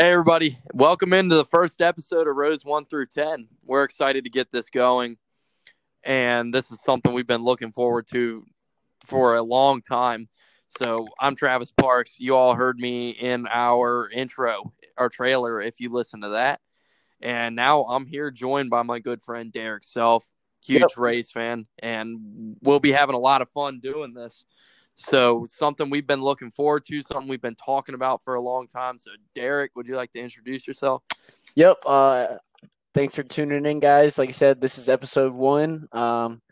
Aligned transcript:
Hey, 0.00 0.12
everybody. 0.12 0.56
Welcome 0.72 1.12
into 1.12 1.34
the 1.34 1.44
first 1.44 1.82
episode 1.82 2.28
of 2.28 2.36
Rose 2.36 2.64
1 2.64 2.84
through 2.84 3.06
10. 3.06 3.48
We're 3.64 3.82
excited 3.82 4.22
to 4.22 4.30
get 4.30 4.48
this 4.52 4.70
going. 4.70 5.16
And 6.04 6.54
this 6.54 6.70
is 6.70 6.80
something 6.84 7.12
we've 7.12 7.26
been 7.26 7.42
looking 7.42 7.72
forward 7.72 8.06
to 8.12 8.46
for 9.06 9.34
a 9.34 9.42
long 9.42 9.82
time. 9.82 10.28
So 10.80 11.08
I'm 11.18 11.34
Travis 11.34 11.72
Parks. 11.72 12.20
You 12.20 12.36
all 12.36 12.54
heard 12.54 12.78
me 12.78 13.10
in 13.10 13.48
our 13.48 14.08
intro, 14.08 14.72
our 14.96 15.08
trailer, 15.08 15.60
if 15.60 15.80
you 15.80 15.90
listen 15.90 16.20
to 16.20 16.28
that. 16.28 16.60
And 17.20 17.56
now 17.56 17.82
I'm 17.82 18.06
here 18.06 18.30
joined 18.30 18.70
by 18.70 18.82
my 18.82 19.00
good 19.00 19.20
friend 19.20 19.52
Derek 19.52 19.82
Self, 19.82 20.24
huge 20.64 20.82
yep. 20.82 20.90
race 20.96 21.32
fan. 21.32 21.66
And 21.80 22.56
we'll 22.62 22.78
be 22.78 22.92
having 22.92 23.16
a 23.16 23.18
lot 23.18 23.42
of 23.42 23.50
fun 23.50 23.80
doing 23.80 24.14
this. 24.14 24.44
So 24.98 25.46
something 25.48 25.90
we've 25.90 26.06
been 26.06 26.20
looking 26.20 26.50
forward 26.50 26.84
to, 26.86 27.02
something 27.02 27.28
we've 27.28 27.40
been 27.40 27.54
talking 27.54 27.94
about 27.94 28.22
for 28.24 28.34
a 28.34 28.40
long 28.40 28.66
time. 28.66 28.98
So 28.98 29.12
Derek, 29.34 29.74
would 29.76 29.86
you 29.86 29.96
like 29.96 30.12
to 30.12 30.20
introduce 30.20 30.66
yourself? 30.66 31.02
Yep. 31.54 31.78
Uh, 31.86 32.26
thanks 32.94 33.14
for 33.14 33.22
tuning 33.22 33.64
in, 33.64 33.78
guys. 33.78 34.18
Like 34.18 34.28
I 34.28 34.32
said, 34.32 34.60
this 34.60 34.76
is 34.76 34.88
episode 34.88 35.32
one. 35.32 35.88
Um, 35.92 36.42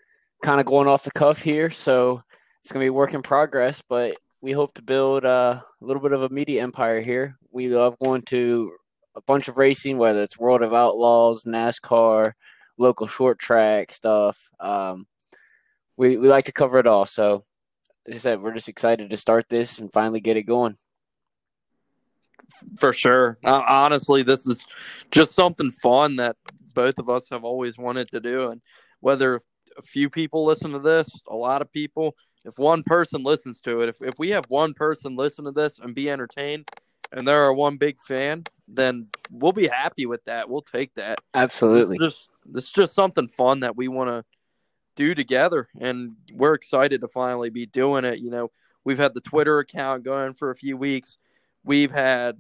kind 0.42 0.60
of 0.60 0.66
going 0.66 0.86
off 0.86 1.02
the 1.02 1.10
cuff 1.10 1.42
here, 1.42 1.70
so 1.70 2.22
it's 2.62 2.72
gonna 2.72 2.84
be 2.84 2.90
work 2.90 3.14
in 3.14 3.22
progress. 3.22 3.82
But 3.88 4.16
we 4.40 4.52
hope 4.52 4.74
to 4.74 4.82
build 4.82 5.24
uh, 5.24 5.60
a 5.60 5.84
little 5.84 6.02
bit 6.02 6.12
of 6.12 6.22
a 6.22 6.28
media 6.28 6.62
empire 6.62 7.00
here. 7.00 7.36
We 7.50 7.68
love 7.68 7.98
going 7.98 8.22
to 8.26 8.72
a 9.16 9.22
bunch 9.22 9.48
of 9.48 9.56
racing, 9.56 9.98
whether 9.98 10.22
it's 10.22 10.38
World 10.38 10.62
of 10.62 10.72
Outlaws, 10.72 11.44
NASCAR, 11.44 12.32
local 12.78 13.08
short 13.08 13.40
track 13.40 13.90
stuff. 13.90 14.38
Um, 14.60 15.06
we 15.96 16.16
we 16.16 16.28
like 16.28 16.44
to 16.44 16.52
cover 16.52 16.78
it 16.78 16.86
all. 16.86 17.06
So 17.06 17.44
I 18.08 18.16
said, 18.16 18.40
we're 18.40 18.54
just 18.54 18.68
excited 18.68 19.10
to 19.10 19.16
start 19.16 19.48
this 19.48 19.78
and 19.78 19.92
finally 19.92 20.20
get 20.20 20.36
it 20.36 20.44
going. 20.44 20.76
For 22.78 22.92
sure. 22.92 23.36
Uh, 23.44 23.62
honestly, 23.66 24.22
this 24.22 24.46
is 24.46 24.64
just 25.10 25.32
something 25.32 25.70
fun 25.70 26.16
that 26.16 26.36
both 26.74 26.98
of 26.98 27.10
us 27.10 27.28
have 27.30 27.44
always 27.44 27.76
wanted 27.76 28.10
to 28.10 28.20
do. 28.20 28.50
And 28.50 28.60
whether 29.00 29.42
a 29.76 29.82
few 29.82 30.08
people 30.08 30.44
listen 30.44 30.72
to 30.72 30.78
this, 30.78 31.08
a 31.28 31.34
lot 31.34 31.62
of 31.62 31.72
people, 31.72 32.14
if 32.44 32.58
one 32.58 32.82
person 32.82 33.22
listens 33.24 33.60
to 33.62 33.80
it, 33.80 33.88
if, 33.88 34.00
if 34.00 34.18
we 34.18 34.30
have 34.30 34.44
one 34.48 34.74
person 34.74 35.16
listen 35.16 35.44
to 35.46 35.50
this 35.50 35.78
and 35.80 35.94
be 35.94 36.08
entertained, 36.08 36.68
and 37.12 37.26
there 37.26 37.42
are 37.44 37.52
one 37.52 37.76
big 37.76 38.00
fan, 38.00 38.44
then 38.68 39.08
we'll 39.30 39.52
be 39.52 39.68
happy 39.68 40.06
with 40.06 40.24
that. 40.24 40.48
We'll 40.48 40.62
take 40.62 40.94
that. 40.94 41.18
Absolutely. 41.34 41.96
It's 42.00 42.14
just 42.14 42.28
it's 42.54 42.72
just 42.72 42.94
something 42.94 43.28
fun 43.28 43.60
that 43.60 43.76
we 43.76 43.88
want 43.88 44.10
to 44.10 44.24
do 44.96 45.14
together 45.14 45.68
and 45.80 46.12
we're 46.32 46.54
excited 46.54 47.00
to 47.00 47.08
finally 47.08 47.50
be 47.50 47.66
doing 47.66 48.04
it. 48.04 48.18
You 48.18 48.30
know 48.30 48.50
we've 48.84 48.98
had 48.98 49.14
the 49.14 49.20
twitter 49.20 49.58
account 49.58 50.04
going 50.04 50.34
for 50.34 50.50
a 50.50 50.56
few 50.56 50.76
weeks. 50.76 51.18
We've 51.64 51.90
had 51.90 52.38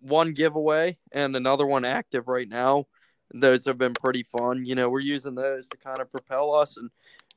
one 0.00 0.32
giveaway 0.32 0.98
and 1.12 1.34
another 1.34 1.66
one 1.66 1.84
active 1.84 2.28
right 2.28 2.48
now. 2.48 2.86
Those 3.34 3.64
have 3.64 3.78
been 3.78 3.94
pretty 3.94 4.22
fun. 4.22 4.64
You 4.64 4.74
know 4.74 4.88
we're 4.88 5.00
using 5.00 5.34
those 5.34 5.66
to 5.68 5.76
kind 5.76 5.98
of 5.98 6.10
propel 6.10 6.54
us 6.54 6.76
and 6.76 6.90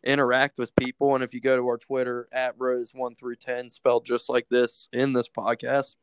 interact 0.04 0.58
with 0.58 0.76
people. 0.76 1.16
And 1.16 1.24
if 1.24 1.34
you 1.34 1.42
go 1.42 1.58
to 1.58 1.68
our 1.68 1.78
twitter 1.78 2.28
at 2.32 2.56
rose 2.58 2.92
1 2.94 3.16
through 3.16 3.36
10 3.38 3.70
spelled 3.70 4.06
just 4.06 4.30
like 4.30 4.48
this 4.50 4.90
in 4.94 5.14
this 5.14 5.30
podcast 5.30 5.96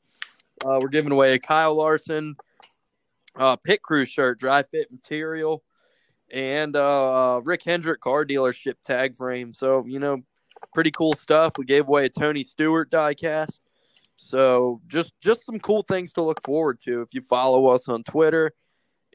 uh, 0.65 0.79
we're 0.81 0.89
giving 0.89 1.13
away 1.13 1.35
a 1.35 1.39
kyle 1.39 1.75
larson 1.75 2.37
uh, 3.37 3.57
pit 3.57 3.83
crew 3.83 4.05
shirt 4.05 4.39
dry 4.39 4.63
fit 4.63 4.91
material 4.91 5.63
and 6.33 6.77
uh, 6.77 7.41
Rick 7.45 7.63
Hendrick 7.65 8.01
car 8.01 8.25
dealership 8.25 8.75
tag 8.85 9.17
frame. 9.17 9.53
So 9.53 9.85
you 9.87 9.99
know, 9.99 10.23
pretty 10.75 10.91
cool 10.91 11.15
stuff. 11.15 11.55
We 11.59 11.65
gave 11.65 11.87
away 11.89 12.07
a 12.07 12.09
Tony 12.09 12.43
Stewart 12.43 12.91
diecast. 12.91 13.59
So 14.17 14.81
just 14.87 15.13
just 15.21 15.45
some 15.45 15.59
cool 15.61 15.83
things 15.83 16.13
to 16.15 16.23
look 16.23 16.43
forward 16.43 16.81
to 16.85 17.03
if 17.03 17.09
you 17.13 17.23
follow 17.23 17.67
us 17.69 17.89
on 17.89 18.03
Twitter. 18.03 18.53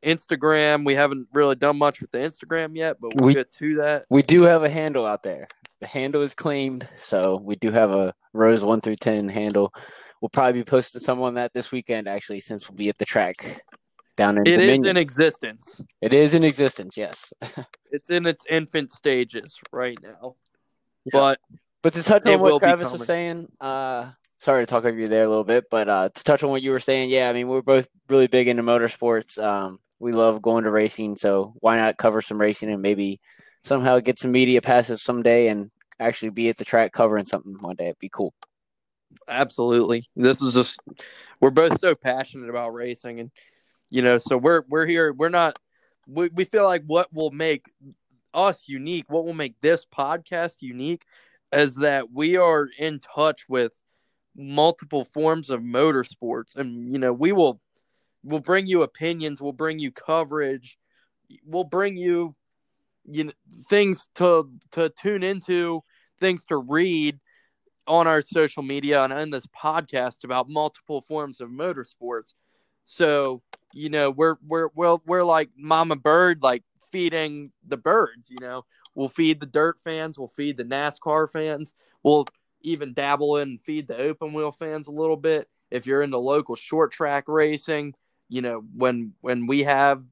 Instagram, 0.03 0.83
we 0.83 0.95
haven't 0.95 1.27
really 1.31 1.55
done 1.55 1.77
much 1.77 2.01
with 2.01 2.09
the 2.11 2.17
Instagram 2.17 2.75
yet, 2.75 2.97
but 2.99 3.13
we'll 3.15 3.27
we, 3.27 3.33
get 3.35 3.51
to 3.53 3.75
that. 3.75 4.05
We 4.09 4.23
do 4.23 4.41
have 4.43 4.63
a 4.63 4.69
handle 4.69 5.05
out 5.05 5.21
there. 5.21 5.47
The 5.79 5.85
handle 5.85 6.23
is 6.23 6.33
claimed, 6.33 6.87
so 6.97 7.37
we 7.37 7.55
do 7.55 7.71
have 7.71 7.91
a 7.91 8.13
Rose 8.33 8.63
one 8.63 8.81
through 8.81 8.95
ten 8.95 9.29
handle. 9.29 9.73
We'll 10.19 10.29
probably 10.29 10.53
be 10.53 10.63
posting 10.63 11.01
some 11.01 11.21
on 11.21 11.35
that 11.35 11.53
this 11.53 11.71
weekend, 11.71 12.07
actually, 12.07 12.39
since 12.39 12.69
we'll 12.69 12.77
be 12.77 12.89
at 12.89 12.97
the 12.97 13.05
track 13.05 13.35
down 14.17 14.37
in 14.37 14.47
It 14.47 14.57
Dominion. 14.57 14.81
is 14.83 14.89
in 14.89 14.97
existence. 14.97 15.81
It 16.01 16.13
is 16.13 16.33
in 16.33 16.43
existence. 16.43 16.97
Yes, 16.97 17.33
it's 17.91 18.09
in 18.09 18.25
its 18.25 18.43
infant 18.49 18.91
stages 18.91 19.59
right 19.71 19.97
now. 20.01 20.35
Yeah. 21.05 21.11
But 21.13 21.39
but 21.81 21.93
to 21.93 22.03
touch 22.03 22.25
on 22.25 22.39
what 22.39 22.59
Travis 22.59 22.91
was 22.91 23.05
saying, 23.05 23.47
uh, 23.59 24.11
sorry 24.39 24.63
to 24.63 24.67
talk 24.67 24.85
over 24.85 24.97
you 24.97 25.07
there 25.07 25.23
a 25.23 25.29
little 25.29 25.43
bit, 25.43 25.65
but 25.69 25.89
uh, 25.89 26.09
to 26.09 26.23
touch 26.23 26.43
on 26.43 26.49
what 26.49 26.61
you 26.61 26.71
were 26.71 26.79
saying, 26.79 27.09
yeah, 27.09 27.27
I 27.29 27.33
mean 27.33 27.47
we're 27.47 27.61
both 27.61 27.87
really 28.09 28.27
big 28.27 28.47
into 28.47 28.63
motorsports. 28.63 29.41
Um, 29.41 29.79
we 29.99 30.11
love 30.11 30.41
going 30.41 30.63
to 30.63 30.71
racing, 30.71 31.15
so 31.15 31.53
why 31.59 31.77
not 31.77 31.97
cover 31.97 32.21
some 32.21 32.39
racing 32.39 32.71
and 32.71 32.81
maybe 32.81 33.19
somehow 33.63 33.99
get 33.99 34.19
some 34.19 34.31
media 34.31 34.61
passes 34.61 35.03
someday 35.03 35.47
and 35.47 35.69
actually 35.99 36.29
be 36.31 36.49
at 36.49 36.57
the 36.57 36.65
track 36.65 36.91
covering 36.91 37.25
something 37.25 37.55
one 37.59 37.75
day. 37.75 37.85
It'd 37.85 37.99
be 37.99 38.09
cool. 38.09 38.33
Absolutely. 39.27 40.09
This 40.15 40.41
is 40.41 40.53
just 40.53 40.79
we're 41.39 41.49
both 41.51 41.79
so 41.79 41.95
passionate 41.95 42.49
about 42.49 42.73
racing 42.73 43.19
and 43.19 43.31
you 43.91 44.01
know 44.01 44.17
so 44.17 44.37
we're 44.37 44.63
we're 44.67 44.87
here. 44.87 45.13
We're 45.13 45.29
not 45.29 45.59
we, 46.07 46.29
we 46.29 46.45
feel 46.45 46.63
like 46.63 46.83
what 46.87 47.13
will 47.13 47.29
make 47.29 47.65
us 48.33 48.63
unique 48.65 49.05
what 49.09 49.25
will 49.25 49.33
make 49.33 49.59
this 49.59 49.85
podcast 49.85 50.55
unique 50.61 51.03
is 51.51 51.75
that 51.75 52.11
we 52.11 52.37
are 52.37 52.69
in 52.79 52.99
touch 52.99 53.47
with 53.49 53.77
multiple 54.35 55.05
forms 55.13 55.49
of 55.49 55.59
motorsports. 55.59 56.55
And 56.55 56.91
you 56.91 56.97
know 56.97 57.13
we 57.13 57.33
will 57.33 57.61
we'll 58.23 58.39
bring 58.39 58.65
you 58.65 58.81
opinions. 58.81 59.41
We'll 59.41 59.51
bring 59.51 59.77
you 59.77 59.91
coverage. 59.91 60.79
We'll 61.45 61.65
bring 61.65 61.97
you 61.97 62.35
you 63.05 63.25
know 63.25 63.31
things 63.69 64.07
to 64.15 64.49
to 64.71 64.89
tune 64.89 65.23
into 65.23 65.83
things 66.19 66.45
to 66.45 66.57
read 66.57 67.19
on 67.87 68.07
our 68.07 68.21
social 68.21 68.63
media 68.63 69.03
and 69.03 69.11
in 69.11 69.31
this 69.31 69.47
podcast 69.47 70.23
about 70.23 70.47
multiple 70.47 71.01
forms 71.07 71.41
of 71.41 71.49
motorsports 71.49 72.33
so 72.85 73.41
you 73.73 73.89
know, 73.89 74.09
we're 74.09 74.35
we're 74.45 74.69
we're 74.75 74.97
we're 75.05 75.23
like 75.23 75.49
Mama 75.57 75.95
Bird, 75.95 76.41
like 76.41 76.63
feeding 76.91 77.51
the 77.65 77.77
birds. 77.77 78.29
You 78.29 78.37
know, 78.41 78.65
we'll 78.95 79.09
feed 79.09 79.39
the 79.39 79.45
dirt 79.45 79.77
fans, 79.83 80.17
we'll 80.17 80.27
feed 80.35 80.57
the 80.57 80.63
NASCAR 80.63 81.29
fans, 81.31 81.73
we'll 82.03 82.27
even 82.61 82.93
dabble 82.93 83.37
in 83.37 83.49
and 83.49 83.61
feed 83.61 83.87
the 83.87 83.97
open 83.97 84.33
wheel 84.33 84.51
fans 84.51 84.87
a 84.87 84.91
little 84.91 85.17
bit. 85.17 85.49
If 85.69 85.87
you're 85.87 86.03
into 86.03 86.17
local 86.17 86.55
short 86.55 86.91
track 86.91 87.25
racing, 87.27 87.95
you 88.29 88.41
know, 88.41 88.63
when 88.75 89.13
when 89.21 89.47
we 89.47 89.63
have 89.63 90.03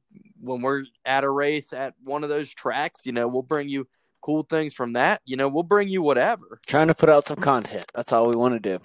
when 0.41 0.61
we're 0.61 0.85
at 1.05 1.23
a 1.23 1.29
race 1.29 1.73
at 1.73 1.93
one 2.03 2.23
of 2.23 2.29
those 2.29 2.49
tracks, 2.53 3.01
you 3.05 3.11
know, 3.11 3.27
we'll 3.27 3.41
bring 3.41 3.67
you 3.67 3.87
cool 4.21 4.43
things 4.43 4.73
from 4.73 4.93
that. 4.93 5.21
You 5.25 5.37
know, 5.37 5.47
we'll 5.47 5.63
bring 5.63 5.89
you 5.89 6.01
whatever. 6.01 6.59
Trying 6.65 6.87
to 6.87 6.95
put 6.95 7.09
out 7.09 7.25
some 7.25 7.37
content. 7.37 7.85
That's 7.93 8.11
all 8.13 8.27
we 8.27 8.35
want 8.35 8.55
to 8.55 8.77
do. 8.77 8.81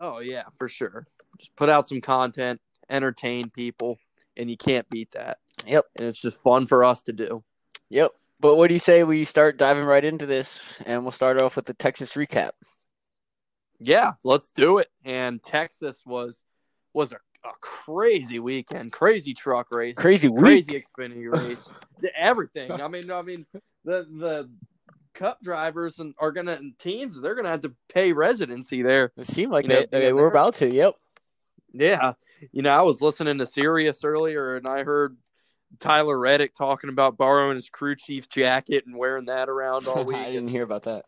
Oh 0.00 0.18
yeah, 0.20 0.44
for 0.58 0.68
sure. 0.68 1.06
Just 1.38 1.54
put 1.56 1.68
out 1.68 1.88
some 1.88 2.00
content 2.00 2.60
entertain 2.92 3.50
people, 3.50 3.98
and 4.36 4.50
you 4.50 4.56
can't 4.56 4.88
beat 4.90 5.10
that. 5.12 5.38
Yep. 5.66 5.84
And 5.96 6.06
it's 6.06 6.20
just 6.20 6.42
fun 6.42 6.66
for 6.66 6.84
us 6.84 7.02
to 7.04 7.12
do. 7.12 7.42
Yep. 7.90 8.12
But 8.40 8.56
what 8.56 8.68
do 8.68 8.74
you 8.74 8.80
say 8.80 9.04
we 9.04 9.24
start 9.24 9.56
diving 9.56 9.84
right 9.84 10.04
into 10.04 10.26
this, 10.26 10.80
and 10.84 11.02
we'll 11.02 11.12
start 11.12 11.40
off 11.40 11.56
with 11.56 11.64
the 11.66 11.74
Texas 11.74 12.14
recap? 12.14 12.50
Yeah, 13.78 14.12
let's 14.24 14.50
do 14.50 14.78
it. 14.78 14.88
And 15.04 15.42
Texas 15.42 15.98
was 16.04 16.44
was 16.92 17.12
a, 17.12 17.16
a 17.16 17.52
crazy 17.60 18.38
weekend, 18.38 18.92
crazy 18.92 19.34
truck 19.34 19.72
race, 19.72 19.94
crazy 19.96 20.28
week. 20.28 20.66
crazy 20.66 20.84
Xfinity 20.98 21.32
race, 21.32 21.68
everything. 22.16 22.72
I 22.72 22.88
mean, 22.88 23.10
I 23.10 23.22
mean 23.22 23.46
the 23.84 24.06
the 24.10 24.50
cup 25.14 25.42
drivers 25.42 25.98
and 25.98 26.14
are 26.18 26.32
gonna 26.32 26.52
and 26.52 26.78
teams 26.78 27.20
they're 27.20 27.34
gonna 27.34 27.50
have 27.50 27.62
to 27.62 27.74
pay 27.92 28.12
residency 28.12 28.82
there. 28.82 29.12
It 29.16 29.26
seemed 29.26 29.52
like 29.52 29.64
you 29.64 29.68
they, 29.68 29.80
know, 29.80 29.86
they 29.90 30.12
were 30.12 30.26
about 30.26 30.54
to. 30.54 30.72
Yep. 30.72 30.94
Yeah, 31.72 32.12
you 32.52 32.62
know, 32.62 32.70
I 32.70 32.82
was 32.82 33.00
listening 33.00 33.38
to 33.38 33.46
Sirius 33.46 34.04
earlier, 34.04 34.56
and 34.56 34.66
I 34.66 34.84
heard 34.84 35.16
Tyler 35.80 36.18
Reddick 36.18 36.54
talking 36.54 36.90
about 36.90 37.16
borrowing 37.16 37.56
his 37.56 37.68
crew 37.68 37.96
chief 37.96 38.28
jacket 38.28 38.86
and 38.86 38.96
wearing 38.96 39.26
that 39.26 39.48
around 39.48 39.86
all 39.86 40.04
week. 40.04 40.16
I 40.16 40.30
didn't 40.30 40.48
hear 40.48 40.64
about 40.64 40.84
that. 40.84 41.04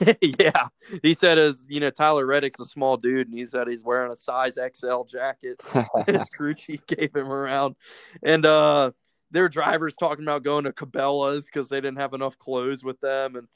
yeah, 0.40 0.68
he 1.02 1.12
said 1.12 1.38
as 1.38 1.66
you 1.68 1.80
know, 1.80 1.90
Tyler 1.90 2.24
Reddick's 2.24 2.60
a 2.60 2.64
small 2.64 2.96
dude, 2.96 3.28
and 3.28 3.36
he 3.36 3.44
said 3.44 3.68
he's 3.68 3.84
wearing 3.84 4.10
a 4.10 4.16
size 4.16 4.54
XL 4.54 5.02
jacket. 5.02 5.60
his 6.06 6.28
crew 6.30 6.54
chief 6.54 6.86
gave 6.86 7.14
him 7.14 7.30
around, 7.30 7.76
and 8.22 8.46
uh, 8.46 8.92
their 9.30 9.48
drivers 9.50 9.94
talking 9.94 10.24
about 10.24 10.44
going 10.44 10.64
to 10.64 10.72
Cabela's 10.72 11.44
because 11.44 11.68
they 11.68 11.80
didn't 11.80 11.98
have 11.98 12.14
enough 12.14 12.38
clothes 12.38 12.82
with 12.82 12.98
them, 13.00 13.36
and 13.36 13.48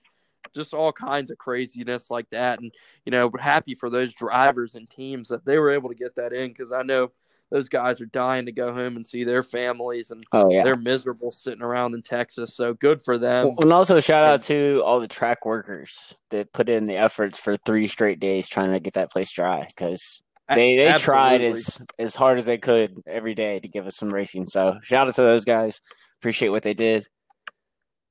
just 0.54 0.74
all 0.74 0.92
kinds 0.92 1.30
of 1.30 1.38
craziness 1.38 2.10
like 2.10 2.28
that. 2.30 2.60
And, 2.60 2.72
you 3.04 3.12
know, 3.12 3.30
happy 3.38 3.74
for 3.74 3.90
those 3.90 4.12
drivers 4.12 4.74
and 4.74 4.88
teams 4.88 5.28
that 5.28 5.44
they 5.44 5.58
were 5.58 5.70
able 5.70 5.88
to 5.88 5.94
get 5.94 6.16
that 6.16 6.32
in 6.32 6.48
because 6.48 6.72
I 6.72 6.82
know 6.82 7.10
those 7.50 7.68
guys 7.68 8.00
are 8.00 8.06
dying 8.06 8.46
to 8.46 8.52
go 8.52 8.72
home 8.72 8.96
and 8.96 9.04
see 9.04 9.24
their 9.24 9.42
families 9.42 10.10
and 10.10 10.22
oh, 10.32 10.50
yeah. 10.50 10.62
they're 10.62 10.76
miserable 10.76 11.32
sitting 11.32 11.62
around 11.62 11.94
in 11.94 12.02
Texas. 12.02 12.54
So 12.54 12.74
good 12.74 13.02
for 13.02 13.18
them. 13.18 13.54
and 13.60 13.72
also 13.72 14.00
shout 14.00 14.24
out 14.24 14.42
to 14.42 14.82
all 14.84 15.00
the 15.00 15.08
track 15.08 15.44
workers 15.44 16.14
that 16.30 16.52
put 16.52 16.68
in 16.68 16.84
the 16.84 16.96
efforts 16.96 17.38
for 17.38 17.56
three 17.56 17.88
straight 17.88 18.20
days 18.20 18.48
trying 18.48 18.72
to 18.72 18.80
get 18.80 18.94
that 18.94 19.10
place 19.10 19.32
dry 19.32 19.66
because 19.66 20.22
they 20.48 20.76
they 20.76 20.88
Absolutely. 20.88 21.28
tried 21.28 21.42
as 21.42 21.82
as 21.98 22.14
hard 22.14 22.38
as 22.38 22.44
they 22.44 22.58
could 22.58 23.02
every 23.06 23.34
day 23.34 23.60
to 23.60 23.68
give 23.68 23.86
us 23.86 23.96
some 23.96 24.12
racing. 24.12 24.48
So 24.48 24.78
shout 24.82 25.08
out 25.08 25.14
to 25.16 25.22
those 25.22 25.44
guys. 25.44 25.80
Appreciate 26.20 26.48
what 26.48 26.62
they 26.62 26.74
did. 26.74 27.06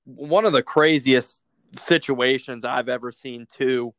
one 0.05 0.45
of 0.45 0.53
the 0.53 0.63
craziest 0.63 1.43
situations 1.77 2.65
I've 2.65 2.89
ever 2.89 3.11
seen 3.11 3.45
too 3.51 3.93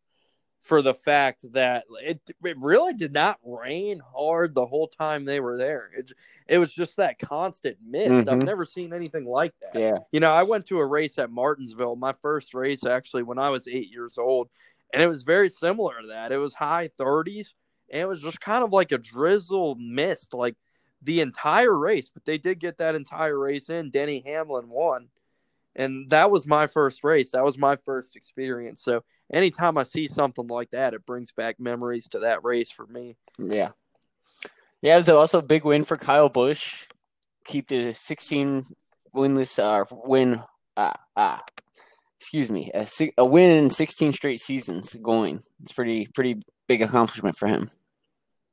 for 0.61 0.83
the 0.83 0.93
fact 0.93 1.51
that 1.55 1.85
it, 2.03 2.21
it 2.45 2.57
really 2.59 2.93
did 2.93 3.13
not 3.15 3.39
rain 3.43 4.01
hard 4.15 4.55
the 4.55 4.67
whole 4.67 4.89
time 4.89 5.25
they 5.25 5.41
were 5.41 5.57
there. 5.57 5.91
It, 5.97 6.13
it 6.47 6.59
was 6.59 6.71
just 6.71 6.99
that 6.99 7.19
constant 7.19 7.79
mist. 7.83 8.29
I've 8.29 8.39
Mhm. 8.41 8.45
never 8.45 8.67
seen 8.67 8.93
anything 8.93 9.25
like 9.25 9.55
that. 9.61 9.75
Yeah. 9.75 9.99
You 10.13 10.21
know, 10.21 10.31
I 10.31 10.43
went 10.43 10.67
to 10.67 10.79
a 10.79 10.87
race 10.87 11.19
at 11.19 11.31
Martinsville, 11.31 11.97
my 11.97 12.13
first 12.21 12.53
race 12.53 12.85
actually 12.85 13.23
when 13.23 13.39
I 13.39 13.49
was 13.49 13.67
eight 13.67 13.91
years 13.91 14.19
old, 14.19 14.51
and 14.93 15.03
it 15.03 15.07
was 15.07 15.23
very 15.23 15.49
similar 15.49 16.03
to 16.03 16.09
that. 16.09 16.31
It 16.31 16.37
was 16.37 16.53
high 16.53 16.91
30s, 16.99 17.55
and 17.91 18.03
it 18.03 18.07
was 18.07 18.21
just 18.21 18.41
kind 18.43 18.63
of 18.63 18.71
like 18.71 18.93
a 18.93 18.99
drizzle 18.99 19.77
mist, 19.77 20.35
like 20.35 20.57
the 21.01 21.23
entire 21.23 21.77
race. 21.77 22.11
But 22.13 22.27
they 22.27 22.37
did 22.37 22.61
get 22.61 22.77
that 22.79 22.95
entire 22.95 23.39
race 23.39 23.71
in. 23.71 23.89
Denny 23.91 24.21
Hamlin 24.27 24.69
won, 24.69 25.09
and 25.77 26.11
that 26.11 26.31
was 26.31 26.47
my 26.47 26.67
first 26.67 27.05
race. 27.05 27.33
That 27.33 27.45
was 27.45 27.59
my 27.59 27.77
first 27.77 28.17
experience. 28.17 28.83
So 28.83 29.03
anytime 29.33 29.79
I 29.79 29.85
see 29.85 30.07
something 30.07 30.47
like 30.47 30.71
that, 30.71 30.95
it 30.95 31.07
brings 31.07 31.33
back 31.33 31.61
memories 31.61 32.09
to 32.09 32.21
that 32.21 32.45
race 32.45 32.71
for 32.71 32.87
me. 32.87 33.17
Yeah. 33.39 33.71
Yeah, 34.83 34.95
it 34.95 34.99
was 34.99 35.09
also 35.09 35.39
a 35.39 35.43
big 35.43 35.65
win 35.65 35.85
for 35.85 35.97
Kyle 35.97 36.29
Busch. 36.29 36.87
Keep 37.45 37.69
the 37.69 37.93
16 37.93 38.67
winless 39.15 39.59
uh, 39.59 39.85
win 40.05 40.41
ah 40.77 40.95
ah 41.17 41.43
excuse 42.21 42.49
me 42.49 42.71
a, 42.73 42.87
a 43.19 43.25
win 43.25 43.51
in 43.51 43.71
16 43.71 44.13
straight 44.13 44.41
seasons 44.41 44.95
going. 45.03 45.43
It's 45.63 45.73
pretty 45.73 46.07
pretty 46.15 46.37
big 46.69 46.83
accomplishment 46.83 47.37
for 47.37 47.49
him. 47.49 47.69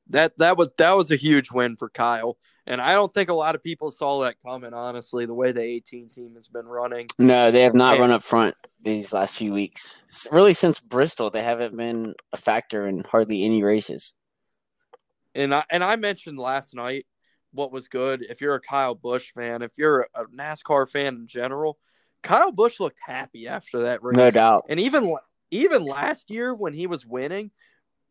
That 0.09 0.37
that 0.39 0.57
was 0.57 0.69
that 0.77 0.95
was 0.95 1.11
a 1.11 1.15
huge 1.15 1.51
win 1.51 1.75
for 1.75 1.89
Kyle, 1.89 2.37
and 2.67 2.81
I 2.81 2.93
don't 2.93 3.13
think 3.13 3.29
a 3.29 3.33
lot 3.33 3.55
of 3.55 3.63
people 3.63 3.89
saw 3.91 4.21
that 4.21 4.35
coming. 4.45 4.73
Honestly, 4.73 5.25
the 5.25 5.33
way 5.33 5.51
the 5.51 5.61
18 5.61 6.09
team 6.09 6.35
has 6.35 6.47
been 6.47 6.67
running. 6.67 7.07
No, 7.17 7.49
they 7.49 7.61
have 7.61 7.73
not 7.73 7.95
Yeah. 7.95 8.01
run 8.01 8.11
up 8.11 8.21
front 8.21 8.55
these 8.81 9.13
last 9.13 9.37
few 9.37 9.53
weeks. 9.53 10.01
Really, 10.31 10.53
since 10.53 10.79
Bristol, 10.79 11.29
they 11.29 11.41
haven't 11.41 11.75
been 11.75 12.13
a 12.33 12.37
factor 12.37 12.87
in 12.87 13.03
hardly 13.03 13.43
any 13.43 13.63
races. 13.63 14.13
And 15.33 15.53
I 15.53 15.63
and 15.69 15.83
I 15.83 15.95
mentioned 15.95 16.37
last 16.37 16.73
night 16.75 17.05
what 17.51 17.71
was 17.71 17.87
good. 17.87 18.25
If 18.29 18.41
you're 18.41 18.55
a 18.55 18.61
Kyle 18.61 18.95
Busch 18.95 19.31
fan, 19.33 19.61
if 19.61 19.71
you're 19.77 20.07
a 20.13 20.25
NASCAR 20.25 20.89
fan 20.89 21.15
in 21.15 21.27
general, 21.27 21.77
Kyle 22.21 22.51
Busch 22.51 22.79
looked 22.79 22.99
happy 23.05 23.47
after 23.47 23.81
that 23.81 24.03
race. 24.03 24.17
No 24.17 24.31
doubt. 24.31 24.65
And 24.69 24.79
even 24.79 25.15
even 25.51 25.85
last 25.85 26.29
year 26.29 26.53
when 26.53 26.73
he 26.73 26.87
was 26.87 27.05
winning, 27.05 27.51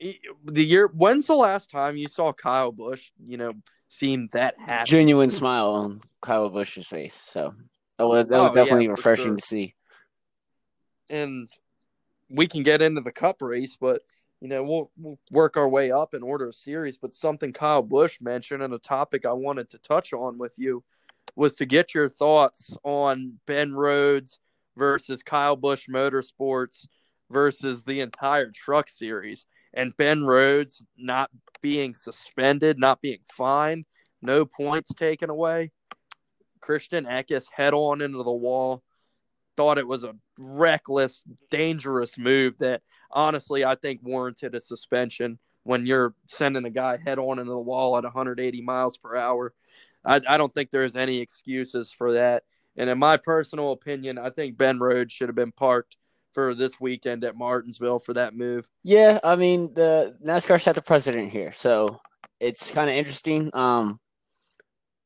the 0.00 0.64
year 0.64 0.86
when's 0.88 1.26
the 1.26 1.36
last 1.36 1.70
time 1.70 1.96
you 1.96 2.08
saw 2.08 2.32
Kyle 2.32 2.72
Busch, 2.72 3.10
you 3.26 3.36
know, 3.36 3.52
seem 3.88 4.28
that 4.32 4.54
happy? 4.58 4.90
Genuine 4.90 5.30
smile 5.30 5.70
on 5.70 6.00
Kyle 6.22 6.48
Busch's 6.48 6.86
face. 6.86 7.14
So 7.14 7.54
that 7.98 8.06
was 8.06 8.28
that 8.28 8.40
was 8.40 8.50
Oh, 8.50 8.54
definitely 8.54 8.86
for 8.86 8.92
refreshing 8.94 9.24
sure. 9.26 9.36
to 9.36 9.42
see. 9.42 9.74
and 11.10 11.48
we 12.28 12.46
can 12.48 12.62
get 12.64 12.82
into 12.82 13.00
the 13.00 13.12
cup 13.12 13.40
race, 13.40 13.76
but 13.80 14.02
you 14.40 14.48
know 14.48 14.62
we'll, 14.64 14.90
we'll 14.98 15.18
work 15.30 15.56
our 15.56 15.68
way 15.68 15.90
up 15.92 16.12
in 16.14 16.22
order 16.22 16.48
of 16.48 16.54
series. 16.54 16.96
But 16.96 17.14
something 17.14 17.52
Kyle 17.52 17.82
Busch 17.82 18.20
mentioned 18.20 18.62
and 18.62 18.74
a 18.74 18.78
topic 18.78 19.24
I 19.24 19.32
wanted 19.32 19.70
to 19.70 19.78
touch 19.78 20.12
on 20.12 20.36
with 20.38 20.52
you 20.56 20.82
was 21.36 21.54
to 21.56 21.66
get 21.66 21.94
your 21.94 22.08
thoughts 22.08 22.76
on 22.82 23.38
Ben 23.46 23.72
Rhodes 23.74 24.38
versus 24.76 25.22
Kyle 25.22 25.56
Busch 25.56 25.88
Motorsports 25.88 26.86
versus 27.30 27.84
the 27.84 28.00
entire 28.00 28.50
Truck 28.50 28.88
Series, 28.88 29.46
and 29.76 29.96
Ben 29.96 30.24
Rhodes 30.24 30.82
not 30.96 31.30
being 31.60 31.94
suspended, 31.94 32.78
not 32.78 33.02
being 33.02 33.20
fined, 33.30 33.84
no 34.22 34.46
points 34.46 34.92
taken 34.94 35.30
away. 35.30 35.70
Christian 36.60 37.04
Eckes 37.04 37.44
head 37.54 37.74
on 37.74 38.00
into 38.00 38.22
the 38.22 38.32
wall 38.32 38.82
thought 39.56 39.78
it 39.78 39.86
was 39.86 40.02
a 40.02 40.14
reckless, 40.38 41.22
dangerous 41.50 42.18
move 42.18 42.54
that 42.58 42.82
honestly 43.10 43.64
I 43.64 43.74
think 43.74 44.00
warranted 44.02 44.54
a 44.54 44.60
suspension 44.60 45.38
when 45.62 45.86
you're 45.86 46.14
sending 46.28 46.64
a 46.64 46.70
guy 46.70 46.98
head 47.04 47.18
on 47.18 47.38
into 47.38 47.50
the 47.50 47.58
wall 47.58 47.96
at 47.96 48.04
180 48.04 48.62
miles 48.62 48.96
per 48.96 49.16
hour. 49.16 49.52
I, 50.04 50.20
I 50.28 50.38
don't 50.38 50.54
think 50.54 50.70
there's 50.70 50.96
any 50.96 51.18
excuses 51.18 51.92
for 51.92 52.14
that. 52.14 52.44
And 52.76 52.90
in 52.90 52.98
my 52.98 53.16
personal 53.16 53.72
opinion, 53.72 54.18
I 54.18 54.30
think 54.30 54.56
Ben 54.56 54.78
Rhodes 54.78 55.12
should 55.12 55.28
have 55.28 55.36
been 55.36 55.52
parked 55.52 55.96
for 56.36 56.54
this 56.54 56.78
weekend 56.78 57.24
at 57.24 57.34
Martinsville 57.34 57.98
for 57.98 58.12
that 58.12 58.36
move. 58.36 58.68
Yeah, 58.84 59.18
I 59.24 59.36
mean 59.36 59.72
the 59.72 60.14
NASCAR 60.22 60.60
set 60.60 60.74
the 60.74 60.82
precedent 60.82 61.30
here, 61.30 61.50
so 61.50 61.98
it's 62.38 62.70
kind 62.72 62.90
of 62.90 62.94
interesting. 62.94 63.48
Um, 63.54 63.98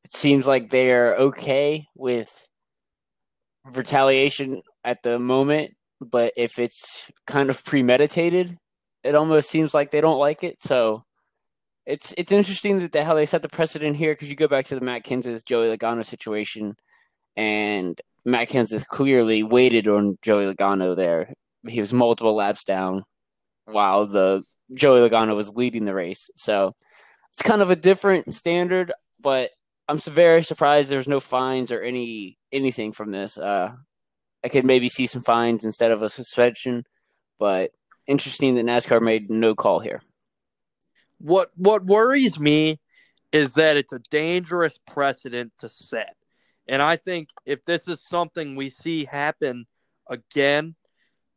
it 0.03 0.11
seems 0.11 0.45
like 0.45 0.69
they're 0.69 1.15
okay 1.15 1.87
with 1.95 2.49
retaliation 3.63 4.61
at 4.83 5.03
the 5.03 5.19
moment, 5.19 5.71
but 6.01 6.33
if 6.35 6.59
it's 6.59 7.09
kind 7.25 7.49
of 7.49 7.63
premeditated, 7.63 8.57
it 9.05 9.15
almost 9.15 9.49
seems 9.49 9.73
like 9.73 9.91
they 9.91 10.01
don't 10.01 10.19
like 10.19 10.43
it. 10.43 10.61
So 10.61 11.05
it's 11.85 12.13
it's 12.17 12.33
interesting 12.33 12.79
that 12.79 12.91
the, 12.91 13.05
how 13.05 13.13
they 13.13 13.25
set 13.25 13.41
the 13.41 13.47
precedent 13.47 13.95
here 13.95 14.11
because 14.11 14.29
you 14.29 14.35
go 14.35 14.49
back 14.49 14.65
to 14.65 14.75
the 14.75 14.81
Matt 14.81 15.05
Kenseth 15.05 15.45
Joey 15.45 15.73
Logano 15.73 16.05
situation, 16.05 16.75
and 17.37 17.97
Matt 18.25 18.49
Kenseth 18.49 18.85
clearly 18.87 19.43
waited 19.43 19.87
on 19.87 20.17
Joey 20.21 20.53
Logano 20.53 20.95
there. 20.95 21.31
He 21.67 21.79
was 21.79 21.93
multiple 21.93 22.35
laps 22.35 22.63
down 22.63 23.03
while 23.65 24.05
the 24.05 24.43
Joey 24.73 25.07
Logano 25.07 25.35
was 25.35 25.49
leading 25.49 25.85
the 25.85 25.93
race. 25.93 26.29
So 26.35 26.75
it's 27.33 27.41
kind 27.41 27.61
of 27.61 27.71
a 27.71 27.75
different 27.75 28.33
standard, 28.33 28.91
but 29.19 29.51
I'm 29.87 29.97
very 29.97 30.43
surprised 30.43 30.89
there's 30.89 31.07
no 31.07 31.19
fines 31.19 31.71
or 31.71 31.81
any 31.81 32.37
anything 32.51 32.91
from 32.91 33.11
this. 33.11 33.37
Uh, 33.37 33.73
I 34.43 34.49
could 34.49 34.65
maybe 34.65 34.89
see 34.89 35.07
some 35.07 35.21
fines 35.21 35.65
instead 35.65 35.91
of 35.91 36.01
a 36.01 36.09
suspension, 36.09 36.85
but 37.39 37.71
interesting 38.07 38.55
that 38.55 38.65
NASCAR 38.65 39.01
made 39.01 39.29
no 39.29 39.55
call 39.55 39.79
here. 39.79 40.01
What 41.19 41.51
what 41.55 41.85
worries 41.85 42.39
me 42.39 42.79
is 43.31 43.53
that 43.53 43.77
it's 43.77 43.93
a 43.93 43.99
dangerous 44.09 44.79
precedent 44.87 45.53
to 45.59 45.69
set. 45.69 46.15
And 46.71 46.81
I 46.81 46.95
think 46.95 47.27
if 47.45 47.65
this 47.65 47.87
is 47.89 48.01
something 48.07 48.55
we 48.55 48.69
see 48.69 49.03
happen 49.03 49.65
again, 50.09 50.75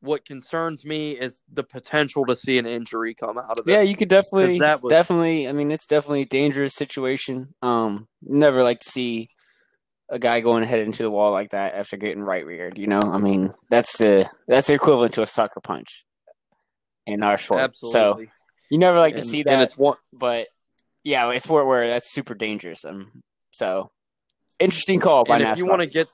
what 0.00 0.24
concerns 0.24 0.84
me 0.84 1.12
is 1.12 1.42
the 1.52 1.64
potential 1.64 2.24
to 2.26 2.36
see 2.36 2.56
an 2.58 2.66
injury 2.66 3.14
come 3.14 3.36
out 3.36 3.58
of 3.58 3.66
it. 3.66 3.72
Yeah, 3.72 3.80
you 3.80 3.96
could 3.96 4.08
definitely 4.08 4.60
was- 4.60 4.90
definitely. 4.90 5.48
I 5.48 5.52
mean, 5.52 5.72
it's 5.72 5.88
definitely 5.88 6.22
a 6.22 6.26
dangerous 6.26 6.74
situation. 6.76 7.52
Um, 7.62 8.06
never 8.22 8.62
like 8.62 8.78
to 8.80 8.88
see 8.88 9.28
a 10.08 10.20
guy 10.20 10.38
going 10.38 10.62
head 10.62 10.80
into 10.86 11.02
the 11.02 11.10
wall 11.10 11.32
like 11.32 11.50
that 11.50 11.74
after 11.74 11.96
getting 11.96 12.22
right 12.22 12.46
reared. 12.46 12.78
You 12.78 12.86
know, 12.86 13.00
I 13.00 13.18
mean, 13.18 13.50
that's 13.70 13.98
the 13.98 14.30
that's 14.46 14.68
the 14.68 14.74
equivalent 14.74 15.14
to 15.14 15.22
a 15.22 15.26
sucker 15.26 15.60
punch 15.60 16.04
in 17.06 17.24
our 17.24 17.38
sport. 17.38 17.74
So 17.76 18.20
you 18.70 18.78
never 18.78 18.98
like 18.98 19.14
to 19.14 19.20
And- 19.20 19.28
see 19.28 19.40
and 19.40 19.48
that, 19.62 19.72
one 19.72 19.96
but 20.12 20.46
yeah, 21.02 21.28
it's 21.32 21.44
sport 21.44 21.66
where 21.66 21.88
that's 21.88 22.12
super 22.12 22.34
dangerous. 22.34 22.84
Um, 22.84 23.22
so 23.50 23.90
interesting 24.60 25.00
call 25.00 25.24
by 25.24 25.36
and 25.36 25.44
NASCAR. 25.44 25.52
if 25.52 25.58
you 25.58 25.66
want 25.66 25.80
to 25.80 25.86
get 25.86 26.08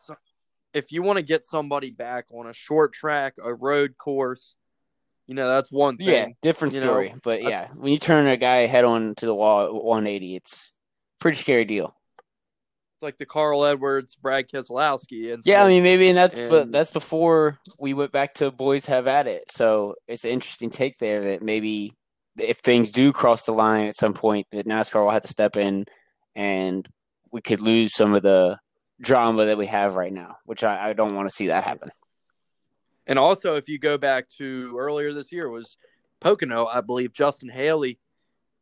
if 0.73 0.93
you 0.93 1.03
want 1.03 1.17
to 1.17 1.23
get 1.23 1.45
somebody 1.45 1.91
back 1.91 2.27
on 2.33 2.47
a 2.47 2.53
short 2.53 2.93
track, 2.93 3.35
a 3.43 3.53
road 3.53 3.97
course, 3.99 4.55
you 5.27 5.35
know 5.35 5.49
that's 5.49 5.71
one 5.71 5.97
thing. 5.97 6.09
yeah, 6.09 6.27
different 6.43 6.75
you 6.75 6.81
know, 6.81 6.87
story. 6.87 7.15
but 7.23 7.41
I- 7.43 7.49
yeah, 7.49 7.69
when 7.75 7.93
you 7.93 7.99
turn 7.99 8.27
a 8.27 8.37
guy 8.37 8.67
head 8.67 8.85
on 8.85 9.15
to 9.17 9.27
the 9.27 9.35
wall 9.35 9.65
at 9.67 9.75
180, 9.75 10.37
it's 10.37 10.73
pretty 11.19 11.37
scary 11.37 11.65
deal. 11.65 11.95
It's 12.97 13.03
like 13.03 13.19
the 13.19 13.27
Carl 13.27 13.65
Edwards, 13.65 14.17
Brad 14.17 14.49
Keselowski, 14.49 15.33
and 15.33 15.43
Yeah, 15.47 15.65
I 15.65 15.69
mean 15.69 15.83
maybe, 15.83 16.09
and 16.09 16.17
that's 16.19 16.35
but 16.39 16.71
that's 16.71 16.91
before 16.91 17.59
we 17.79 17.95
went 17.95 18.13
back 18.13 18.35
to 18.35 18.51
boys 18.51 18.87
have 18.87 19.07
at 19.07 19.27
it. 19.27 19.51
So 19.51 19.95
it's 20.07 20.25
an 20.25 20.31
interesting 20.31 20.71
take 20.71 20.99
there 20.99 21.23
that 21.31 21.43
maybe 21.43 21.93
if 22.37 22.59
things 22.59 22.91
do 22.91 23.13
cross 23.13 23.45
the 23.45 23.53
line 23.53 23.87
at 23.87 23.97
some 23.97 24.15
point, 24.15 24.47
that 24.53 24.67
NASCAR 24.67 25.03
will 25.03 25.11
have 25.11 25.23
to 25.23 25.29
step 25.29 25.57
in, 25.57 25.87
and 26.35 26.89
we 27.33 27.41
could 27.41 27.61
lose 27.61 27.95
some 27.95 28.15
of 28.15 28.23
the 28.23 28.59
drama 29.01 29.47
that 29.47 29.59
we 29.59 29.67
have 29.67 29.95
right 29.95 30.13
now, 30.13 30.37
which 30.45 30.65
I, 30.65 30.91
I 30.91 30.93
don't 30.93 31.15
want 31.15 31.29
to 31.29 31.35
see 31.35 31.49
that 31.49 31.65
happen. 31.65 31.91
And 33.07 33.19
also, 33.19 33.57
if 33.57 33.69
you 33.69 33.79
go 33.79 33.99
back 33.99 34.29
to 34.39 34.77
earlier 34.79 35.13
this 35.13 35.33
year, 35.33 35.49
was 35.49 35.77
Pocono, 36.21 36.67
I 36.67 36.81
believe 36.81 37.13
Justin 37.13 37.49
Haley 37.49 37.99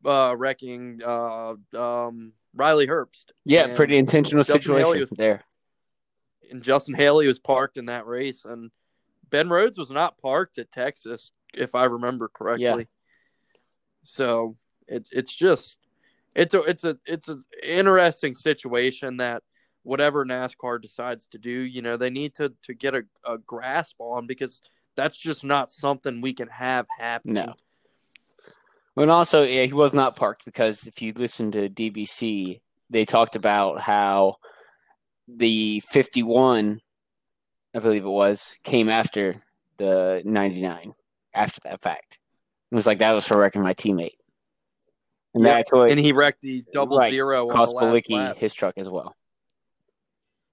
uh, 0.05 0.35
wrecking 0.37 1.01
uh, 1.05 1.55
um, 1.77 2.33
Riley 2.55 2.87
Herbst. 2.87 3.25
Yeah, 3.45 3.65
And- 3.65 3.77
pretty 3.77 3.97
intentional 3.97 4.45
Justin 4.45 4.63
situation 4.63 5.01
was- 5.01 5.19
there. 5.19 5.43
And 6.51 6.63
Justin 6.63 6.95
Haley 6.95 7.27
was 7.27 7.39
parked 7.39 7.77
in 7.77 7.87
that 7.87 8.07
race, 8.07 8.47
and 8.47 8.71
Ben 9.29 9.51
Rhodes 9.51 9.77
was 9.77 9.91
not 9.91 10.17
parked 10.17 10.57
at 10.59 10.73
Texas, 10.73 11.31
if 11.53 11.75
I 11.75 11.85
remember 11.85 12.29
correctly. 12.29 12.65
Yeah. 12.65 12.85
So 14.05 14.57
it, 14.87 15.07
it's 15.13 15.35
just 15.35 15.79
it's 16.39 16.55
a 16.55 16.63
it's 16.63 16.85
a 16.85 16.97
it's 17.05 17.29
an 17.29 17.43
interesting 17.65 18.35
situation 18.35 19.17
that 19.17 19.43
whatever 19.83 20.25
NASCAR 20.25 20.81
decides 20.81 21.27
to 21.33 21.39
do, 21.39 21.51
you 21.51 21.83
know, 21.83 21.97
they 21.97 22.11
need 22.11 22.37
to 22.37 22.53
to 22.63 22.75
get 22.75 22.95
a, 22.95 23.03
a 23.27 23.39
grasp 23.39 23.97
on 23.99 24.29
because 24.29 24.63
that's 24.97 25.19
just 25.19 25.45
not 25.45 25.71
something 25.71 26.21
we 26.21 26.33
can 26.33 26.49
have 26.49 26.87
happen. 26.99 27.35
No. 27.35 27.55
But 28.95 29.09
also, 29.09 29.43
yeah, 29.43 29.65
he 29.65 29.73
was 29.73 29.93
not 29.93 30.17
parked 30.17 30.45
because 30.45 30.87
if 30.87 31.03
you 31.03 31.13
listen 31.13 31.51
to 31.53 31.69
DBC, 31.69 32.61
they 32.91 33.05
talked 33.05 33.37
about 33.37 33.81
how 33.81 34.35
the 35.29 35.81
51, 35.89 36.81
I 37.75 37.79
believe 37.79 38.05
it 38.05 38.09
was, 38.09 38.57
came 38.65 38.89
after 38.89 39.43
the 39.77 40.23
99 40.25 40.93
after 41.33 41.61
that 41.65 41.81
fact. 41.81 42.19
It 42.73 42.75
was 42.75 42.87
like 42.87 42.99
that 42.99 43.13
was 43.13 43.27
for 43.27 43.39
wrecking 43.39 43.63
my 43.63 43.75
teammate. 43.75 44.17
And 45.35 45.45
Yeah, 45.45 45.55
that's 45.57 45.71
what 45.73 45.91
and 45.91 46.01
he 46.01 46.13
wrecked 46.13 46.41
the 46.43 46.65
double 46.73 46.99
Right. 46.99 47.11
zero 47.11 47.49
cost 47.49 47.73
the 47.73 47.85
last 47.85 48.07
Balicki 48.09 48.37
his 48.37 48.55
truck 48.55 48.75
as 48.79 48.89
well. 48.89 49.15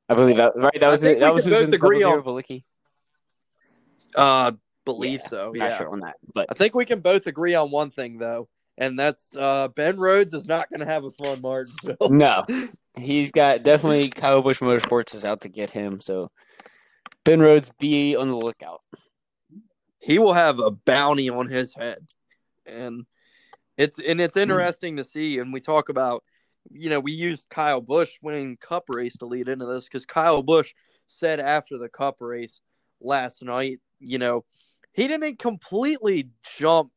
I 0.09 0.15
believe 0.15 0.37
that 0.37 0.53
right. 0.55 0.79
That 0.79 0.89
was 0.89 1.01
it. 1.03 1.19
That 1.19 1.33
was 1.33 1.45
who's 1.45 1.53
both 1.53 1.63
in 1.63 1.71
the 1.71 1.77
double 1.77 1.87
agree 1.87 1.99
zero 1.99 2.17
on- 2.17 2.23
Balicki. 2.23 2.63
Uh, 4.15 4.51
believe 4.85 5.21
Yeah, 5.23 5.27
so. 5.27 5.51
Yeah, 5.55 5.67
Not 5.69 5.77
sure 5.77 5.89
on 5.91 5.99
that, 6.01 6.15
but 6.33 6.47
I 6.49 6.53
think 6.53 6.75
we 6.75 6.85
can 6.85 6.99
both 6.99 7.27
agree 7.27 7.55
on 7.55 7.71
one 7.71 7.89
thing 7.91 8.17
though, 8.17 8.47
and 8.77 8.97
that's 8.99 9.35
uh, 9.35 9.67
Ben 9.69 9.97
Rhodes 9.97 10.33
is 10.33 10.47
not 10.47 10.69
going 10.69 10.79
to 10.81 10.85
have 10.85 11.03
a 11.03 11.11
fun 11.11 11.41
Martinsville. 11.41 11.97
no, 12.09 12.43
he's 12.97 13.31
got 13.31 13.63
definitely 13.63 14.09
Kyle 14.09 14.41
Busch 14.41 14.59
Motorsports 14.61 15.15
is 15.15 15.25
out 15.25 15.41
to 15.41 15.49
get 15.49 15.71
him. 15.71 15.99
So 15.99 16.29
Ben 17.23 17.39
Rhodes, 17.39 17.71
be 17.79 18.15
on 18.15 18.27
the 18.29 18.37
lookout. 18.37 18.81
he 19.99 20.19
will 20.19 20.33
have 20.33 20.59
a 20.59 20.69
bounty 20.71 21.29
on 21.29 21.47
his 21.49 21.73
head 21.73 21.97
and 22.67 23.05
it's 23.77 23.99
and 23.99 24.19
it's 24.21 24.35
hmm. 24.35 24.41
interesting 24.41 24.97
to 24.97 25.03
see 25.03 25.39
and 25.39 25.53
we 25.53 25.59
talk 25.59 25.89
about 25.89 26.23
you 26.71 26.89
know 26.89 26.99
we 26.99 27.11
used 27.11 27.47
kyle 27.49 27.81
busch 27.81 28.11
winning 28.21 28.57
cup 28.57 28.85
race 28.89 29.17
to 29.17 29.25
lead 29.25 29.47
into 29.47 29.65
this 29.65 29.85
because 29.85 30.05
kyle 30.05 30.41
busch 30.41 30.73
said 31.07 31.39
after 31.39 31.77
the 31.77 31.89
cup 31.89 32.17
race 32.19 32.61
last 33.01 33.43
night 33.43 33.79
you 33.99 34.17
know 34.17 34.43
he 34.93 35.07
didn't 35.07 35.37
completely 35.37 36.29
jump 36.57 36.91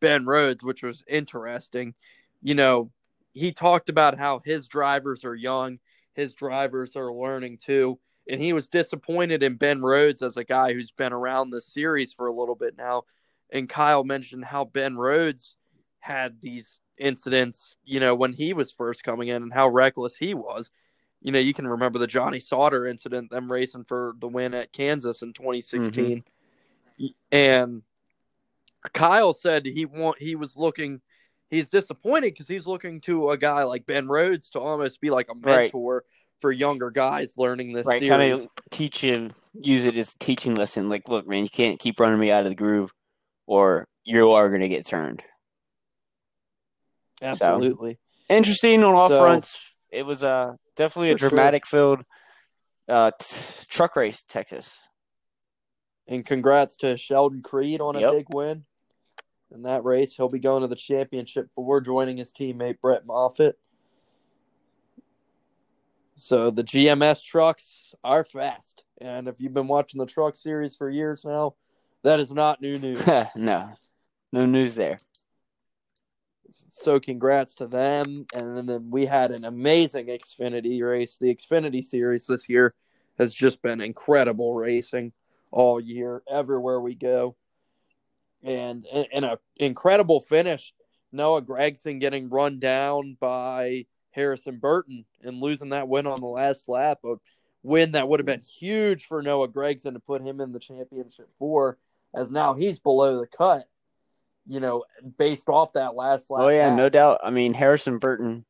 ben 0.00 0.26
rhodes 0.26 0.62
which 0.62 0.82
was 0.82 1.02
interesting 1.08 1.94
you 2.42 2.54
know 2.54 2.90
he 3.32 3.52
talked 3.52 3.88
about 3.88 4.18
how 4.18 4.40
his 4.44 4.68
drivers 4.68 5.24
are 5.24 5.34
young 5.34 5.78
his 6.14 6.34
drivers 6.34 6.96
are 6.96 7.12
learning 7.12 7.58
too 7.58 7.98
and 8.28 8.40
he 8.40 8.52
was 8.52 8.68
disappointed 8.68 9.42
in 9.42 9.54
Ben 9.54 9.80
Rhodes 9.80 10.22
as 10.22 10.36
a 10.36 10.44
guy 10.44 10.72
who's 10.72 10.90
been 10.90 11.12
around 11.12 11.50
this 11.50 11.72
series 11.72 12.12
for 12.12 12.26
a 12.26 12.34
little 12.34 12.56
bit 12.56 12.76
now. 12.76 13.04
And 13.50 13.68
Kyle 13.68 14.02
mentioned 14.02 14.44
how 14.44 14.64
Ben 14.64 14.96
Rhodes 14.96 15.55
had 16.06 16.40
these 16.40 16.80
incidents, 16.98 17.76
you 17.84 18.00
know, 18.00 18.14
when 18.14 18.32
he 18.32 18.52
was 18.52 18.70
first 18.70 19.02
coming 19.02 19.28
in 19.28 19.42
and 19.42 19.52
how 19.52 19.68
reckless 19.68 20.16
he 20.16 20.34
was. 20.34 20.70
You 21.20 21.32
know, 21.32 21.38
you 21.40 21.52
can 21.52 21.66
remember 21.66 21.98
the 21.98 22.06
Johnny 22.06 22.38
Sauter 22.38 22.86
incident, 22.86 23.30
them 23.30 23.50
racing 23.50 23.84
for 23.84 24.14
the 24.20 24.28
win 24.28 24.54
at 24.54 24.72
Kansas 24.72 25.22
in 25.22 25.32
2016. 25.32 26.22
And 27.32 27.82
Kyle 28.92 29.32
said 29.32 29.66
he 29.66 29.84
want 29.84 30.20
he 30.20 30.36
was 30.36 30.56
looking 30.56 31.00
he's 31.50 31.68
disappointed 31.68 32.32
because 32.32 32.46
he's 32.46 32.66
looking 32.66 33.00
to 33.02 33.30
a 33.30 33.38
guy 33.38 33.64
like 33.64 33.86
Ben 33.86 34.06
Rhodes 34.06 34.50
to 34.50 34.60
almost 34.60 35.00
be 35.00 35.10
like 35.10 35.28
a 35.28 35.34
Right. 35.34 35.62
mentor 35.62 36.04
for 36.40 36.52
younger 36.52 36.90
guys 36.90 37.34
learning 37.36 37.72
this 37.72 37.86
Right, 37.86 38.06
kind 38.08 38.32
of 38.32 38.46
teach 38.70 39.00
him, 39.00 39.32
use 39.54 39.84
it 39.84 39.96
as 39.96 40.12
a 40.12 40.18
teaching 40.18 40.54
lesson. 40.54 40.88
Like, 40.88 41.08
look, 41.08 41.26
man, 41.26 41.42
you 41.42 41.48
can't 41.48 41.80
keep 41.80 41.98
running 41.98 42.20
me 42.20 42.30
out 42.30 42.44
of 42.44 42.50
the 42.50 42.54
groove, 42.54 42.92
or 43.46 43.86
you 44.04 44.32
are 44.32 44.48
going 44.48 44.60
to 44.60 44.68
get 44.68 44.86
turned. 44.86 45.22
Absolutely. 47.22 47.98
Interesting 48.28 48.82
on 48.82 48.94
all 48.94 49.08
So- 49.08 49.18
fronts. 49.18 49.60
It 49.90 50.04
was 50.04 50.22
uh, 50.24 50.54
definitely 50.74 51.10
a 51.12 51.14
For 51.14 51.18
sure. 51.20 51.28
dramatic 51.30 51.66
filled 51.66 52.00
uh, 52.88 53.12
t- 53.18 53.64
truck 53.68 53.96
race, 53.96 54.24
Texas. 54.24 54.78
And 56.08 56.24
congrats 56.26 56.76
to 56.78 56.96
Sheldon 56.96 57.42
Creed 57.42 57.80
on 57.80 57.96
a 57.96 58.00
Yep. 58.00 58.12
big 58.12 58.26
win 58.34 58.64
in 59.54 59.62
that 59.62 59.84
race. 59.84 60.14
He'll 60.16 60.28
be 60.28 60.38
going 60.38 60.62
to 60.62 60.68
the 60.68 60.76
championship 60.76 61.48
for 61.54 61.80
joining 61.80 62.16
his 62.18 62.32
teammate 62.32 62.80
Brett 62.80 63.06
Moffitt. 63.06 63.58
So 66.16 66.50
the 66.50 66.64
GMS 66.64 67.22
trucks 67.22 67.94
are 68.02 68.24
fast. 68.24 68.82
And 69.00 69.28
if 69.28 69.36
you've 69.38 69.54
been 69.54 69.68
watching 69.68 69.98
the 69.98 70.06
truck 70.06 70.36
series 70.36 70.74
for 70.76 70.88
years 70.88 71.24
now, 71.24 71.54
that 72.02 72.20
is 72.20 72.30
not 72.32 72.60
new 72.62 72.78
news. 72.78 73.06
no, 73.36 73.70
no 74.32 74.46
news 74.46 74.74
there. 74.74 74.96
So 76.70 77.00
congrats 77.00 77.54
to 77.54 77.66
them. 77.66 78.26
And 78.34 78.68
then 78.68 78.90
we 78.90 79.06
had 79.06 79.30
an 79.30 79.44
amazing 79.44 80.06
Xfinity 80.06 80.82
race. 80.82 81.16
The 81.16 81.34
Xfinity 81.34 81.82
series 81.82 82.26
this 82.26 82.48
year 82.48 82.70
has 83.18 83.32
just 83.32 83.62
been 83.62 83.80
incredible 83.80 84.54
racing 84.54 85.12
all 85.50 85.80
year, 85.80 86.22
everywhere 86.30 86.80
we 86.80 86.94
go. 86.94 87.36
And 88.42 88.86
an 88.86 89.36
incredible 89.56 90.20
finish. 90.20 90.72
Noah 91.12 91.42
Gragson 91.42 92.00
getting 92.00 92.28
run 92.28 92.58
down 92.58 93.16
by 93.18 93.86
Harrison 94.10 94.58
Burton 94.58 95.04
and 95.22 95.40
losing 95.40 95.70
that 95.70 95.88
win 95.88 96.06
on 96.06 96.20
the 96.20 96.26
last 96.26 96.68
lap. 96.68 96.98
A 97.04 97.14
win 97.62 97.92
that 97.92 98.08
would 98.08 98.20
have 98.20 98.26
been 98.26 98.40
huge 98.40 99.06
for 99.06 99.22
Noah 99.22 99.48
Gragson 99.48 99.94
to 99.94 100.00
put 100.00 100.22
him 100.22 100.40
in 100.40 100.52
the 100.52 100.58
championship 100.58 101.28
four, 101.38 101.78
as 102.14 102.30
now 102.30 102.54
he's 102.54 102.78
below 102.78 103.18
the 103.18 103.26
cut 103.26 103.68
you 104.46 104.60
know, 104.60 104.84
based 105.18 105.48
off 105.48 105.72
that 105.74 105.94
last 105.94 106.30
lap. 106.30 106.42
Oh 106.44 106.48
yeah, 106.48 106.68
pass. 106.68 106.76
no 106.76 106.88
doubt. 106.88 107.20
I 107.22 107.30
mean, 107.30 107.54
Harrison 107.54 107.98
Burton 107.98 108.44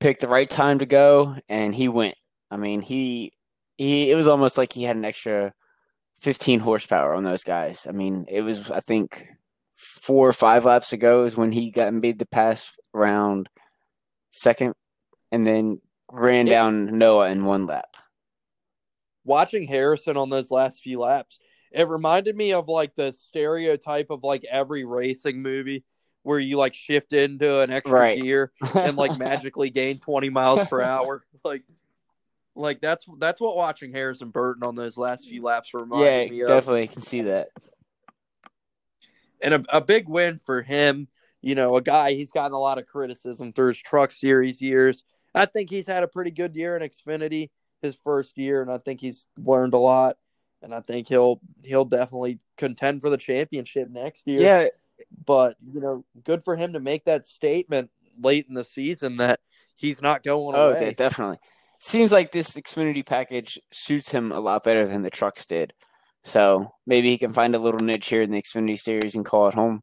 picked 0.00 0.20
the 0.20 0.28
right 0.28 0.48
time 0.48 0.78
to 0.80 0.86
go, 0.86 1.36
and 1.48 1.74
he 1.74 1.88
went. 1.88 2.14
I 2.50 2.56
mean, 2.56 2.80
he 2.82 3.32
he. 3.76 4.10
It 4.10 4.14
was 4.14 4.28
almost 4.28 4.58
like 4.58 4.72
he 4.72 4.84
had 4.84 4.96
an 4.96 5.04
extra 5.04 5.52
fifteen 6.20 6.60
horsepower 6.60 7.14
on 7.14 7.22
those 7.22 7.42
guys. 7.44 7.86
I 7.88 7.92
mean, 7.92 8.26
it 8.28 8.42
was 8.42 8.70
I 8.70 8.80
think 8.80 9.26
four 9.74 10.28
or 10.28 10.32
five 10.32 10.64
laps 10.64 10.92
ago 10.92 11.24
is 11.24 11.36
when 11.36 11.52
he 11.52 11.70
got 11.70 11.92
made 11.92 12.18
the 12.18 12.26
pass 12.26 12.76
around 12.94 13.48
second, 14.30 14.74
and 15.32 15.46
then 15.46 15.80
ran 16.12 16.46
Yeah. 16.46 16.60
down 16.60 16.98
Noah 16.98 17.30
in 17.30 17.44
one 17.44 17.66
lap. 17.66 17.86
Watching 19.24 19.66
Harrison 19.66 20.16
on 20.18 20.28
those 20.28 20.50
last 20.50 20.82
few 20.82 21.00
laps, 21.00 21.38
it 21.74 21.88
reminded 21.88 22.36
me 22.36 22.52
of 22.52 22.68
like 22.68 22.94
the 22.94 23.12
stereotype 23.12 24.10
of 24.10 24.22
like 24.22 24.44
every 24.50 24.84
racing 24.84 25.42
movie 25.42 25.84
where 26.22 26.38
you 26.38 26.56
like 26.56 26.72
shift 26.72 27.12
into 27.12 27.60
an 27.60 27.70
extra 27.70 27.92
Right. 27.92 28.16
gear 28.16 28.52
and 28.74 28.96
like 28.96 29.18
magically 29.18 29.70
gain 29.70 29.98
20 29.98 30.30
miles 30.30 30.66
per 30.68 30.80
hour. 30.80 31.24
Like 31.44 31.64
like 32.54 32.80
that's 32.80 33.04
that's 33.18 33.40
what 33.40 33.56
watching 33.56 33.92
Harrison 33.92 34.30
Burton 34.30 34.62
on 34.62 34.76
those 34.76 34.96
last 34.96 35.28
few 35.28 35.42
laps 35.42 35.74
reminded 35.74 36.30
yeah, 36.30 36.30
me 36.30 36.40
of. 36.42 36.48
definitely 36.48 36.86
can 36.86 37.02
see 37.02 37.22
that. 37.22 37.48
and 39.42 39.54
a, 39.54 39.64
a 39.76 39.80
big 39.80 40.08
win 40.08 40.40
for 40.46 40.62
him. 40.62 41.08
You 41.42 41.54
know, 41.54 41.76
a 41.76 41.82
guy 41.82 42.14
he's 42.14 42.30
gotten 42.30 42.54
a 42.54 42.58
lot 42.58 42.78
of 42.78 42.86
criticism 42.86 43.52
through 43.52 43.68
his 43.68 43.78
truck 43.78 44.12
series 44.12 44.62
years. 44.62 45.04
I 45.34 45.44
think 45.46 45.68
he's 45.68 45.86
had 45.86 46.04
a 46.04 46.08
pretty 46.08 46.30
good 46.30 46.54
year 46.54 46.76
in 46.76 46.88
Xfinity 46.88 47.50
his 47.82 47.98
first 48.04 48.38
year, 48.38 48.62
and 48.62 48.70
I 48.70 48.78
think 48.78 49.00
he's 49.00 49.26
learned 49.36 49.74
a 49.74 49.78
lot. 49.78 50.16
And 50.64 50.74
I 50.74 50.80
think 50.80 51.08
he'll 51.08 51.40
he'll 51.62 51.84
definitely 51.84 52.38
contend 52.56 53.02
for 53.02 53.10
the 53.10 53.16
championship 53.16 53.90
next 53.90 54.26
year. 54.26 54.40
Yeah, 54.40 54.68
But 55.26 55.56
you 55.72 55.80
know, 55.80 56.04
good 56.24 56.44
for 56.44 56.56
him 56.56 56.72
to 56.72 56.80
make 56.80 57.04
that 57.04 57.26
statement 57.26 57.90
late 58.20 58.46
in 58.48 58.54
the 58.54 58.64
season 58.64 59.18
that 59.18 59.40
he's 59.76 60.00
not 60.00 60.22
going 60.22 60.56
Oh, 60.56 60.70
away. 60.70 60.78
de- 60.90 60.94
definitely. 60.94 61.38
Seems 61.80 62.12
like 62.12 62.32
this 62.32 62.56
Xfinity 62.56 63.04
package 63.04 63.58
suits 63.70 64.10
him 64.10 64.32
a 64.32 64.40
lot 64.40 64.64
better 64.64 64.86
than 64.86 65.02
the 65.02 65.10
trucks 65.10 65.44
did. 65.44 65.74
So 66.24 66.68
maybe 66.86 67.10
he 67.10 67.18
can 67.18 67.34
find 67.34 67.54
a 67.54 67.58
little 67.58 67.80
niche 67.80 68.08
here 68.08 68.22
in 68.22 68.30
the 68.30 68.40
Xfinity 68.40 68.78
series 68.78 69.14
and 69.14 69.24
call 69.26 69.48
it 69.48 69.54
home 69.54 69.82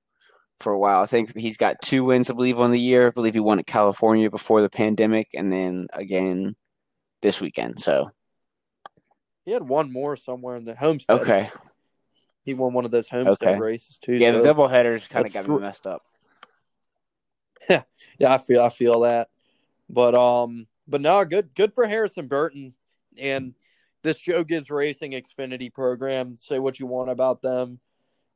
for 0.59 0.73
a 0.73 0.79
while. 0.79 1.01
I 1.01 1.05
think 1.05 1.37
he's 1.37 1.57
got 1.57 1.81
two 1.83 2.03
wins, 2.03 2.31
I 2.31 2.33
believe, 2.33 2.59
on 2.59 2.71
the 2.71 2.79
year. 2.79 3.07
I 3.07 3.11
believe 3.11 3.35
he 3.35 3.39
won 3.39 3.59
at 3.59 3.67
California 3.67 4.31
before 4.31 4.61
the 4.63 4.69
pandemic 4.69 5.27
and 5.35 5.51
then 5.51 5.87
again 5.93 6.55
this 7.21 7.39
weekend. 7.39 7.79
So, 7.79 8.09
He 9.45 9.51
had 9.51 9.67
one 9.67 9.91
more 9.91 10.15
somewhere 10.15 10.55
in 10.55 10.65
the 10.65 10.75
homestead. 10.75 11.19
okay. 11.21 11.49
He 12.43 12.53
won 12.55 12.73
one 12.73 12.85
of 12.85 12.91
those 12.91 13.07
homestead 13.07 13.49
Okay. 13.49 13.59
races 13.59 13.97
too. 13.99 14.13
Yeah, 14.13 14.31
the 14.31 14.43
double 14.43 14.67
headers 14.67 15.07
kind 15.07 15.25
of 15.27 15.33
got 15.33 15.47
me 15.47 15.59
messed 15.59 15.85
up. 15.87 16.03
Yeah, 17.69 17.83
yeah, 18.17 18.33
I 18.33 18.37
feel 18.39 18.61
I 18.63 18.69
feel 18.69 19.01
that. 19.01 19.29
But 19.87 20.15
um 20.15 20.65
but 20.87 20.99
no, 21.01 21.23
good 21.25 21.53
good 21.53 21.75
for 21.75 21.85
Harrison 21.85 22.27
Burton 22.27 22.73
and 23.19 23.53
this 24.01 24.17
Joe 24.17 24.43
Gibbs 24.43 24.71
Racing 24.71 25.11
Xfinity 25.11 25.71
program. 25.71 26.35
Say 26.35 26.57
what 26.57 26.79
you 26.79 26.87
want 26.87 27.11
about 27.11 27.43
them. 27.43 27.79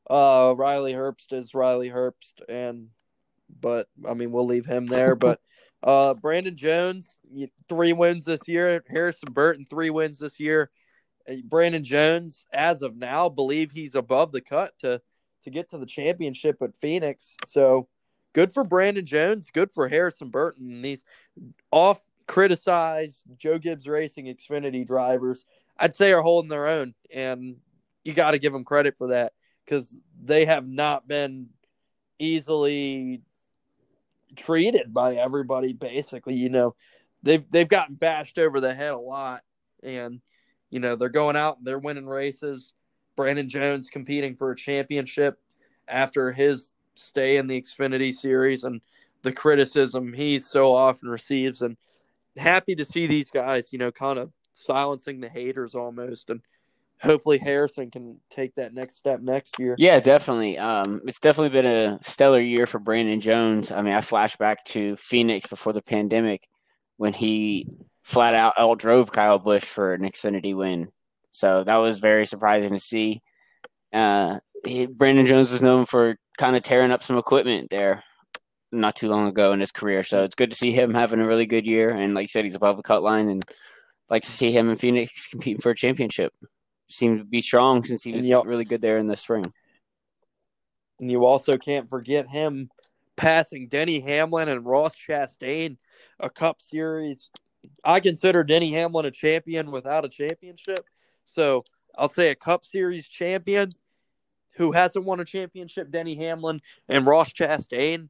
Uh 0.07 0.53
Riley 0.55 0.93
Herbst 0.93 1.33
is 1.33 1.55
Riley 1.55 1.89
Herbst 1.89 2.33
and 2.47 2.89
but 3.59 3.87
I 4.07 4.13
mean 4.13 4.31
we'll 4.31 4.45
leave 4.45 4.67
him 4.67 4.85
there. 4.85 5.15
but 5.15 5.41
uh 5.81 6.13
Brandon 6.13 6.55
Jones, 6.55 7.17
three 7.67 7.93
wins 7.93 8.25
this 8.25 8.47
year. 8.47 8.83
Harrison 8.87 9.33
Burton, 9.33 9.65
three 9.65 9.89
wins 9.89 10.19
this 10.19 10.39
year. 10.39 10.69
Brandon 11.43 11.83
Jones, 11.83 12.45
as 12.53 12.81
of 12.81 12.95
now, 12.95 13.29
believe 13.29 13.71
he's 13.71 13.95
above 13.95 14.31
the 14.31 14.41
cut 14.41 14.77
to 14.79 15.01
to 15.43 15.49
get 15.49 15.69
to 15.69 15.77
the 15.77 15.85
championship 15.85 16.61
at 16.61 16.75
Phoenix. 16.75 17.35
So 17.45 17.87
good 18.33 18.51
for 18.51 18.63
Brandon 18.63 19.05
Jones, 19.05 19.49
good 19.51 19.71
for 19.73 19.87
Harrison 19.87 20.29
Burton. 20.29 20.81
These 20.81 21.03
off 21.71 22.01
criticized 22.27 23.21
Joe 23.37 23.59
Gibbs 23.59 23.87
Racing 23.87 24.25
Xfinity 24.25 24.85
drivers, 24.85 25.45
I'd 25.77 25.95
say 25.95 26.11
are 26.13 26.21
holding 26.21 26.49
their 26.49 26.67
own, 26.67 26.93
and 27.13 27.57
you 28.03 28.13
got 28.13 28.31
to 28.31 28.39
give 28.39 28.53
them 28.53 28.63
credit 28.63 28.95
for 28.97 29.07
that 29.07 29.33
because 29.63 29.93
they 30.23 30.45
have 30.45 30.67
not 30.67 31.07
been 31.07 31.49
easily 32.19 33.21
treated 34.35 34.93
by 34.93 35.15
everybody. 35.15 35.73
Basically, 35.73 36.35
you 36.35 36.49
know, 36.49 36.75
they've 37.23 37.49
they've 37.51 37.67
gotten 37.67 37.95
bashed 37.95 38.39
over 38.39 38.59
the 38.59 38.73
head 38.73 38.93
a 38.93 38.97
lot, 38.97 39.43
and 39.83 40.21
you 40.75 40.81
know 40.81 40.97
they're 40.97 41.07
going 41.07 41.37
out 41.37 41.57
and 41.57 41.65
they're 41.65 41.79
winning 41.79 42.05
races. 42.05 42.73
Brandon 43.15 43.47
Jones 43.47 43.89
competing 43.89 44.35
for 44.35 44.51
a 44.51 44.57
championship 44.57 45.39
after 45.87 46.33
his 46.33 46.73
stay 46.95 47.37
in 47.37 47.47
the 47.47 47.61
Xfinity 47.61 48.13
series 48.13 48.65
and 48.65 48.81
the 49.21 49.31
criticism 49.31 50.11
he 50.11 50.37
so 50.37 50.75
often 50.75 51.07
receives 51.07 51.61
and 51.61 51.77
happy 52.35 52.75
to 52.75 52.83
see 52.83 53.07
these 53.07 53.31
guys, 53.31 53.71
you 53.71 53.79
know, 53.79 53.89
kind 53.89 54.19
of 54.19 54.33
silencing 54.51 55.21
the 55.21 55.29
haters 55.29 55.75
almost 55.75 56.29
and 56.29 56.41
hopefully 57.01 57.37
Harrison 57.37 57.89
can 57.89 58.19
take 58.29 58.53
that 58.55 58.73
next 58.73 58.97
step 58.97 59.21
next 59.21 59.57
year. 59.57 59.75
Yeah, 59.77 60.01
definitely. 60.01 60.57
Um, 60.57 61.03
it's 61.05 61.19
definitely 61.19 61.61
been 61.61 61.65
a 61.65 61.99
stellar 62.03 62.41
year 62.41 62.65
for 62.65 62.79
Brandon 62.79 63.21
Jones. 63.21 63.71
I 63.71 63.81
mean, 63.81 63.93
I 63.93 64.01
flash 64.01 64.35
back 64.35 64.65
to 64.65 64.97
Phoenix 64.97 65.47
before 65.47 65.71
the 65.71 65.81
pandemic 65.81 66.49
when 66.97 67.13
he 67.13 67.69
flat 68.05 68.35
out 68.35 68.53
out 68.59 68.77
drove 68.77 69.11
Kyle 69.11 69.39
Busch 69.39 69.63
for 69.63 69.93
an 69.93 70.03
Xfinity 70.03 70.55
win. 70.55 70.89
So 71.31 71.63
that 71.63 71.77
was 71.77 71.99
very 71.99 72.25
surprising 72.25 72.69
to 72.69 72.79
see. 72.79 73.23
Uh, 73.91 74.39
he, 74.63 74.85
Brandon 74.85 75.25
Jones 75.25 75.51
was 75.51 75.63
known 75.63 75.85
for 75.85 76.15
kind 76.37 76.55
of 76.55 76.61
tearing 76.61 76.91
up 76.91 77.01
some 77.01 77.17
equipment 77.17 77.71
there 77.71 78.03
not 78.71 78.95
too 78.95 79.09
long 79.09 79.27
ago 79.27 79.53
in 79.53 79.59
his 79.59 79.71
career. 79.71 80.03
So 80.03 80.23
it's 80.23 80.35
good 80.35 80.51
to 80.51 80.55
see 80.55 80.71
him 80.71 80.93
having 80.93 81.19
a 81.19 81.25
really 81.25 81.47
good 81.47 81.65
year. 81.65 81.89
And 81.89 82.13
like 82.13 82.25
you 82.25 82.29
said, 82.29 82.45
he's 82.45 82.55
above 82.55 82.77
the 82.77 82.83
cut 82.83 83.01
line, 83.01 83.27
and 83.27 83.43
like 84.09 84.23
to 84.23 84.31
see 84.31 84.51
him 84.51 84.69
in 84.69 84.75
Phoenix 84.75 85.27
competing 85.27 85.61
for 85.61 85.71
a 85.71 85.75
championship. 85.75 86.31
Seems 86.87 87.21
to 87.21 87.25
be 87.25 87.41
strong 87.41 87.83
since 87.83 88.03
he 88.03 88.11
was 88.11 88.29
really 88.45 88.65
good 88.65 88.81
there 88.81 88.99
in 88.99 89.07
the 89.07 89.17
spring. 89.17 89.51
And 90.99 91.09
you 91.09 91.25
also 91.25 91.57
can't 91.57 91.89
forget 91.89 92.29
him 92.29 92.69
passing 93.15 93.67
Denny 93.67 93.99
Hamlin 93.99 94.47
and 94.47 94.63
Ross 94.63 94.93
Chastain 94.95 95.77
a 96.19 96.29
Cup 96.29 96.61
Series. 96.61 97.31
I 97.85 97.99
consider 97.99 98.43
Denny 98.43 98.73
Hamlin 98.73 99.05
a 99.05 99.11
champion 99.11 99.69
without 99.69 100.03
a 100.03 100.09
championship. 100.09 100.85
So 101.25 101.63
I'll 101.95 102.09
say 102.09 102.29
a 102.29 102.35
Cup 102.35 102.65
Series 102.65 103.07
champion 103.07 103.69
who 104.57 104.71
hasn't 104.71 105.05
won 105.05 105.19
a 105.19 105.25
championship, 105.25 105.89
Denny 105.89 106.15
Hamlin 106.15 106.61
and 106.89 107.05
Ross 107.05 107.31
Chastain, 107.31 108.09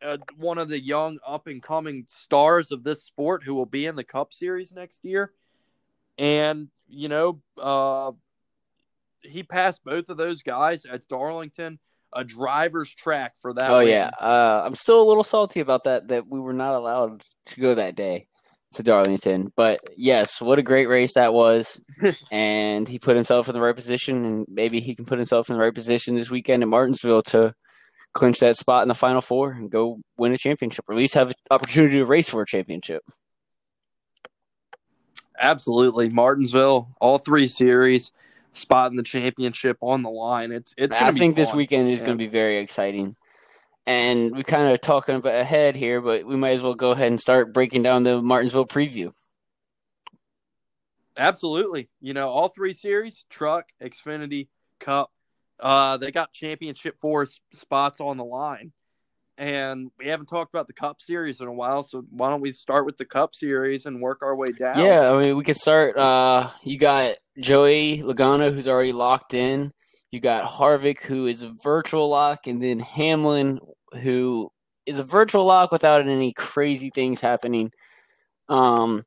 uh, 0.00 0.16
one 0.36 0.58
of 0.58 0.68
the 0.68 0.80
young 0.80 1.18
up 1.26 1.46
and 1.46 1.62
coming 1.62 2.04
stars 2.08 2.72
of 2.72 2.84
this 2.84 3.04
sport 3.04 3.42
who 3.44 3.54
will 3.54 3.66
be 3.66 3.86
in 3.86 3.96
the 3.96 4.04
Cup 4.04 4.32
Series 4.32 4.72
next 4.72 5.04
year. 5.04 5.32
And, 6.18 6.68
you 6.88 7.08
know, 7.08 7.42
uh, 7.60 8.12
he 9.22 9.42
passed 9.42 9.84
both 9.84 10.08
of 10.08 10.16
those 10.16 10.42
guys 10.42 10.84
at 10.84 11.06
Darlington, 11.08 11.78
a 12.12 12.24
driver's 12.24 12.92
track 12.94 13.34
for 13.40 13.52
that. 13.54 13.70
Oh, 13.70 13.78
win. 13.78 13.88
yeah. 13.88 14.10
Uh, 14.20 14.62
I'm 14.64 14.74
still 14.74 15.02
a 15.02 15.08
little 15.08 15.24
salty 15.24 15.60
about 15.60 15.84
that, 15.84 16.08
that 16.08 16.28
we 16.28 16.40
were 16.40 16.52
not 16.52 16.74
allowed 16.74 17.22
to 17.46 17.60
go 17.60 17.74
that 17.74 17.94
day 17.94 18.26
to 18.74 18.82
Darlington. 18.82 19.52
But 19.56 19.80
yes, 19.96 20.40
what 20.40 20.58
a 20.58 20.62
great 20.62 20.88
race 20.88 21.14
that 21.14 21.32
was. 21.32 21.80
and 22.30 22.86
he 22.86 22.98
put 22.98 23.16
himself 23.16 23.48
in 23.48 23.54
the 23.54 23.60
right 23.60 23.76
position, 23.76 24.24
and 24.24 24.46
maybe 24.48 24.80
he 24.80 24.94
can 24.94 25.04
put 25.04 25.18
himself 25.18 25.48
in 25.48 25.56
the 25.56 25.60
right 25.60 25.74
position 25.74 26.14
this 26.14 26.30
weekend 26.30 26.62
at 26.62 26.68
Martinsville 26.68 27.22
to 27.24 27.54
clinch 28.12 28.40
that 28.40 28.56
spot 28.56 28.82
in 28.82 28.88
the 28.88 28.94
final 28.94 29.20
four 29.20 29.52
and 29.52 29.70
go 29.70 30.00
win 30.16 30.32
a 30.32 30.38
championship, 30.38 30.84
or 30.88 30.94
at 30.94 30.98
least 30.98 31.14
have 31.14 31.28
an 31.28 31.34
opportunity 31.50 31.96
to 31.96 32.04
race 32.04 32.28
for 32.28 32.42
a 32.42 32.46
championship. 32.46 33.02
Absolutely. 35.38 36.08
Martinsville, 36.08 36.94
all 37.00 37.18
three 37.18 37.48
series, 37.48 38.12
spot 38.52 38.90
in 38.90 38.96
the 38.96 39.02
championship 39.02 39.76
on 39.80 40.02
the 40.02 40.10
line. 40.10 40.52
It's 40.52 40.74
it's 40.76 40.96
I 40.96 41.12
think 41.12 41.36
this 41.36 41.52
weekend 41.52 41.90
is 41.90 42.00
going 42.00 42.16
to 42.16 42.24
be 42.24 42.28
very 42.28 42.58
exciting. 42.58 43.16
And 43.86 44.36
we 44.36 44.44
kind 44.44 44.72
of 44.72 44.80
talking 44.80 45.16
about 45.16 45.34
ahead 45.34 45.74
here, 45.74 46.00
but 46.00 46.24
we 46.24 46.36
might 46.36 46.52
as 46.52 46.62
well 46.62 46.74
go 46.74 46.92
ahead 46.92 47.08
and 47.08 47.20
start 47.20 47.52
breaking 47.52 47.82
down 47.82 48.04
the 48.04 48.22
Martinsville 48.22 48.66
preview. 48.66 49.12
Absolutely. 51.16 51.88
You 52.00 52.14
know, 52.14 52.28
all 52.28 52.48
three 52.48 52.74
series, 52.74 53.24
truck, 53.28 53.66
Xfinity, 53.82 54.48
Cup, 54.78 55.10
uh, 55.60 55.96
they 55.96 56.10
got 56.10 56.32
championship 56.32 56.96
four 57.00 57.26
spots 57.52 58.00
on 58.00 58.16
the 58.16 58.24
line. 58.24 58.72
And 59.38 59.90
we 59.98 60.08
haven't 60.08 60.26
talked 60.26 60.54
about 60.54 60.66
the 60.66 60.74
Cup 60.74 61.00
Series 61.00 61.40
in 61.40 61.48
a 61.48 61.52
while, 61.52 61.82
so 61.82 62.04
why 62.10 62.28
don't 62.28 62.42
we 62.42 62.52
start 62.52 62.84
with 62.84 62.98
the 62.98 63.04
Cup 63.04 63.34
Series 63.34 63.86
and 63.86 64.00
work 64.00 64.22
our 64.22 64.36
way 64.36 64.48
down? 64.48 64.78
Yeah, 64.78 65.10
I 65.10 65.22
mean, 65.22 65.36
we 65.36 65.42
could 65.42 65.56
start. 65.56 65.96
Uh, 65.96 66.50
you 66.62 66.78
got 66.78 67.14
Joey 67.40 68.02
Logano, 68.04 68.52
who's 68.52 68.68
already 68.68 68.92
locked 68.92 69.34
in. 69.34 69.72
You 70.12 70.20
got 70.20 70.44
Harvick, 70.44 71.00
who 71.02 71.26
is 71.26 71.42
a 71.42 71.52
virtual 71.64 72.08
lock, 72.08 72.46
and 72.46 72.62
then 72.62 72.78
Hamlin, 72.78 73.58
who 74.02 74.50
is 74.84 74.98
a 74.98 75.04
virtual 75.04 75.46
lock 75.46 75.72
without 75.72 76.06
any 76.06 76.34
crazy 76.34 76.90
things 76.90 77.20
happening. 77.20 77.72
Um, 78.48 79.02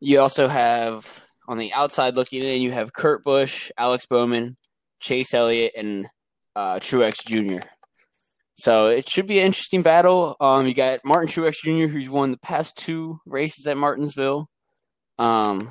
you 0.00 0.20
also 0.20 0.46
have 0.46 1.24
on 1.48 1.58
the 1.58 1.72
outside 1.72 2.14
looking 2.14 2.42
in, 2.42 2.62
you 2.62 2.70
have 2.70 2.92
Kurt 2.92 3.24
Busch, 3.24 3.70
Alex 3.76 4.06
Bowman, 4.06 4.56
Chase 5.00 5.34
Elliott, 5.34 5.72
and 5.76 6.06
uh, 6.54 6.76
Truex 6.76 7.26
Jr. 7.26 7.66
So 8.54 8.88
it 8.88 9.08
should 9.08 9.26
be 9.26 9.40
an 9.40 9.46
interesting 9.46 9.82
battle. 9.82 10.36
Um, 10.40 10.66
you 10.68 10.74
got 10.74 11.00
Martin 11.04 11.28
Truex 11.28 11.56
Jr., 11.64 11.92
who's 11.92 12.08
won 12.08 12.30
the 12.30 12.38
past 12.38 12.76
two 12.76 13.18
races 13.26 13.66
at 13.66 13.76
Martinsville. 13.76 14.48
Um, 15.18 15.68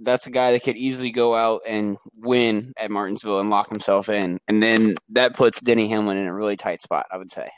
that's 0.00 0.26
a 0.26 0.30
guy 0.30 0.52
that 0.52 0.62
could 0.62 0.76
easily 0.76 1.10
go 1.10 1.34
out 1.34 1.62
and 1.66 1.96
win 2.16 2.72
at 2.78 2.90
Martinsville 2.90 3.40
and 3.40 3.50
lock 3.50 3.68
himself 3.68 4.08
in. 4.08 4.38
And 4.48 4.62
then 4.62 4.96
that 5.10 5.34
puts 5.34 5.60
Denny 5.60 5.88
Hamlin 5.88 6.16
in 6.16 6.26
a 6.26 6.34
really 6.34 6.56
tight 6.56 6.82
spot, 6.82 7.06
I 7.10 7.16
would 7.16 7.30
say. 7.30 7.48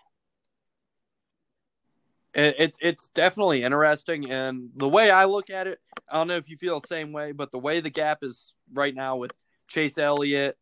It's 2.36 2.76
it's 2.80 3.10
definitely 3.10 3.62
interesting, 3.62 4.28
and 4.28 4.70
the 4.74 4.88
way 4.88 5.08
I 5.08 5.26
look 5.26 5.50
at 5.50 5.68
it, 5.68 5.78
I 6.10 6.16
don't 6.16 6.26
know 6.26 6.36
if 6.36 6.48
you 6.48 6.56
feel 6.56 6.80
the 6.80 6.88
same 6.88 7.12
way, 7.12 7.30
but 7.30 7.52
the 7.52 7.60
way 7.60 7.80
the 7.80 7.90
gap 7.90 8.24
is 8.24 8.54
right 8.72 8.92
now 8.92 9.14
with 9.14 9.30
Chase 9.68 9.98
Elliott, 9.98 10.58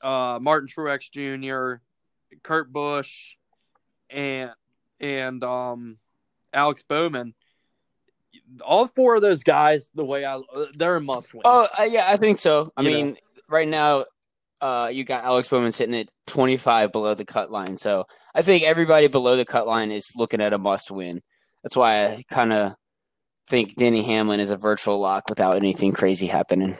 uh, 0.00 0.38
Martin 0.40 0.68
Truex 0.68 1.10
Jr., 1.10 1.82
Kurt 2.44 2.72
Busch, 2.72 3.34
and 4.08 4.52
and 5.00 5.42
um, 5.42 5.98
Alex 6.52 6.84
Bowman– 6.88 7.34
all 8.64 8.86
four 8.88 9.16
of 9.16 9.22
those 9.22 9.42
guys, 9.42 9.90
the 9.94 10.04
way 10.04 10.24
I, 10.24 10.40
they're 10.74 10.96
a 10.96 11.00
must 11.00 11.32
win. 11.32 11.42
Oh 11.44 11.68
uh, 11.78 11.84
yeah, 11.84 12.06
I 12.08 12.16
think 12.16 12.38
so. 12.38 12.72
I 12.76 12.82
you 12.82 12.90
mean, 12.90 13.06
know? 13.08 13.16
right 13.48 13.68
now, 13.68 14.04
uh, 14.60 14.90
you 14.92 15.04
got 15.04 15.24
Alex 15.24 15.48
Bowman 15.48 15.72
sitting 15.72 15.94
at 15.94 16.08
25 16.26 16.92
below 16.92 17.14
the 17.14 17.24
cut 17.24 17.50
line, 17.50 17.76
so 17.76 18.06
I 18.34 18.42
think 18.42 18.64
everybody 18.64 19.08
below 19.08 19.36
the 19.36 19.44
cut 19.44 19.66
line 19.66 19.90
is 19.90 20.12
looking 20.16 20.40
at 20.40 20.52
a 20.52 20.58
must 20.58 20.90
win. 20.90 21.20
That's 21.62 21.76
why 21.76 22.06
I 22.06 22.24
kind 22.30 22.52
of 22.52 22.74
think 23.48 23.76
Denny 23.76 24.02
Hamlin 24.02 24.40
is 24.40 24.50
a 24.50 24.56
virtual 24.56 25.00
lock 25.00 25.28
without 25.28 25.56
anything 25.56 25.92
crazy 25.92 26.26
happening. 26.26 26.76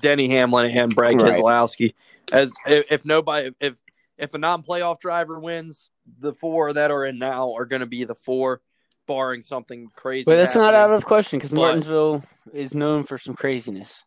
Denny 0.00 0.28
Hamlin 0.28 0.76
and 0.76 0.94
Brad 0.94 1.20
right. 1.20 1.32
Keselowski, 1.32 1.94
as 2.32 2.52
if, 2.66 2.90
if 2.90 3.04
nobody 3.04 3.50
if 3.60 3.78
if 4.18 4.34
a 4.34 4.38
non-playoff 4.38 4.98
driver 4.98 5.38
wins, 5.38 5.90
the 6.18 6.32
four 6.32 6.72
that 6.72 6.90
are 6.90 7.04
in 7.04 7.18
now 7.18 7.54
are 7.54 7.66
going 7.66 7.80
to 7.80 7.86
be 7.86 8.04
the 8.04 8.14
four 8.14 8.60
barring 9.06 9.42
something 9.42 9.88
crazy. 9.94 10.24
But 10.24 10.36
that's 10.36 10.54
happening. 10.54 10.72
not 10.72 10.74
out 10.74 10.92
of 10.92 11.04
question 11.04 11.38
because 11.38 11.52
Martinsville 11.52 12.22
is 12.52 12.74
known 12.74 13.04
for 13.04 13.18
some 13.18 13.34
craziness. 13.34 14.04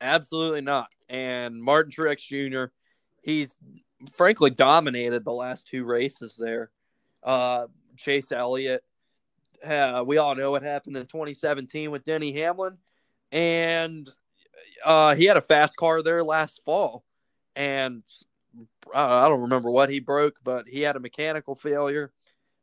Absolutely 0.00 0.62
not. 0.62 0.88
And 1.08 1.62
Martin 1.62 1.92
Truex 1.92 2.20
Jr., 2.20 2.72
he's 3.22 3.56
frankly 4.16 4.50
dominated 4.50 5.24
the 5.24 5.32
last 5.32 5.66
two 5.66 5.84
races 5.84 6.36
there. 6.38 6.70
Uh, 7.22 7.66
Chase 7.96 8.32
Elliott, 8.32 8.82
uh, 9.64 10.02
we 10.06 10.16
all 10.16 10.34
know 10.34 10.50
what 10.52 10.62
happened 10.62 10.96
in 10.96 11.06
2017 11.06 11.90
with 11.90 12.04
Denny 12.04 12.32
Hamlin. 12.32 12.78
And 13.30 14.08
uh, 14.84 15.14
he 15.14 15.26
had 15.26 15.36
a 15.36 15.42
fast 15.42 15.76
car 15.76 16.02
there 16.02 16.24
last 16.24 16.62
fall. 16.64 17.04
And 17.54 18.02
I 18.94 19.28
don't 19.28 19.42
remember 19.42 19.70
what 19.70 19.90
he 19.90 20.00
broke, 20.00 20.36
but 20.42 20.66
he 20.66 20.80
had 20.80 20.96
a 20.96 21.00
mechanical 21.00 21.54
failure 21.54 22.12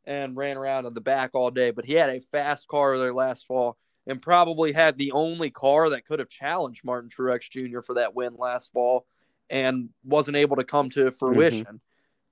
and 0.08 0.34
ran 0.36 0.56
around 0.56 0.86
in 0.86 0.94
the 0.94 1.02
back 1.02 1.34
all 1.34 1.50
day. 1.50 1.70
But 1.70 1.84
he 1.84 1.92
had 1.92 2.08
a 2.08 2.20
fast 2.32 2.66
car 2.66 2.96
there 2.98 3.12
last 3.12 3.46
fall 3.46 3.76
and 4.06 4.22
probably 4.22 4.72
had 4.72 4.96
the 4.96 5.12
only 5.12 5.50
car 5.50 5.90
that 5.90 6.06
could 6.06 6.18
have 6.18 6.30
challenged 6.30 6.82
Martin 6.82 7.10
Truex 7.10 7.50
Jr. 7.50 7.82
for 7.82 7.94
that 7.94 8.14
win 8.16 8.34
last 8.36 8.72
fall 8.72 9.06
and 9.50 9.90
wasn't 10.02 10.38
able 10.38 10.56
to 10.56 10.64
come 10.64 10.88
to 10.90 11.10
fruition. 11.10 11.64
Mm-hmm. 11.64 11.76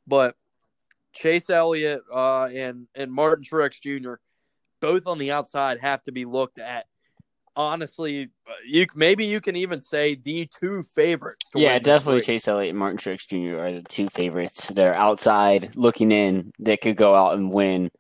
But 0.06 0.36
Chase 1.12 1.50
Elliott 1.50 2.00
uh, 2.12 2.44
and 2.46 2.88
and 2.94 3.12
Martin 3.12 3.44
Truex 3.44 3.80
Jr. 3.80 4.14
both 4.80 5.06
on 5.06 5.18
the 5.18 5.32
outside 5.32 5.78
have 5.80 6.02
to 6.04 6.12
be 6.12 6.24
looked 6.24 6.58
at 6.58 6.86
honestly, 7.56 8.28
you 8.66 8.86
maybe 8.94 9.24
you 9.24 9.40
can 9.40 9.56
even 9.56 9.80
say 9.80 10.14
the 10.14 10.48
two 10.60 10.84
favorites. 10.94 11.48
Yeah, 11.54 11.78
definitely 11.78 12.20
Chase 12.20 12.46
Elliott 12.46 12.70
and 12.70 12.78
Martin 12.78 12.98
Truex 12.98 13.26
Jr. 13.26 13.58
are 13.60 13.72
the 13.72 13.82
two 13.82 14.08
favorites. 14.10 14.68
They're 14.68 14.94
outside 14.94 15.74
looking 15.74 16.12
in. 16.12 16.52
They 16.58 16.76
could 16.76 16.96
go 16.96 17.14
out 17.14 17.34
and 17.34 17.50
win 17.52 17.90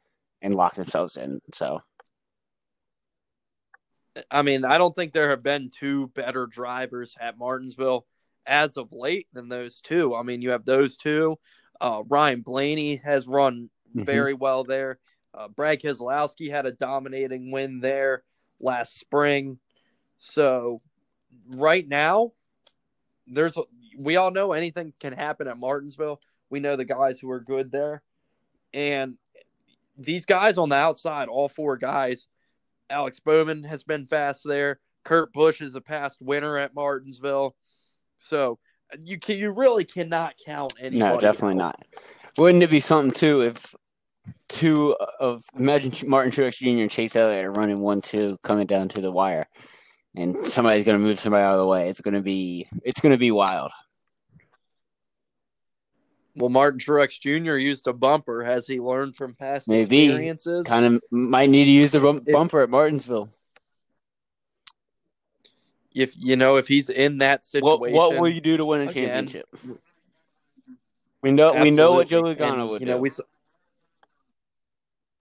and 0.42 0.54
lock 0.54 0.74
themselves 0.74 1.16
in. 1.16 1.40
So, 1.54 1.80
I 4.30 4.42
mean, 4.42 4.64
I 4.64 4.78
don't 4.78 4.94
think 4.94 5.12
there 5.12 5.30
have 5.30 5.42
been 5.42 5.70
two 5.70 6.08
better 6.08 6.46
drivers 6.46 7.16
at 7.20 7.38
Martinsville 7.38 8.06
as 8.46 8.76
of 8.76 8.92
late 8.92 9.26
than 9.32 9.48
those 9.48 9.80
two. 9.80 10.14
I 10.14 10.22
mean, 10.22 10.42
you 10.42 10.50
have 10.50 10.64
those 10.64 10.96
two. 10.96 11.36
Uh, 11.80 12.02
Ryan 12.06 12.42
Blaney 12.42 12.96
has 12.96 13.26
run 13.26 13.70
Mhm. 13.94 14.04
very 14.06 14.34
well 14.34 14.64
there. 14.64 14.98
Uh, 15.34 15.48
Brad 15.48 15.80
Keselowski 15.80 16.50
had 16.50 16.64
a 16.64 16.72
dominating 16.72 17.50
win 17.50 17.80
there 17.80 18.22
last 18.60 18.98
spring. 18.98 19.58
So 20.18 20.80
right 21.48 21.86
now, 21.86 22.32
there's 23.26 23.56
we 23.96 24.16
all 24.16 24.30
know 24.30 24.52
anything 24.52 24.92
can 25.00 25.12
happen 25.12 25.48
at 25.48 25.58
Martinsville. 25.58 26.20
We 26.50 26.60
know 26.60 26.76
the 26.76 26.84
guys 26.84 27.18
who 27.18 27.30
are 27.30 27.40
good 27.40 27.72
there, 27.72 28.02
and 28.72 29.16
these 29.98 30.26
guys 30.26 30.58
on 30.58 30.68
the 30.68 30.76
outside, 30.76 31.28
all 31.28 31.48
four 31.48 31.76
guys. 31.76 32.26
Alex 32.88 33.18
Bowman 33.18 33.64
has 33.64 33.82
been 33.82 34.06
fast 34.06 34.42
there. 34.44 34.78
Kurt 35.04 35.32
Busch 35.32 35.60
is 35.60 35.74
a 35.74 35.80
past 35.80 36.18
winner 36.20 36.56
at 36.56 36.74
Martinsville. 36.74 37.56
So 38.18 38.58
you 39.02 39.18
can 39.18 39.38
you 39.38 39.50
really 39.50 39.84
cannot 39.84 40.34
count 40.44 40.74
anybody. 40.78 40.98
No, 40.98 41.20
definitely 41.20 41.62
out. 41.62 41.76
not. 41.78 41.86
Wouldn't 42.38 42.62
it 42.62 42.70
be 42.70 42.80
something 42.80 43.12
too 43.12 43.40
if 43.42 43.74
two 44.48 44.96
of 45.20 45.44
imagine 45.58 45.92
Martin 46.08 46.32
Truex 46.32 46.58
Jr. 46.58 46.82
and 46.82 46.90
Chase 46.90 47.16
Elliott 47.16 47.44
are 47.44 47.52
running 47.52 47.80
one 47.80 48.00
two 48.00 48.38
coming 48.42 48.66
down 48.66 48.88
to 48.90 49.00
the 49.00 49.10
wire, 49.10 49.46
and 50.14 50.46
somebody's 50.46 50.84
going 50.84 50.98
to 51.00 51.04
move 51.04 51.18
somebody 51.20 51.42
out 51.44 51.52
of 51.54 51.58
the 51.58 51.66
way. 51.66 51.88
It's 51.88 52.00
going 52.00 52.14
to 52.14 52.22
be 52.22 52.66
it's 52.84 53.00
going 53.00 53.12
to 53.12 53.18
be 53.18 53.30
wild. 53.30 53.70
Well, 56.38 56.50
Martin 56.50 56.78
Truex 56.78 57.18
Jr. 57.18 57.56
used 57.56 57.86
a 57.86 57.94
bumper. 57.94 58.44
Has 58.44 58.66
he 58.66 58.78
learned 58.78 59.16
from 59.16 59.34
past 59.34 59.68
Maybe. 59.68 60.04
experiences? 60.04 60.66
Kind 60.66 60.84
of 60.84 61.02
might 61.10 61.48
need 61.48 61.64
to 61.64 61.70
use 61.70 61.92
the 61.92 62.00
bum- 62.00 62.22
If- 62.26 62.32
bumper 62.32 62.60
at 62.60 62.68
Martinsville. 62.68 63.30
If 65.94 66.12
you 66.18 66.36
know 66.36 66.56
if 66.56 66.68
he's 66.68 66.90
in 66.90 67.18
that 67.18 67.42
situation, 67.42 67.96
what 67.96 68.18
will 68.20 68.28
you 68.28 68.42
do 68.42 68.58
to 68.58 68.66
win 68.66 68.82
a 68.82 68.90
Again, 68.90 69.26
championship? 69.26 69.46
We 71.22 71.32
know 71.32 71.54
we 71.54 71.70
know 71.70 71.94
what 71.94 72.06
Joe 72.08 72.18
Absolutely. 72.26 72.44
Logano 72.44 72.60
And, 72.60 72.68
would 72.68 72.80
you 72.82 72.86
know, 72.86 72.94
do. 72.96 73.00
we 73.00 73.10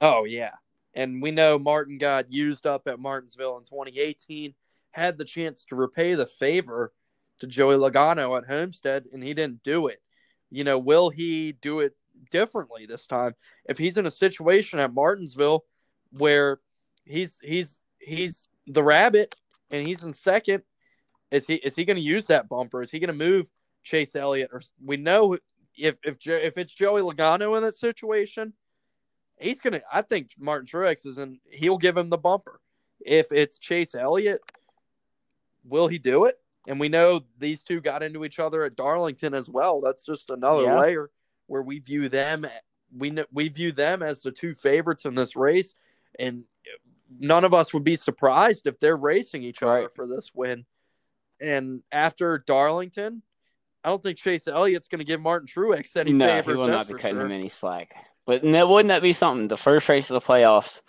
Oh 0.01 0.25
yeah, 0.25 0.51
and 0.93 1.21
we 1.21 1.31
know 1.31 1.59
Martin 1.59 1.97
got 1.97 2.31
used 2.31 2.65
up 2.65 2.87
at 2.87 2.99
Martinsville 2.99 3.57
in 3.57 3.63
2018. 3.65 4.53
Had 4.91 5.17
the 5.17 5.25
chance 5.25 5.65
to 5.65 5.75
repay 5.75 6.15
the 6.15 6.25
favor 6.25 6.93
to 7.39 7.47
Joey 7.47 7.75
Logano 7.75 8.37
at 8.37 8.47
Homestead, 8.47 9.05
and 9.11 9.23
he 9.23 9.33
didn't 9.33 9.63
do 9.63 9.87
it. 9.87 10.01
You 10.49 10.63
know, 10.63 10.79
will 10.79 11.09
he 11.09 11.51
do 11.51 11.81
it 11.81 11.95
differently 12.31 12.85
this 12.85 13.05
time? 13.05 13.35
If 13.67 13.77
he's 13.77 13.97
in 13.97 14.05
a 14.05 14.11
situation 14.11 14.79
at 14.79 14.93
Martinsville 14.93 15.65
where 16.11 16.59
he's 17.03 17.39
he's 17.43 17.79
he's 17.99 18.47
the 18.67 18.83
rabbit 18.83 19.35
and 19.69 19.85
he's 19.85 20.03
in 20.03 20.13
second, 20.13 20.63
is 21.31 21.45
he 21.45 21.55
is 21.55 21.75
he 21.75 21.85
going 21.85 21.97
to 21.97 22.01
use 22.01 22.27
that 22.27 22.47
bumper? 22.47 22.81
Is 22.81 22.91
he 22.91 22.99
going 22.99 23.07
to 23.07 23.13
move 23.13 23.47
Chase 23.83 24.15
Elliott? 24.15 24.51
Or 24.53 24.61
we 24.83 24.97
know 24.97 25.37
if 25.77 25.95
if 26.03 26.17
if 26.25 26.57
it's 26.57 26.73
Joey 26.73 27.01
Logano 27.01 27.57
in 27.57 27.63
that 27.63 27.75
situation, 27.75 28.53
he's 29.39 29.61
gonna. 29.61 29.81
I 29.91 30.01
think 30.01 30.29
Martin 30.37 30.67
Truex 30.67 31.05
is 31.05 31.17
in. 31.17 31.39
He'll 31.49 31.77
give 31.77 31.97
him 31.97 32.09
the 32.09 32.17
bumper. 32.17 32.59
If 33.01 33.31
it's 33.31 33.57
Chase 33.57 33.93
Elliott, 33.95 34.41
will 35.63 35.87
he 35.87 35.97
do 35.97 36.25
it? 36.25 36.39
And 36.67 36.79
we 36.79 36.89
know 36.89 37.21
these 37.37 37.63
two 37.63 37.81
got 37.81 38.01
into 38.01 38.25
each 38.25 38.39
other 38.39 38.63
at 38.63 38.75
Darlington 38.75 39.33
as 39.33 39.49
well. 39.49 39.81
That's 39.81 40.03
just 40.05 40.31
another 40.31 40.63
Yeah. 40.63 40.79
layer 40.79 41.11
where 41.47 41.61
we 41.61 41.79
view 41.79 42.09
them. 42.09 42.47
We 42.95 43.15
we 43.31 43.49
view 43.49 43.71
them 43.71 44.01
as 44.01 44.21
the 44.21 44.31
two 44.31 44.55
favorites 44.55 45.05
in 45.05 45.15
this 45.15 45.35
race, 45.35 45.75
and 46.17 46.45
none 47.19 47.43
of 47.43 47.53
us 47.53 47.73
would 47.73 47.83
be 47.83 47.95
surprised 47.95 48.65
if 48.67 48.79
they're 48.79 48.97
racing 48.97 49.43
each 49.43 49.61
other 49.61 49.81
Right. 49.81 49.95
for 49.95 50.07
this 50.07 50.31
win. 50.33 50.65
And 51.39 51.83
after 51.91 52.37
Darlington, 52.39 53.21
I 53.83 53.89
don't 53.89 54.01
think 54.01 54.17
Chase 54.17 54.47
Elliott's 54.47 54.87
going 54.87 54.99
to 54.99 55.05
give 55.05 55.21
Martin 55.21 55.47
Truex 55.47 55.95
any 55.95 56.13
no, 56.13 56.25
favors. 56.25 56.45
he 56.55 56.57
will 56.59 56.67
not 56.67 56.87
be 56.87 56.93
cutting 56.93 57.17
sure. 57.17 57.25
him 57.25 57.31
any 57.31 57.49
slack. 57.49 57.93
But 58.25 58.41
that 58.41 58.67
wouldn't 58.67 58.89
that 58.89 59.01
be 59.01 59.13
something? 59.13 59.47
The 59.47 59.57
first 59.57 59.87
race 59.87 60.09
of 60.09 60.19
the 60.19 60.25
playoffs, 60.25 60.81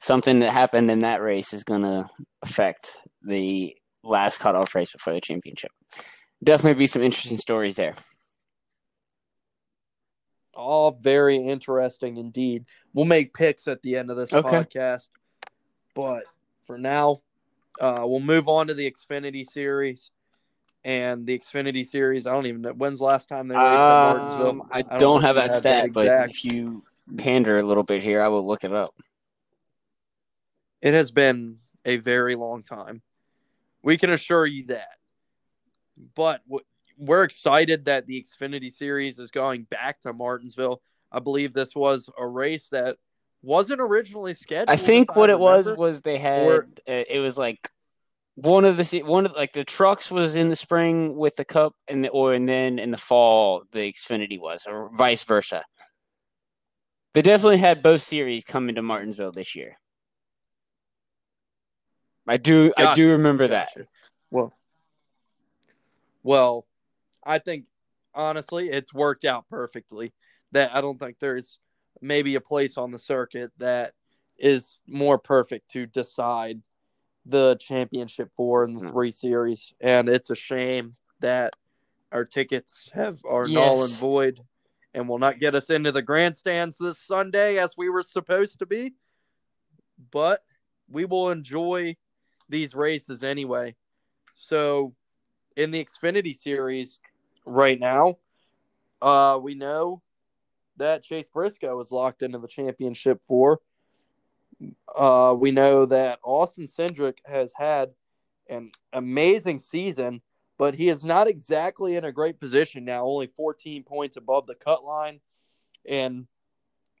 something 0.00 0.40
that 0.40 0.52
happened 0.52 0.90
in 0.90 1.00
that 1.00 1.20
race 1.20 1.52
is 1.52 1.64
going 1.64 1.82
to 1.82 2.08
affect 2.42 2.92
the 3.22 3.76
last 4.04 4.38
cutoff 4.38 4.74
race 4.74 4.92
before 4.92 5.12
the 5.14 5.20
championship. 5.20 5.72
Definitely 6.44 6.78
be 6.78 6.86
some 6.86 7.02
interesting 7.02 7.38
stories 7.38 7.76
there. 7.76 7.94
All 10.54 10.92
very 10.92 11.36
interesting 11.36 12.16
indeed. 12.16 12.64
We'll 12.94 13.04
make 13.04 13.34
picks 13.34 13.68
at 13.68 13.82
the 13.82 13.96
end 13.96 14.10
of 14.10 14.16
this 14.16 14.32
Okay. 14.32 14.48
podcast. 14.48 15.08
But 15.94 16.24
for 16.66 16.78
now, 16.78 17.22
uh, 17.80 18.02
we'll 18.04 18.20
move 18.20 18.48
on 18.48 18.68
to 18.68 18.74
the 18.74 18.90
Xfinity 18.90 19.46
series. 19.46 20.10
And 20.86 21.26
the 21.26 21.36
Xfinity 21.36 21.84
series, 21.84 22.28
I 22.28 22.32
don't 22.32 22.46
even 22.46 22.62
know 22.62 22.72
when's 22.72 22.98
the 22.98 23.04
last 23.04 23.28
time 23.28 23.48
they 23.48 23.56
raced 23.56 23.66
at 23.66 24.16
Martinsville. 24.16 24.50
Um, 24.50 24.68
I 24.70 24.82
don't 24.82 24.98
don't 25.00 25.22
have 25.22 25.34
that 25.34 25.52
stat, 25.52 25.88
but 25.92 26.06
if 26.30 26.44
you 26.44 26.84
pander 27.18 27.58
a 27.58 27.64
little 27.64 27.82
bit 27.82 28.04
here, 28.04 28.22
I 28.22 28.28
will 28.28 28.46
look 28.46 28.62
it 28.62 28.72
up. 28.72 28.94
It 30.80 30.94
has 30.94 31.10
been 31.10 31.58
a 31.84 31.96
very 31.96 32.36
long 32.36 32.62
time. 32.62 33.02
We 33.82 33.98
can 33.98 34.10
assure 34.10 34.46
you 34.46 34.66
that. 34.66 34.86
But 36.14 36.42
we're 36.96 37.24
excited 37.24 37.86
that 37.86 38.06
the 38.06 38.24
Xfinity 38.24 38.70
Series 38.72 39.18
is 39.18 39.32
going 39.32 39.64
back 39.64 40.00
to 40.02 40.12
Martinsville. 40.12 40.82
I 41.10 41.18
believe 41.18 41.52
this 41.52 41.74
was 41.74 42.08
a 42.16 42.24
race 42.24 42.68
that 42.68 42.96
wasn't 43.42 43.80
originally 43.80 44.34
scheduled. 44.34 44.70
I 44.70 44.76
think 44.76 45.16
what 45.16 45.30
it 45.30 45.38
was 45.40 45.66
was 45.76 46.02
they 46.02 46.18
had 46.18 46.46
Or- 46.46 46.68
uh, 46.86 47.02
it 47.10 47.18
was 47.20 47.36
like 47.36 47.70
one 48.36 48.66
of 48.66 48.76
the 48.76 49.02
one 49.02 49.24
of 49.24 49.32
like 49.32 49.52
the 49.54 49.64
trucks 49.64 50.10
was 50.10 50.34
in 50.34 50.50
the 50.50 50.56
spring 50.56 51.16
with 51.16 51.36
the 51.36 51.44
cup 51.44 51.74
and 51.88 52.04
the, 52.04 52.10
or 52.10 52.34
and 52.34 52.48
then 52.48 52.78
in 52.78 52.90
the 52.90 52.96
fall 52.98 53.64
the 53.72 53.80
Xfinity 53.80 54.38
was 54.38 54.66
or 54.66 54.90
vice 54.94 55.24
versa. 55.24 55.62
They 57.14 57.22
definitely 57.22 57.58
had 57.58 57.82
both 57.82 58.02
series 58.02 58.44
coming 58.44 58.74
to 58.74 58.82
Martinsville 58.82 59.32
this 59.32 59.56
year. 59.56 59.78
I 62.28 62.36
do 62.36 62.74
I 62.76 62.94
do 62.94 63.12
remember 63.12 63.48
that. 63.48 63.70
Well, 64.30 64.52
well, 66.22 66.66
I 67.24 67.38
think 67.38 67.64
honestly, 68.14 68.68
it's 68.68 68.92
worked 68.92 69.24
out 69.24 69.48
perfectly. 69.48 70.12
That 70.52 70.74
I 70.74 70.82
don't 70.82 70.98
think 70.98 71.18
there's 71.18 71.58
maybe 72.02 72.34
a 72.34 72.40
place 72.40 72.76
on 72.76 72.90
the 72.90 72.98
circuit 72.98 73.50
that 73.58 73.92
is 74.38 74.78
more 74.86 75.18
perfect 75.18 75.70
to 75.70 75.86
decide 75.86 76.60
the 77.26 77.56
championship 77.60 78.30
four 78.36 78.64
and 78.64 78.76
the 78.76 78.86
Hmm. 78.86 78.90
three 78.90 79.12
series. 79.12 79.74
And 79.80 80.08
it's 80.08 80.30
a 80.30 80.36
shame 80.36 80.94
that 81.20 81.54
our 82.12 82.24
tickets 82.24 82.90
have 82.94 83.18
are 83.24 83.48
null 83.48 83.82
and 83.82 83.92
void 83.98 84.40
and 84.94 85.08
will 85.08 85.18
not 85.18 85.40
get 85.40 85.54
us 85.54 85.68
into 85.68 85.92
the 85.92 86.02
grandstands 86.02 86.78
this 86.78 86.98
Sunday 87.00 87.58
as 87.58 87.76
we 87.76 87.90
were 87.90 88.04
supposed 88.04 88.60
to 88.60 88.66
be. 88.66 88.94
But 90.10 90.42
we 90.88 91.04
will 91.04 91.30
enjoy 91.30 91.96
these 92.48 92.74
races 92.74 93.24
anyway. 93.24 93.74
So 94.36 94.94
in 95.56 95.70
the 95.72 95.84
Xfinity 95.84 96.36
series 96.36 97.00
right 97.44 97.80
now, 97.80 98.18
uh, 99.02 99.38
we 99.42 99.54
know 99.54 100.02
that 100.76 101.02
Chase 101.02 101.28
Briscoe 101.28 101.80
is 101.80 101.90
locked 101.90 102.22
into 102.22 102.38
the 102.38 102.48
championship 102.48 103.22
four. 103.24 103.60
Uh, 104.94 105.34
we 105.38 105.50
know 105.50 105.86
that 105.86 106.18
Austin 106.22 106.64
Cindric 106.64 107.18
has 107.24 107.52
had 107.54 107.90
an 108.48 108.70
amazing 108.92 109.58
season, 109.58 110.22
but 110.58 110.74
he 110.74 110.88
is 110.88 111.04
not 111.04 111.28
exactly 111.28 111.96
in 111.96 112.04
a 112.04 112.12
great 112.12 112.40
position 112.40 112.84
now, 112.84 113.04
only 113.04 113.26
14 113.26 113.82
points 113.84 114.16
above 114.16 114.46
the 114.46 114.54
cut 114.54 114.84
line. 114.84 115.20
And 115.88 116.26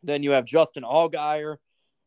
then 0.02 0.22
you 0.22 0.32
have 0.32 0.44
Justin 0.44 0.84
Allgaier, 0.84 1.56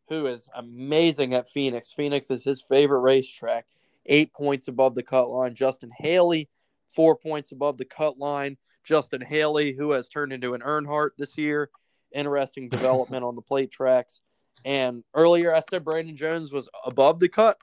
who 0.09 0.27
is 0.27 0.49
amazing 0.55 1.33
at 1.33 1.49
Phoenix. 1.49 1.93
Phoenix 1.93 2.29
is 2.31 2.43
his 2.43 2.61
favorite 2.61 2.99
racetrack, 2.99 3.65
eight 4.05 4.33
points 4.33 4.67
above 4.67 4.95
the 4.95 5.03
cut 5.03 5.29
line. 5.29 5.55
Justin 5.55 5.91
Haley, 5.97 6.49
four 6.95 7.15
points 7.15 7.51
above 7.51 7.77
the 7.77 7.85
cut 7.85 8.17
line. 8.17 8.57
Justin 8.83 9.21
Haley, 9.21 9.73
who 9.73 9.91
has 9.91 10.09
turned 10.09 10.33
into 10.33 10.53
an 10.53 10.61
Earnhardt 10.61 11.11
this 11.17 11.37
year. 11.37 11.69
Interesting 12.13 12.69
development 12.69 13.23
on 13.23 13.35
the 13.35 13.41
plate 13.41 13.71
tracks. 13.71 14.21
And 14.65 15.03
earlier 15.13 15.53
I 15.53 15.61
said 15.61 15.85
Brandon 15.85 16.15
Jones 16.15 16.51
was 16.51 16.69
above 16.85 17.19
the 17.19 17.29
cut. 17.29 17.57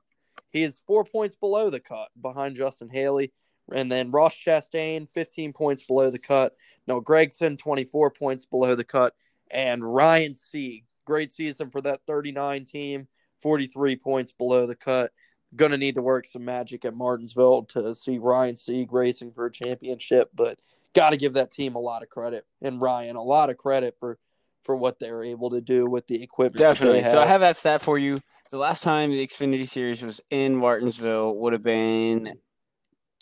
He 0.50 0.62
is 0.62 0.80
four 0.86 1.04
points 1.04 1.36
below 1.36 1.70
the 1.70 1.80
cut 1.80 2.08
behind 2.20 2.56
Justin 2.56 2.88
Haley. 2.88 3.32
And 3.72 3.90
then 3.90 4.10
Ross 4.10 4.34
Chastain, 4.34 5.08
15 5.12 5.52
points 5.52 5.82
below 5.82 6.10
the 6.10 6.18
cut. 6.18 6.54
No, 6.86 7.00
Gragson, 7.00 7.58
24 7.58 8.10
points 8.10 8.46
below 8.46 8.74
the 8.74 8.84
cut. 8.84 9.14
And 9.50 9.82
Ryan 9.82 10.34
Sieg, 10.34 10.84
great 11.04 11.32
season 11.32 11.70
for 11.70 11.80
that 11.82 12.00
39 12.06 12.64
team, 12.64 13.08
43 13.42 13.96
points 13.96 14.32
below 14.32 14.66
the 14.66 14.76
cut. 14.76 15.12
Going 15.54 15.72
to 15.72 15.78
need 15.78 15.94
to 15.96 16.02
work 16.02 16.26
some 16.26 16.44
magic 16.44 16.84
at 16.84 16.94
Martinsville 16.94 17.64
to 17.64 17.94
see 17.94 18.18
Ryan 18.18 18.56
Sieg 18.56 18.92
racing 18.92 19.32
for 19.32 19.46
a 19.46 19.52
championship, 19.52 20.30
but 20.34 20.58
got 20.92 21.10
to 21.10 21.16
give 21.16 21.34
that 21.34 21.52
team 21.52 21.74
a 21.74 21.80
lot 21.80 22.02
of 22.02 22.08
credit 22.08 22.46
and 22.62 22.80
Ryan 22.80 23.16
a 23.16 23.22
lot 23.22 23.50
of 23.50 23.56
credit 23.56 23.96
for 23.98 24.18
for 24.66 24.76
what 24.76 24.98
they're 24.98 25.22
able 25.22 25.50
to 25.50 25.60
do 25.60 25.86
with 25.86 26.06
the 26.08 26.22
equipment. 26.22 26.58
Definitely. 26.58 27.04
So 27.04 27.20
I 27.20 27.26
have. 27.26 27.40
that 27.40 27.56
stat 27.56 27.80
for 27.80 27.96
you. 27.96 28.20
The 28.50 28.58
last 28.58 28.82
time 28.82 29.10
the 29.10 29.26
Xfinity 29.26 29.68
Series 29.68 30.02
was 30.02 30.20
in 30.30 30.56
Martinsville 30.56 31.34
would 31.36 31.52
have 31.52 31.62
been 31.62 32.38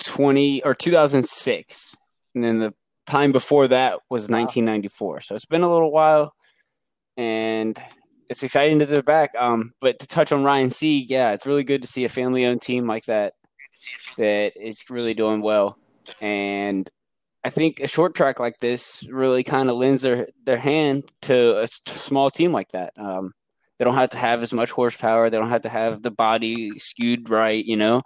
twenty 0.02 0.62
or 0.62 0.74
two 0.74 0.90
thousand 0.90 1.24
six, 1.26 1.94
and 2.34 2.42
then 2.42 2.58
the 2.58 2.74
time 3.06 3.32
before 3.32 3.68
that 3.68 4.00
was 4.08 4.24
1994. 4.24 5.20
So 5.20 5.34
it's 5.34 5.44
been 5.44 5.62
a 5.62 5.70
little 5.70 5.92
while, 5.92 6.34
and 7.16 7.78
it's 8.28 8.42
exciting 8.42 8.78
that 8.78 8.88
they're 8.88 9.02
back. 9.02 9.34
Um, 9.38 9.72
but 9.80 9.98
to 10.00 10.06
touch 10.06 10.32
on 10.32 10.44
Ryan 10.44 10.70
Sieg, 10.70 11.10
yeah, 11.10 11.32
it's 11.32 11.46
really 11.46 11.64
good 11.64 11.82
to 11.82 11.88
see 11.88 12.04
a 12.04 12.08
family-owned 12.08 12.62
team 12.62 12.86
like 12.86 13.04
that 13.04 13.34
that 14.16 14.52
is 14.56 14.84
really 14.88 15.14
doing 15.14 15.42
well. 15.42 15.76
And 16.20 16.88
I 17.44 17.50
think 17.50 17.80
a 17.80 17.88
short 17.88 18.14
track 18.14 18.40
like 18.40 18.58
this 18.58 19.06
really 19.10 19.44
kind 19.44 19.68
of 19.68 19.76
lends 19.76 20.02
their 20.02 20.28
their 20.44 20.56
hand 20.56 21.04
to 21.22 21.60
a 21.60 21.66
small 21.66 22.30
team 22.30 22.52
like 22.52 22.70
that. 22.70 22.94
Um, 22.96 23.32
they 23.78 23.84
don't 23.84 23.96
have 23.96 24.10
to 24.10 24.18
have 24.18 24.42
as 24.42 24.52
much 24.52 24.70
horsepower. 24.70 25.28
They 25.28 25.36
don't 25.36 25.50
have 25.50 25.62
to 25.62 25.68
have 25.68 26.02
the 26.02 26.10
body 26.10 26.78
skewed 26.78 27.28
right. 27.28 27.62
You 27.62 27.76
know, 27.76 28.02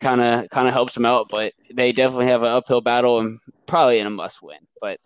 kind 0.00 0.20
of 0.20 0.50
kind 0.50 0.68
of 0.68 0.74
helps 0.74 0.94
them 0.94 1.06
out. 1.06 1.28
But 1.30 1.54
they 1.72 1.92
definitely 1.92 2.26
have 2.26 2.42
an 2.42 2.50
uphill 2.50 2.82
battle 2.82 3.18
and 3.18 3.38
probably 3.66 3.98
in 3.98 4.06
a 4.06 4.10
must 4.10 4.42
win. 4.42 4.58
But 4.80 4.98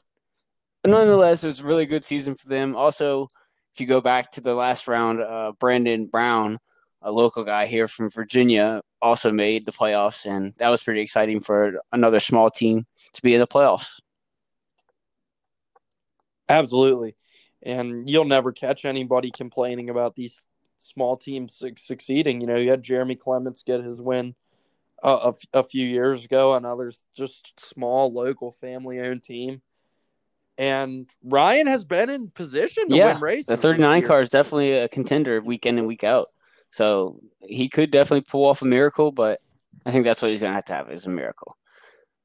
nonetheless, 0.85 1.45
it 1.45 1.49
was 1.49 1.61
a 1.61 1.65
really 1.65 1.87
good 1.87 2.05
season 2.05 2.35
for 2.35 2.49
them. 2.49 2.75
Also, 2.75 3.29
if 3.73 3.81
you 3.81 3.87
go 3.87 4.01
back 4.01 4.33
to 4.33 4.41
the 4.41 4.55
last 4.55 4.89
round, 4.89 5.21
uh, 5.21 5.53
Brandon 5.61 6.07
Brown, 6.07 6.59
a 7.03 7.13
local 7.13 7.45
guy 7.45 7.67
here 7.67 7.87
from 7.87 8.11
Virginia, 8.11 8.81
also 9.07 9.33
made 9.33 9.67
the 9.67 9.73
playoffs, 9.73 10.27
and 10.27 10.55
that 10.59 10.69
was 10.69 10.83
pretty 10.83 11.01
exciting 11.01 11.41
for 11.41 11.81
another 11.93 12.21
small 12.21 12.51
team 12.51 12.87
to 13.15 13.23
be 13.23 13.35
in 13.35 13.41
the 13.41 13.47
playoffs. 13.47 14.01
Absolutely, 16.49 17.17
and 17.63 18.09
you'll 18.09 18.25
never 18.25 18.53
catch 18.53 18.85
anybody 18.85 19.31
complaining 19.31 19.91
about 19.91 20.15
these 20.15 20.47
small 20.77 21.17
teams 21.17 21.63
succeeding. 21.77 22.41
You 22.41 22.47
know, 22.47 22.57
you 22.57 22.71
had 22.71 22.83
Jeremy 22.83 23.17
Clements 23.17 23.63
get 23.63 23.83
his 23.83 24.01
win 24.01 24.35
uh, 25.03 25.33
a, 25.55 25.59
a 25.59 25.63
few 25.63 25.87
years 25.87 26.25
ago, 26.25 26.53
others 26.53 27.09
just 27.15 27.59
small 27.61 28.13
local 28.13 28.53
family 28.61 29.01
owned 29.01 29.23
team. 29.23 29.63
And 30.59 31.07
Ryan 31.23 31.67
has 31.67 31.85
been 31.85 32.09
in 32.09 32.31
position 32.31 32.89
to 32.89 32.97
yeah, 32.97 33.13
win 33.13 33.23
races. 33.23 33.47
The 33.47 33.57
39 33.59 34.07
car 34.07 34.21
is 34.21 34.31
definitely 34.31 34.73
a 34.73 34.89
contender 34.89 35.41
week 35.41 35.67
in 35.67 35.77
and 35.77 35.87
week 35.87 36.03
out. 36.03 36.29
So 36.77 37.21
he 37.41 37.71
could 37.71 37.91
definitely 37.91 38.27
pull 38.29 38.45
off 38.45 38.61
a 38.61 38.67
miracle, 38.67 39.11
but 39.11 39.41
I 39.87 39.91
think 39.91 40.05
that's 40.05 40.21
what 40.21 40.31
he's 40.31 40.41
going 40.41 40.51
to 40.51 40.57
have 40.57 40.67
to 40.67 40.75
have 40.75 40.91
is 40.91 41.07
a 41.07 41.09
miracle. 41.09 41.57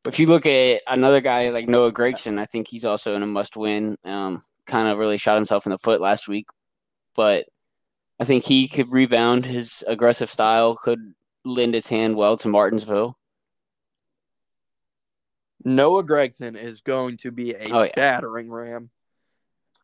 But 0.03 0.13
if 0.13 0.19
you 0.19 0.27
look 0.27 0.45
at 0.45 0.81
another 0.87 1.21
guy 1.21 1.51
like 1.51 1.69
Noah 1.69 1.93
Gragson, 1.93 2.37
I 2.37 2.43
think 2.47 2.67
he's 2.67 2.83
also 2.83 3.15
in 3.15 3.23
a 3.23 3.27
must 3.27 3.55
win. 3.55 3.97
Um, 4.03 4.43
kind 4.65 4.89
of 4.89 4.97
really 4.97 5.17
shot 5.17 5.35
himself 5.35 5.65
in 5.65 5.69
the 5.69 5.77
foot 5.77 6.01
last 6.01 6.27
week, 6.27 6.47
but 7.15 7.45
I 8.19 8.25
think 8.25 8.43
he 8.43 8.67
could 8.67 8.91
rebound. 8.91 9.45
His 9.45 9.85
aggressive 9.87 10.29
style 10.29 10.75
could 10.75 10.99
lend 11.45 11.73
its 11.73 11.87
hand 11.87 12.17
well 12.17 12.35
to 12.35 12.49
Martinsville. 12.49 13.17
Noah 15.63 16.03
Gragson 16.03 16.61
is 16.61 16.81
going 16.81 17.15
to 17.17 17.31
be 17.31 17.53
a 17.53 17.67
oh, 17.71 17.83
yeah. 17.83 17.91
battering 17.95 18.51
ram 18.51 18.89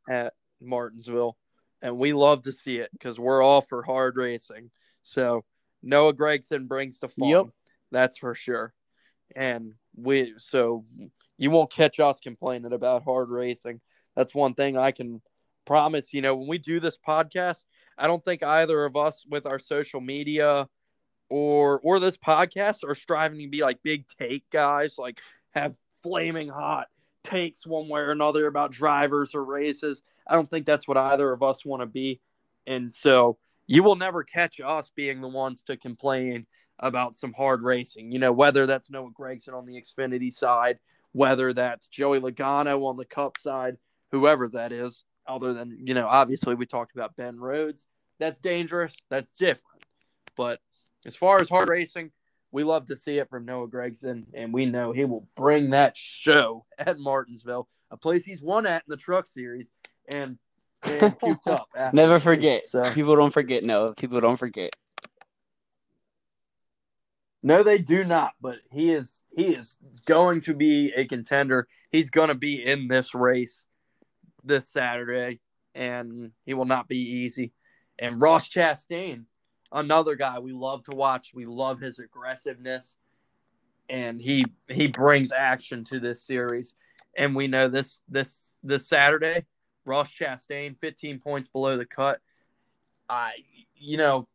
at 0.09 0.33
Martinsville, 0.59 1.37
and 1.81 1.97
we 1.97 2.13
love 2.13 2.43
to 2.43 2.51
see 2.51 2.77
it 2.77 2.89
because 2.91 3.19
we're 3.19 3.41
all 3.41 3.61
for 3.61 3.83
hard 3.83 4.17
racing. 4.17 4.71
So 5.03 5.43
Noah 5.83 6.13
Gragson 6.13 6.67
brings 6.67 6.99
the 6.99 7.09
fun. 7.09 7.29
Yep. 7.29 7.45
That's 7.91 8.17
for 8.17 8.35
sure. 8.35 8.73
And 9.35 9.73
we 9.95 10.33
so 10.37 10.85
you 11.37 11.51
won't 11.51 11.71
catch 11.71 11.99
us 11.99 12.19
complaining 12.19 12.73
about 12.73 13.03
hard 13.03 13.29
racing. 13.29 13.79
That's 14.15 14.33
one 14.33 14.53
thing 14.53 14.77
I 14.77 14.91
can 14.91 15.21
promise. 15.65 16.13
You 16.13 16.21
know, 16.21 16.35
when 16.35 16.47
we 16.47 16.57
do 16.57 16.79
this 16.79 16.97
podcast, 16.97 17.63
I 17.97 18.07
don't 18.07 18.23
think 18.23 18.43
either 18.43 18.85
of 18.85 18.95
us 18.95 19.25
with 19.29 19.45
our 19.45 19.59
social 19.59 20.01
media 20.01 20.67
or 21.29 21.79
or 21.83 21.99
this 21.99 22.17
podcast 22.17 22.87
are 22.87 22.95
striving 22.95 23.39
to 23.39 23.47
be 23.47 23.61
like 23.61 23.83
big 23.83 24.05
take 24.19 24.49
guys, 24.49 24.95
like 24.97 25.19
have 25.51 25.75
flaming 26.03 26.49
hot 26.49 26.87
takes 27.27 27.67
one 27.67 27.89
way 27.89 28.01
or 28.01 28.11
another 28.11 28.47
about 28.47 28.71
drivers 28.71 29.35
or 29.35 29.43
races. 29.43 30.01
I 30.25 30.33
don't 30.33 30.49
think 30.49 30.65
that's 30.65 30.87
what 30.87 30.97
either 30.97 31.31
of 31.31 31.43
us 31.43 31.65
want 31.65 31.81
to 31.81 31.85
be. 31.85 32.21
And 32.65 32.93
so 32.93 33.37
you 33.65 33.83
will 33.83 33.95
never 33.95 34.23
catch 34.23 34.59
us 34.59 34.91
being 34.95 35.21
the 35.21 35.27
ones 35.27 35.63
to 35.63 35.77
complain 35.77 36.45
about 36.79 37.15
some 37.15 37.33
hard 37.33 37.61
racing. 37.63 38.11
You 38.11 38.19
know, 38.19 38.31
whether 38.31 38.65
that's 38.65 38.89
Noah 38.89 39.11
Gragson 39.11 39.53
on 39.53 39.65
the 39.65 39.81
Xfinity 39.81 40.33
side, 40.33 40.79
whether 41.11 41.53
that's 41.53 41.87
Joey 41.87 42.19
Logano 42.19 42.85
on 42.85 42.97
the 42.97 43.05
Cup 43.05 43.37
side, 43.39 43.77
whoever 44.11 44.47
that 44.49 44.71
is, 44.71 45.03
other 45.27 45.53
than, 45.53 45.77
you 45.83 45.93
know, 45.93 46.07
obviously 46.07 46.55
we 46.55 46.65
talked 46.65 46.95
about 46.95 47.15
Ben 47.15 47.39
Rhodes. 47.39 47.85
That's 48.19 48.39
dangerous. 48.39 48.95
That's 49.09 49.37
different. 49.37 49.83
But 50.35 50.59
as 51.05 51.15
far 51.15 51.37
as 51.41 51.49
hard 51.49 51.69
racing, 51.69 52.11
we 52.57 52.63
love 52.63 52.87
to 52.87 52.97
see 52.97 53.19
it 53.19 53.29
from 53.29 53.45
Noah 53.45 53.67
Gragson, 53.67 54.23
and 54.33 54.51
we 54.51 54.65
know 54.65 54.91
he 54.91 55.05
will 55.05 55.27
bring 55.35 55.69
that 55.69 55.95
show 55.95 56.65
at 56.79 56.97
Martinsville, 56.97 57.67
a 57.91 57.97
place 57.97 58.25
he's 58.25 58.41
won 58.41 58.65
at 58.65 58.81
in 58.87 58.89
the 58.89 58.97
Truck 58.97 59.27
Series, 59.27 59.69
and, 60.07 60.39
and 60.83 61.15
up. 61.45 61.67
Never 61.93 62.17
forget. 62.17 62.65
So. 62.65 62.91
People 62.95 63.15
don't 63.15 63.31
forget. 63.31 63.63
No, 63.63 63.93
people 63.93 64.19
don't 64.21 64.37
forget. 64.37 64.71
No, 67.43 67.61
they 67.61 67.77
do 67.77 68.03
not. 68.03 68.31
But 68.41 68.55
he 68.71 68.91
is 68.91 69.23
he 69.35 69.53
is 69.53 69.77
going 70.07 70.41
to 70.41 70.55
be 70.55 70.91
a 70.95 71.05
contender. 71.05 71.67
He's 71.91 72.09
going 72.09 72.29
to 72.29 72.35
be 72.35 72.65
in 72.65 72.87
this 72.87 73.13
race 73.13 73.67
this 74.43 74.67
Saturday, 74.67 75.41
and 75.75 76.31
he 76.47 76.55
will 76.55 76.65
not 76.65 76.87
be 76.87 76.97
easy. 76.97 77.53
And 77.99 78.19
Ross 78.19 78.49
Chastain 78.49 79.25
another 79.71 80.15
guy 80.15 80.39
we 80.39 80.53
love 80.53 80.83
to 80.85 80.95
watch. 80.95 81.31
We 81.33 81.45
love 81.45 81.79
his 81.79 81.99
aggressiveness, 81.99 82.97
and 83.89 84.21
he 84.21 84.45
he 84.67 84.87
brings 84.87 85.31
action 85.31 85.83
to 85.85 85.99
this 85.99 86.23
series. 86.23 86.75
And 87.15 87.35
we 87.35 87.47
know 87.47 87.67
this 87.67 88.01
this 88.07 88.55
this 88.63 88.87
Saturday, 88.87 89.45
Ross 89.85 90.09
Chastain, 90.09 90.79
15 90.79 91.19
points 91.19 91.47
below 91.47 91.77
the 91.77 91.85
cut. 91.85 92.21
I 93.09 93.33
you 93.75 93.97
know 93.97 94.27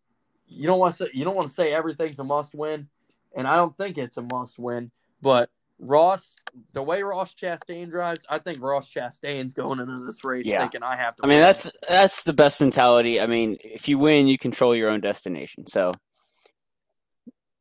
you 0.47 0.67
don't 0.67 0.79
want 0.79 0.95
to 0.95 1.05
say 1.05 1.11
you 1.13 1.25
don't 1.25 1.37
want 1.37 1.49
to 1.49 1.55
say 1.55 1.73
everything's 1.73 2.19
a 2.19 2.25
must 2.25 2.55
win, 2.55 2.89
and 3.37 3.47
I 3.47 3.57
don't 3.57 3.77
think 3.77 3.99
it's 3.99 4.17
a 4.17 4.23
must 4.23 4.59
win, 4.59 4.91
but 5.21 5.51
Ross, 5.85 6.37
the 6.75 6.83
way 6.83 7.03
Ross 7.03 7.35
Chastain 7.35 7.91
drives, 7.91 8.25
I 8.29 8.39
think 8.39 8.63
Ross 8.63 8.91
Chastain's 8.91 9.53
going 9.53 9.81
into 9.81 10.07
this 10.07 10.23
race 10.25 10.47
yeah. 10.47 10.61
thinking 10.61 10.85
I 10.85 10.97
have 10.97 11.17
to. 11.17 11.25
I 11.25 11.29
mean, 11.29 11.41
that's 11.41 11.71
that's 11.89 12.23
the 12.23 12.33
best 12.33 12.61
mentality. 12.61 13.21
I 13.21 13.27
mean, 13.27 13.59
if 13.65 13.89
you 13.89 13.99
win, 13.99 14.29
you 14.29 14.39
control 14.39 14.77
your 14.77 14.91
own 14.91 15.01
destination. 15.01 15.67
So, 15.67 15.93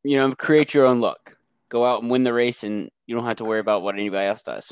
you 0.03 0.17
know, 0.17 0.35
create 0.35 0.75
your 0.75 0.85
own 0.85 1.01
luck. 1.01 1.35
Go 1.69 1.83
out 1.83 2.03
and 2.03 2.11
win 2.11 2.23
the 2.23 2.31
race, 2.31 2.63
and 2.63 2.91
you 3.07 3.15
don't 3.15 3.25
have 3.25 3.37
to 3.37 3.45
worry 3.45 3.59
about 3.59 3.81
what 3.81 3.95
anybody 3.95 4.27
else 4.27 4.43
does. 4.43 4.71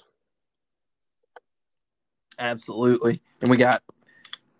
Absolutely, 2.38 3.20
and 3.42 3.50
we 3.50 3.58
got 3.58 3.82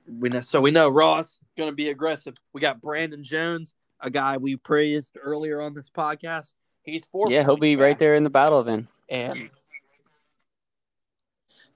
we 0.08 0.30
know 0.30 0.42
so 0.42 0.60
we 0.60 0.72
know 0.72 0.90
Ross 0.90 1.38
going 1.58 1.70
to 1.70 1.76
be 1.76 1.90
aggressive. 1.90 2.36
We 2.54 2.62
got 2.62 2.82
Brandon 2.82 3.24
Jones, 3.24 3.76
a 4.02 4.10
guy 4.10 4.38
we 4.38 4.56
praised 4.56 5.16
earlier 5.22 5.62
on 5.62 5.76
this 5.76 5.92
podcast 5.96 6.54
He's 6.92 7.06
four. 7.06 7.32
Yeah, 7.32 7.44
he'll 7.44 7.58
be 7.58 7.76
back. 7.76 7.84
right 7.84 8.00
there 8.00 8.16
in 8.16 8.24
the 8.24 8.30
battle 8.30 8.64
then. 8.64 8.88
And 9.10 9.50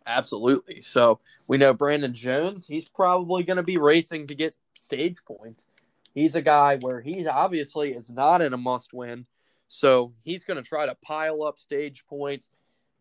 absolutely. 0.06 0.82
So 0.82 1.20
we 1.48 1.58
know 1.58 1.74
Brandon 1.74 2.14
Jones. 2.14 2.68
He's 2.68 2.90
probably 2.90 3.44
going 3.44 3.58
to 3.58 3.64
be 3.64 3.78
racing 3.78 4.28
to 4.28 4.36
get 4.36 4.56
stage 4.76 5.18
points. 5.26 5.66
He's 6.14 6.36
a 6.36 6.42
guy 6.42 6.78
where 6.78 7.02
he 7.02 7.28
obviously 7.28 7.94
is 7.94 8.10
not 8.10 8.42
in 8.42 8.54
a 8.54 8.58
must 8.58 8.94
win. 8.94 9.26
So 9.68 10.14
he's 10.24 10.44
going 10.44 10.62
to 10.62 10.68
try 10.68 10.86
to 10.86 10.96
pile 10.96 11.44
up 11.44 11.58
stage 11.58 12.06
points. 12.08 12.52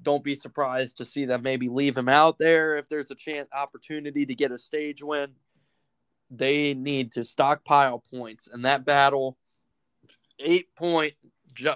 Don't 0.00 0.24
be 0.24 0.34
surprised 0.34 0.96
to 0.96 1.04
see 1.04 1.26
them 1.26 1.42
maybe 1.42 1.68
leave 1.68 1.96
him 1.96 2.08
out 2.08 2.38
there 2.38 2.76
if 2.76 2.88
there's 2.88 3.10
a 3.10 3.14
chance 3.14 3.48
opportunity 3.52 4.24
to 4.26 4.34
get 4.34 4.50
a 4.50 4.58
stage 4.58 5.02
win. 5.02 5.32
They 6.30 6.72
need 6.72 7.12
to 7.12 7.24
stockpile 7.24 8.02
points, 8.10 8.48
and 8.50 8.64
that 8.64 8.86
battle, 8.86 9.36
eight 10.38 10.74
point 10.74 11.12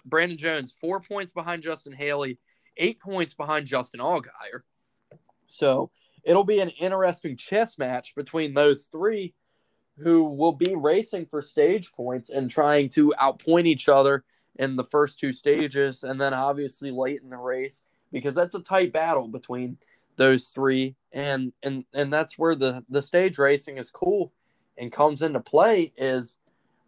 Brandon 0.05 0.39
Jones, 0.39 0.73
four 0.73 1.01
points 1.01 1.33
behind 1.33 1.63
Justin 1.63 1.93
Haley, 1.93 2.39
eight 2.77 3.01
points 3.01 3.35
behind 3.35 3.67
Justin 3.67 4.01
Allgaier. 4.01 4.63
So 5.47 5.91
it'll 6.25 6.45
be 6.45 6.61
an 6.61 6.71
interesting 6.71 7.37
chess 7.37 7.79
match 7.79 8.15
between 8.15 8.55
those 8.55 8.87
three 8.87 9.35
who 9.99 10.25
will 10.25 10.53
be 10.53 10.75
racing 10.75 11.27
for 11.27 11.41
stage 11.41 11.93
points 11.93 12.31
and 12.31 12.51
trying 12.51 12.89
to 12.91 13.15
outpoint 13.19 13.67
each 13.67 13.89
other 13.89 14.25
in 14.57 14.77
the 14.77 14.85
first 14.85 15.19
two 15.19 15.33
stages 15.33 16.03
and 16.03 16.21
then 16.21 16.35
obviously 16.35 16.91
late 16.91 17.23
in 17.23 17.31
the 17.31 17.37
race 17.37 17.83
because 18.13 18.35
that's 18.35 18.55
a 18.55 18.61
tight 18.61 18.93
battle 18.93 19.29
between 19.29 19.77
those 20.17 20.49
three 20.49 20.97
and 21.13 21.53
and 21.63 21.85
and 21.93 22.13
that's 22.13 22.39
where 22.39 22.55
the 22.55 22.83
the 22.89 23.03
stage 23.03 23.39
racing 23.39 23.77
is 23.77 23.91
cool 23.91 24.33
and 24.79 24.93
comes 24.93 25.23
into 25.23 25.41
play 25.41 25.93
is 25.97 26.37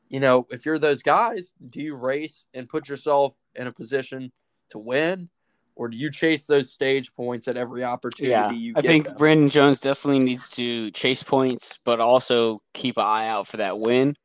you 0.08 0.20
know, 0.20 0.44
if 0.50 0.66
you're 0.66 0.78
those 0.78 1.02
guys, 1.02 1.52
do 1.64 1.80
you 1.80 1.94
race 1.94 2.46
and 2.54 2.68
put 2.68 2.88
yourself 2.88 3.34
in 3.54 3.66
a 3.66 3.72
position 3.72 4.32
to 4.70 4.78
win? 4.78 5.28
Or 5.74 5.88
do 5.88 5.96
you 5.96 6.10
chase 6.10 6.46
those 6.46 6.72
stage 6.72 7.14
points 7.14 7.46
at 7.46 7.56
every 7.56 7.84
opportunity 7.84 8.32
yeah, 8.32 8.50
you 8.50 8.72
I 8.74 8.80
think 8.80 9.04
them? 9.04 9.14
Brandon 9.16 9.48
Jones 9.48 9.78
definitely 9.78 10.24
needs 10.24 10.48
to 10.50 10.90
chase 10.90 11.22
points, 11.22 11.78
but 11.84 12.00
also 12.00 12.58
keep 12.74 12.96
an 12.96 13.04
eye 13.04 13.28
out 13.28 13.46
for 13.46 13.58
that 13.58 13.78
win. 13.78 14.16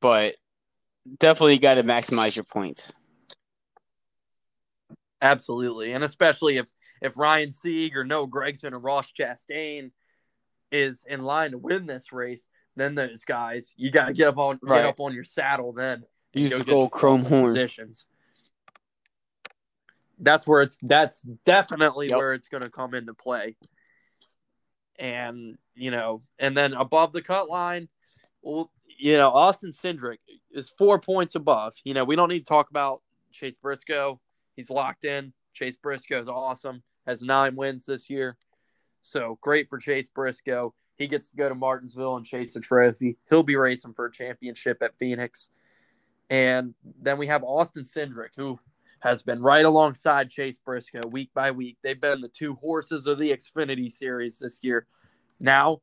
But 0.00 0.36
definitely 1.18 1.58
got 1.58 1.74
to 1.74 1.82
maximize 1.82 2.36
your 2.36 2.44
points. 2.44 2.92
Absolutely. 5.20 5.92
And 5.92 6.04
especially 6.04 6.58
if 6.58 6.68
if 7.00 7.18
Ryan 7.18 7.50
Sieg 7.50 7.96
or 7.96 8.04
Noah 8.04 8.28
Gragson 8.28 8.72
or 8.72 8.78
Ross 8.78 9.08
Chastain 9.18 9.90
is 10.70 11.02
in 11.08 11.22
line 11.22 11.50
to 11.50 11.58
win 11.58 11.86
this 11.86 12.12
race, 12.12 12.46
then 12.76 12.94
those 12.94 13.24
guys 13.24 13.72
you 13.76 13.90
got 13.90 14.06
to 14.06 14.12
get 14.12 14.28
up 14.28 14.38
on 14.38 14.58
Right. 14.62 14.80
get 14.82 14.86
up 14.86 15.00
on 15.00 15.14
your 15.14 15.24
saddle 15.24 15.72
then. 15.72 16.04
Use 16.32 16.52
go 16.52 16.58
the 16.58 16.64
gold 16.64 16.90
chrome 16.90 17.24
horn. 17.24 17.52
Positions. 17.54 18.06
That's 20.18 20.46
where 20.46 20.62
it's 20.62 20.78
that's 20.82 21.22
definitely 21.44 22.08
Yep. 22.08 22.16
where 22.16 22.34
it's 22.34 22.48
going 22.48 22.62
to 22.62 22.70
come 22.70 22.94
into 22.94 23.14
play. 23.14 23.56
And 24.98 25.58
you 25.74 25.90
know, 25.90 26.22
and 26.38 26.56
then 26.56 26.74
above 26.74 27.12
the 27.12 27.22
cut 27.22 27.48
line, 27.48 27.88
well, 28.42 28.70
you 28.96 29.16
know, 29.16 29.30
Austin 29.30 29.72
Cindric 29.72 30.18
is 30.52 30.68
four 30.78 31.00
points 31.00 31.34
above. 31.34 31.74
You 31.82 31.94
know, 31.94 32.04
we 32.04 32.14
don't 32.14 32.28
need 32.28 32.40
to 32.40 32.44
talk 32.44 32.70
about 32.70 33.02
Chase 33.32 33.58
Briscoe. 33.58 34.20
He's 34.54 34.70
locked 34.70 35.04
in. 35.04 35.32
Chase 35.52 35.76
Briscoe 35.76 36.20
is 36.20 36.28
awesome. 36.28 36.82
Has 37.06 37.22
nine 37.22 37.56
wins 37.56 37.86
this 37.86 38.08
year. 38.08 38.36
So 39.02 39.38
great 39.42 39.68
for 39.68 39.78
Chase 39.78 40.08
Briscoe. 40.10 40.74
He 40.96 41.06
gets 41.06 41.28
to 41.28 41.36
go 41.36 41.48
to 41.48 41.54
Martinsville 41.54 42.16
and 42.16 42.26
chase 42.26 42.54
the 42.54 42.60
trophy. 42.60 43.16
He'll 43.28 43.42
be 43.42 43.56
racing 43.56 43.94
for 43.94 44.06
a 44.06 44.12
championship 44.12 44.82
at 44.82 44.96
Phoenix. 44.98 45.50
And 46.30 46.74
then 47.00 47.18
we 47.18 47.26
have 47.26 47.42
Austin 47.42 47.82
Cindric, 47.82 48.30
who 48.36 48.58
has 49.00 49.22
been 49.22 49.42
right 49.42 49.64
alongside 49.64 50.30
Chase 50.30 50.58
Briscoe 50.64 51.06
week 51.08 51.30
by 51.34 51.50
week. 51.50 51.76
They've 51.82 52.00
been 52.00 52.20
the 52.20 52.28
two 52.28 52.54
horses 52.54 53.06
of 53.06 53.18
the 53.18 53.30
Xfinity 53.30 53.90
series 53.90 54.38
this 54.38 54.60
year. 54.62 54.86
Now, 55.40 55.82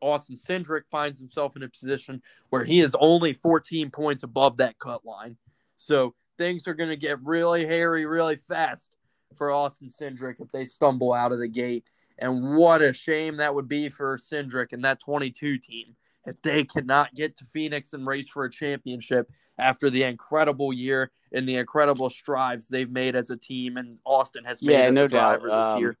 Austin 0.00 0.36
Cindric 0.36 0.82
finds 0.90 1.18
himself 1.18 1.54
in 1.56 1.62
a 1.62 1.68
position 1.68 2.22
where 2.50 2.64
he 2.64 2.80
is 2.80 2.96
only 2.98 3.34
14 3.34 3.90
points 3.90 4.22
above 4.22 4.56
that 4.56 4.78
cut 4.78 5.04
line. 5.04 5.36
So 5.76 6.14
things 6.38 6.66
are 6.66 6.74
going 6.74 6.90
to 6.90 6.96
get 6.96 7.22
really 7.22 7.66
hairy 7.66 8.06
really 8.06 8.36
fast 8.36 8.96
for 9.36 9.50
Austin 9.50 9.88
Cindric 9.88 10.36
if 10.40 10.50
they 10.50 10.64
stumble 10.64 11.12
out 11.12 11.32
of 11.32 11.38
the 11.38 11.48
gate. 11.48 11.84
And 12.22 12.54
what 12.56 12.80
a 12.82 12.92
shame 12.92 13.38
that 13.38 13.54
would 13.54 13.68
be 13.68 13.88
for 13.88 14.16
Cindric 14.16 14.72
and 14.72 14.84
that 14.84 15.00
22 15.00 15.58
team 15.58 15.96
if 16.24 16.40
they 16.42 16.62
cannot 16.64 17.12
get 17.14 17.36
to 17.38 17.44
Phoenix 17.46 17.92
and 17.92 18.06
race 18.06 18.28
for 18.28 18.44
a 18.44 18.50
championship 18.50 19.28
after 19.58 19.90
the 19.90 20.04
incredible 20.04 20.72
year 20.72 21.10
and 21.32 21.48
the 21.48 21.56
incredible 21.56 22.08
strides 22.10 22.68
they've 22.68 22.90
made 22.90 23.16
as 23.16 23.30
a 23.30 23.36
team 23.36 23.76
and 23.76 23.98
Austin 24.04 24.44
has 24.44 24.62
made 24.62 24.72
Yeah, 24.72 24.78
as 24.84 24.94
no 24.94 25.04
a 25.04 25.08
driver 25.08 25.48
doubt. 25.48 25.58
this 25.58 25.74
Um, 25.74 25.80
year. 25.80 25.96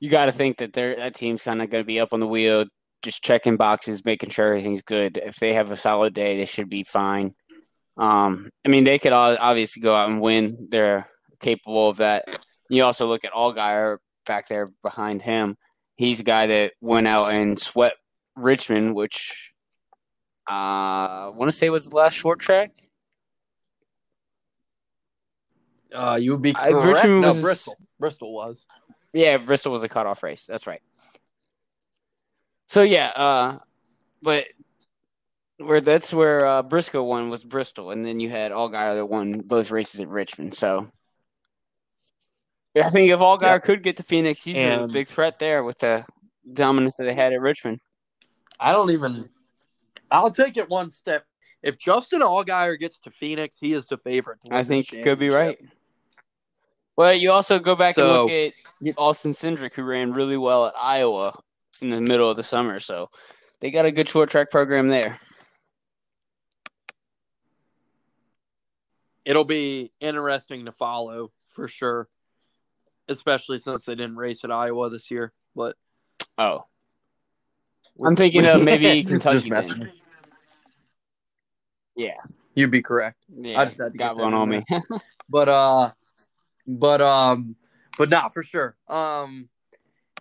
You 0.00 0.10
got 0.10 0.26
to 0.26 0.32
think 0.32 0.56
that 0.58 0.72
that 0.72 1.14
team's 1.14 1.42
kind 1.42 1.62
of 1.62 1.70
going 1.70 1.84
to 1.84 1.86
be 1.86 2.00
up 2.00 2.12
on 2.12 2.18
the 2.18 2.26
wheel, 2.26 2.64
just 3.02 3.22
checking 3.22 3.56
boxes, 3.56 4.04
making 4.04 4.30
sure 4.30 4.48
everything's 4.48 4.82
good. 4.82 5.16
If 5.16 5.36
they 5.36 5.54
have 5.54 5.70
a 5.70 5.76
solid 5.76 6.12
day, 6.12 6.36
they 6.36 6.46
should 6.46 6.68
be 6.68 6.82
fine. 6.82 7.34
Um, 7.96 8.50
I 8.66 8.68
mean, 8.68 8.82
they 8.82 8.98
could 8.98 9.12
all 9.12 9.36
obviously 9.38 9.80
go 9.80 9.94
out 9.94 10.08
and 10.08 10.20
win. 10.20 10.66
They're 10.70 11.06
capable 11.40 11.88
of 11.88 11.98
that. 11.98 12.24
You 12.68 12.82
also 12.82 13.06
look 13.06 13.24
at 13.24 13.32
Allgaier 13.32 13.98
back 14.24 14.48
there 14.48 14.72
behind 14.82 15.22
him. 15.22 15.56
He's 15.96 16.20
a 16.20 16.24
guy 16.24 16.46
that 16.46 16.72
went 16.80 17.06
out 17.06 17.32
and 17.32 17.58
swept 17.58 17.98
Richmond, 18.36 18.94
which 18.94 19.52
uh, 20.50 20.52
I 20.54 21.32
want 21.34 21.50
to 21.50 21.56
say 21.56 21.70
was 21.70 21.88
the 21.88 21.96
last 21.96 22.14
short 22.14 22.40
track. 22.40 22.72
Uh, 25.94 26.18
you 26.20 26.32
would 26.32 26.42
be 26.42 26.54
correct. 26.54 26.74
Richmond 26.74 27.20
no, 27.20 27.28
was- 27.28 27.40
Bristol. 27.40 27.76
Bristol 27.98 28.32
was. 28.32 28.64
Yeah, 29.12 29.36
Bristol 29.36 29.72
was 29.72 29.82
a 29.82 29.88
cutoff 29.88 30.22
race. 30.22 30.44
That's 30.46 30.66
right. 30.66 30.80
So 32.66 32.82
yeah, 32.82 33.08
uh, 33.14 33.58
but 34.22 34.46
where 35.58 35.82
that's 35.82 36.12
where 36.12 36.46
uh, 36.46 36.62
Briscoe 36.62 37.02
won 37.02 37.28
was 37.28 37.44
Bristol, 37.44 37.90
and 37.90 38.04
then 38.04 38.18
you 38.18 38.30
had 38.30 38.52
Allgaier 38.52 38.94
that 38.94 39.06
won 39.06 39.40
both 39.40 39.70
races 39.70 40.00
at 40.00 40.08
Richmond. 40.08 40.54
So 40.54 40.88
I 42.76 42.88
think 42.88 43.10
if 43.10 43.18
Allgaier 43.18 43.42
Yeah. 43.42 43.58
could 43.58 43.82
get 43.82 43.96
to 43.98 44.02
Phoenix, 44.02 44.42
he's 44.42 44.56
a 44.58 44.88
big 44.90 45.08
threat 45.08 45.38
there 45.38 45.62
with 45.62 45.78
the 45.78 46.04
dominance 46.52 46.96
that 46.96 47.04
they 47.04 47.14
had 47.14 47.32
at 47.32 47.40
Richmond. 47.40 47.80
I 48.58 48.72
don't 48.72 48.90
even. 48.90 49.28
I'll 50.10 50.30
take 50.30 50.56
it 50.56 50.68
one 50.68 50.90
step. 50.90 51.26
If 51.62 51.78
Justin 51.78 52.22
Allgaier 52.22 52.78
gets 52.78 52.98
to 53.00 53.10
Phoenix, 53.10 53.56
he 53.58 53.72
is 53.72 53.86
the 53.86 53.98
favorite. 53.98 54.38
I 54.50 54.62
think 54.62 54.90
you 54.92 55.02
could 55.02 55.18
be 55.18 55.28
right. 55.28 55.56
championship. 55.58 55.78
But 56.96 57.20
you 57.20 57.32
also 57.32 57.58
go 57.58 57.74
back 57.74 57.96
and 57.96 58.06
look 58.06 58.30
at 58.30 58.52
Austin 58.96 59.32
Cindric, 59.32 59.72
who 59.74 59.82
ran 59.82 60.12
really 60.12 60.36
well 60.36 60.66
at 60.66 60.74
Iowa 60.80 61.38
in 61.80 61.90
the 61.90 62.00
middle 62.00 62.30
of 62.30 62.36
the 62.36 62.42
summer. 62.42 62.80
So 62.80 63.08
they 63.60 63.70
got 63.70 63.86
a 63.86 63.92
good 63.92 64.08
short 64.08 64.30
track 64.30 64.50
program 64.50 64.88
there. 64.88 65.18
It'll 69.24 69.44
be 69.44 69.92
interesting 70.00 70.66
to 70.66 70.72
follow 70.72 71.30
for 71.50 71.68
sure, 71.68 72.08
especially 73.08 73.58
since 73.58 73.84
they 73.84 73.94
didn't 73.94 74.16
race 74.16 74.44
at 74.44 74.50
Iowa 74.50 74.90
this 74.90 75.10
year. 75.10 75.32
But 75.54 75.76
Oh, 76.38 76.64
I'm 78.04 78.16
thinking 78.16 78.46
of 78.46 78.62
maybe 78.62 79.02
Just 79.02 79.08
Kentucky. 79.08 79.50
messing. 79.50 79.90
Yeah, 81.96 82.14
You'd 82.54 82.70
be 82.70 82.82
correct. 82.82 83.18
yeah, 83.34 83.60
I 83.60 83.64
just 83.66 83.78
had 83.78 83.92
to 83.92 83.98
got 83.98 84.16
get 84.16 84.22
one 84.22 84.34
on 84.34 84.48
me. 84.48 84.62
but 85.28 85.48
uh 85.48 85.90
but 86.66 87.00
um 87.00 87.56
but 87.98 88.08
not 88.10 88.32
for 88.32 88.42
sure 88.42 88.76
um 88.88 89.48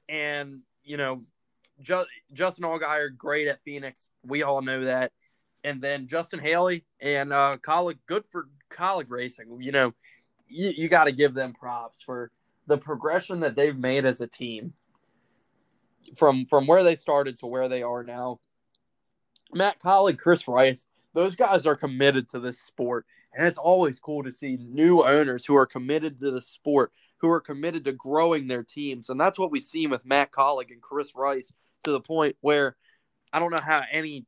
and 0.09 0.61
you 0.83 0.97
know 0.97 1.23
Ju- 1.81 2.05
justin 2.33 2.65
allgaier 2.65 3.15
great 3.15 3.47
at 3.47 3.61
phoenix 3.63 4.09
we 4.25 4.43
all 4.43 4.61
know 4.61 4.85
that 4.85 5.11
and 5.63 5.81
then 5.81 6.07
justin 6.07 6.39
haley 6.39 6.83
and 6.99 7.31
uh 7.33 7.57
Kaulig 7.61 7.97
good 8.07 8.23
for 8.31 8.47
Kaulig 8.71 9.05
racing 9.09 9.61
you 9.61 9.71
know 9.71 9.93
you, 10.47 10.69
you 10.69 10.87
got 10.89 11.05
to 11.05 11.11
give 11.11 11.33
them 11.33 11.53
props 11.53 12.01
for 12.03 12.31
the 12.67 12.77
progression 12.77 13.41
that 13.41 13.55
they've 13.55 13.77
made 13.77 14.05
as 14.05 14.21
a 14.21 14.27
team 14.27 14.73
from 16.15 16.45
from 16.45 16.67
where 16.67 16.83
they 16.83 16.95
started 16.95 17.39
to 17.39 17.47
where 17.47 17.69
they 17.69 17.83
are 17.83 18.03
now 18.03 18.39
matt 19.53 19.79
Kaulig 19.81 20.17
chris 20.17 20.47
rice 20.47 20.85
those 21.13 21.35
guys 21.35 21.65
are 21.65 21.75
committed 21.75 22.29
to 22.29 22.39
this 22.39 22.59
sport 22.59 23.05
and 23.33 23.47
it's 23.47 23.57
always 23.57 23.99
cool 23.99 24.23
to 24.23 24.31
see 24.31 24.57
new 24.57 25.03
owners 25.03 25.45
who 25.45 25.55
are 25.55 25.65
committed 25.65 26.19
to 26.19 26.31
the 26.31 26.41
sport, 26.41 26.91
who 27.17 27.29
are 27.29 27.39
committed 27.39 27.85
to 27.85 27.93
growing 27.93 28.47
their 28.47 28.63
teams. 28.63 29.09
And 29.09 29.19
that's 29.19 29.39
what 29.39 29.51
we've 29.51 29.63
seen 29.63 29.89
with 29.89 30.05
Matt 30.05 30.31
Kaulig 30.31 30.71
and 30.71 30.81
Chris 30.81 31.15
Rice 31.15 31.53
to 31.85 31.91
the 31.91 32.01
point 32.01 32.35
where 32.41 32.75
I 33.31 33.39
don't 33.39 33.51
know 33.51 33.59
how 33.59 33.81
any 33.91 34.25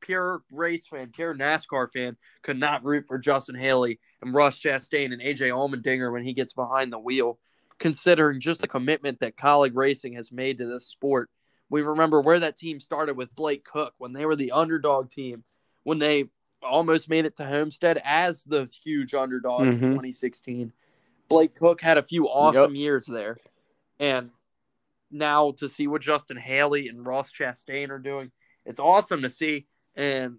pure 0.00 0.42
race 0.52 0.86
fan, 0.86 1.10
pure 1.12 1.34
NASCAR 1.34 1.90
fan 1.92 2.16
could 2.42 2.58
not 2.58 2.84
root 2.84 3.06
for 3.08 3.18
Justin 3.18 3.56
Haley 3.56 3.98
and 4.22 4.34
Ross 4.34 4.60
Chastain 4.60 5.12
and 5.12 5.20
AJ 5.20 5.48
Allmendinger 5.50 6.12
when 6.12 6.22
he 6.22 6.32
gets 6.32 6.52
behind 6.52 6.92
the 6.92 6.98
wheel, 6.98 7.38
considering 7.78 8.40
just 8.40 8.60
the 8.60 8.68
commitment 8.68 9.20
that 9.20 9.36
Kaulig 9.36 9.72
Racing 9.74 10.14
has 10.14 10.30
made 10.32 10.58
to 10.58 10.66
this 10.66 10.86
sport. 10.86 11.30
We 11.70 11.82
remember 11.82 12.20
where 12.20 12.40
that 12.40 12.56
team 12.56 12.78
started 12.80 13.16
with 13.16 13.34
Blake 13.34 13.64
Koch 13.64 13.92
when 13.98 14.12
they 14.12 14.26
were 14.26 14.36
the 14.36 14.52
underdog 14.52 15.10
team, 15.10 15.44
when 15.82 15.98
they 15.98 16.26
almost 16.62 17.08
made 17.08 17.24
it 17.26 17.36
to 17.36 17.44
Homestead 17.44 18.00
as 18.04 18.44
the 18.44 18.64
huge 18.64 19.14
underdog 19.14 19.62
in 19.62 19.78
Mhm. 19.78 19.90
2016. 19.92 20.72
Blake 21.28 21.54
Koch 21.54 21.80
had 21.80 21.98
a 21.98 22.02
few 22.02 22.28
awesome 22.28 22.74
years 22.76 23.06
there. 23.06 23.36
And 23.98 24.30
now 25.10 25.52
to 25.52 25.68
see 25.68 25.86
what 25.86 26.02
Justin 26.02 26.36
Haley 26.36 26.88
and 26.88 27.04
Ross 27.06 27.32
Chastain 27.32 27.90
are 27.90 27.98
doing, 27.98 28.30
it's 28.64 28.80
awesome 28.80 29.22
to 29.22 29.30
see. 29.30 29.66
And 29.96 30.38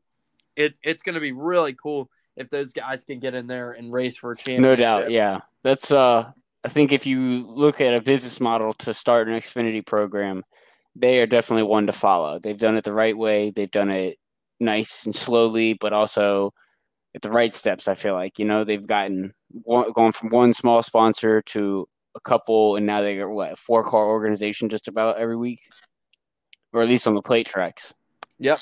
it's 0.55 0.79
it's 0.83 1.03
going 1.03 1.15
to 1.15 1.21
be 1.21 1.31
really 1.31 1.73
cool 1.73 2.09
if 2.35 2.49
those 2.49 2.73
guys 2.73 3.03
can 3.03 3.19
get 3.19 3.33
in 3.35 3.47
there 3.47 3.71
and 3.71 3.91
race 3.91 4.17
for 4.17 4.31
a 4.31 4.35
championship. 4.35 4.61
no 4.61 4.75
doubt, 4.75 5.11
yeah. 5.11 5.39
That's 5.63 5.91
uh, 5.91 6.31
I 6.65 6.67
think 6.67 6.91
if 6.91 7.05
you 7.05 7.45
look 7.45 7.79
at 7.79 7.93
a 7.93 8.01
business 8.01 8.39
model 8.39 8.73
to 8.73 8.93
start 8.95 9.27
an 9.27 9.35
Xfinity 9.35 9.85
program, 9.85 10.43
they 10.95 11.21
are 11.21 11.27
definitely 11.27 11.61
one 11.61 11.85
to 11.85 11.93
follow. 11.93 12.39
They've 12.39 12.57
done 12.57 12.75
it 12.75 12.83
the 12.83 12.91
right 12.91 13.15
way. 13.15 13.51
They've 13.51 13.69
done 13.69 13.91
it 13.91 14.17
nice 14.59 15.05
and 15.05 15.13
slowly, 15.13 15.73
but 15.73 15.93
also 15.93 16.55
at 17.13 17.21
the 17.21 17.29
right 17.29 17.53
steps. 17.53 17.87
I 17.87 17.93
feel 17.93 18.15
like 18.15 18.39
you 18.39 18.45
know 18.45 18.63
they've 18.63 18.85
gotten 18.85 19.33
one, 19.49 19.91
gone 19.91 20.11
from 20.11 20.29
one 20.29 20.53
small 20.53 20.81
sponsor 20.81 21.43
to 21.43 21.87
a 22.15 22.19
couple, 22.19 22.77
and 22.77 22.87
now 22.87 23.01
they 23.01 23.15
got 23.15 23.29
what 23.29 23.51
a 23.51 23.55
four 23.55 23.83
car 23.83 24.07
organization 24.07 24.67
just 24.67 24.87
about 24.87 25.19
every 25.19 25.37
week, 25.37 25.59
or 26.73 26.81
at 26.81 26.87
least 26.87 27.07
on 27.07 27.13
the 27.13 27.21
plate 27.21 27.45
tracks. 27.45 27.93
Yep. 28.39 28.57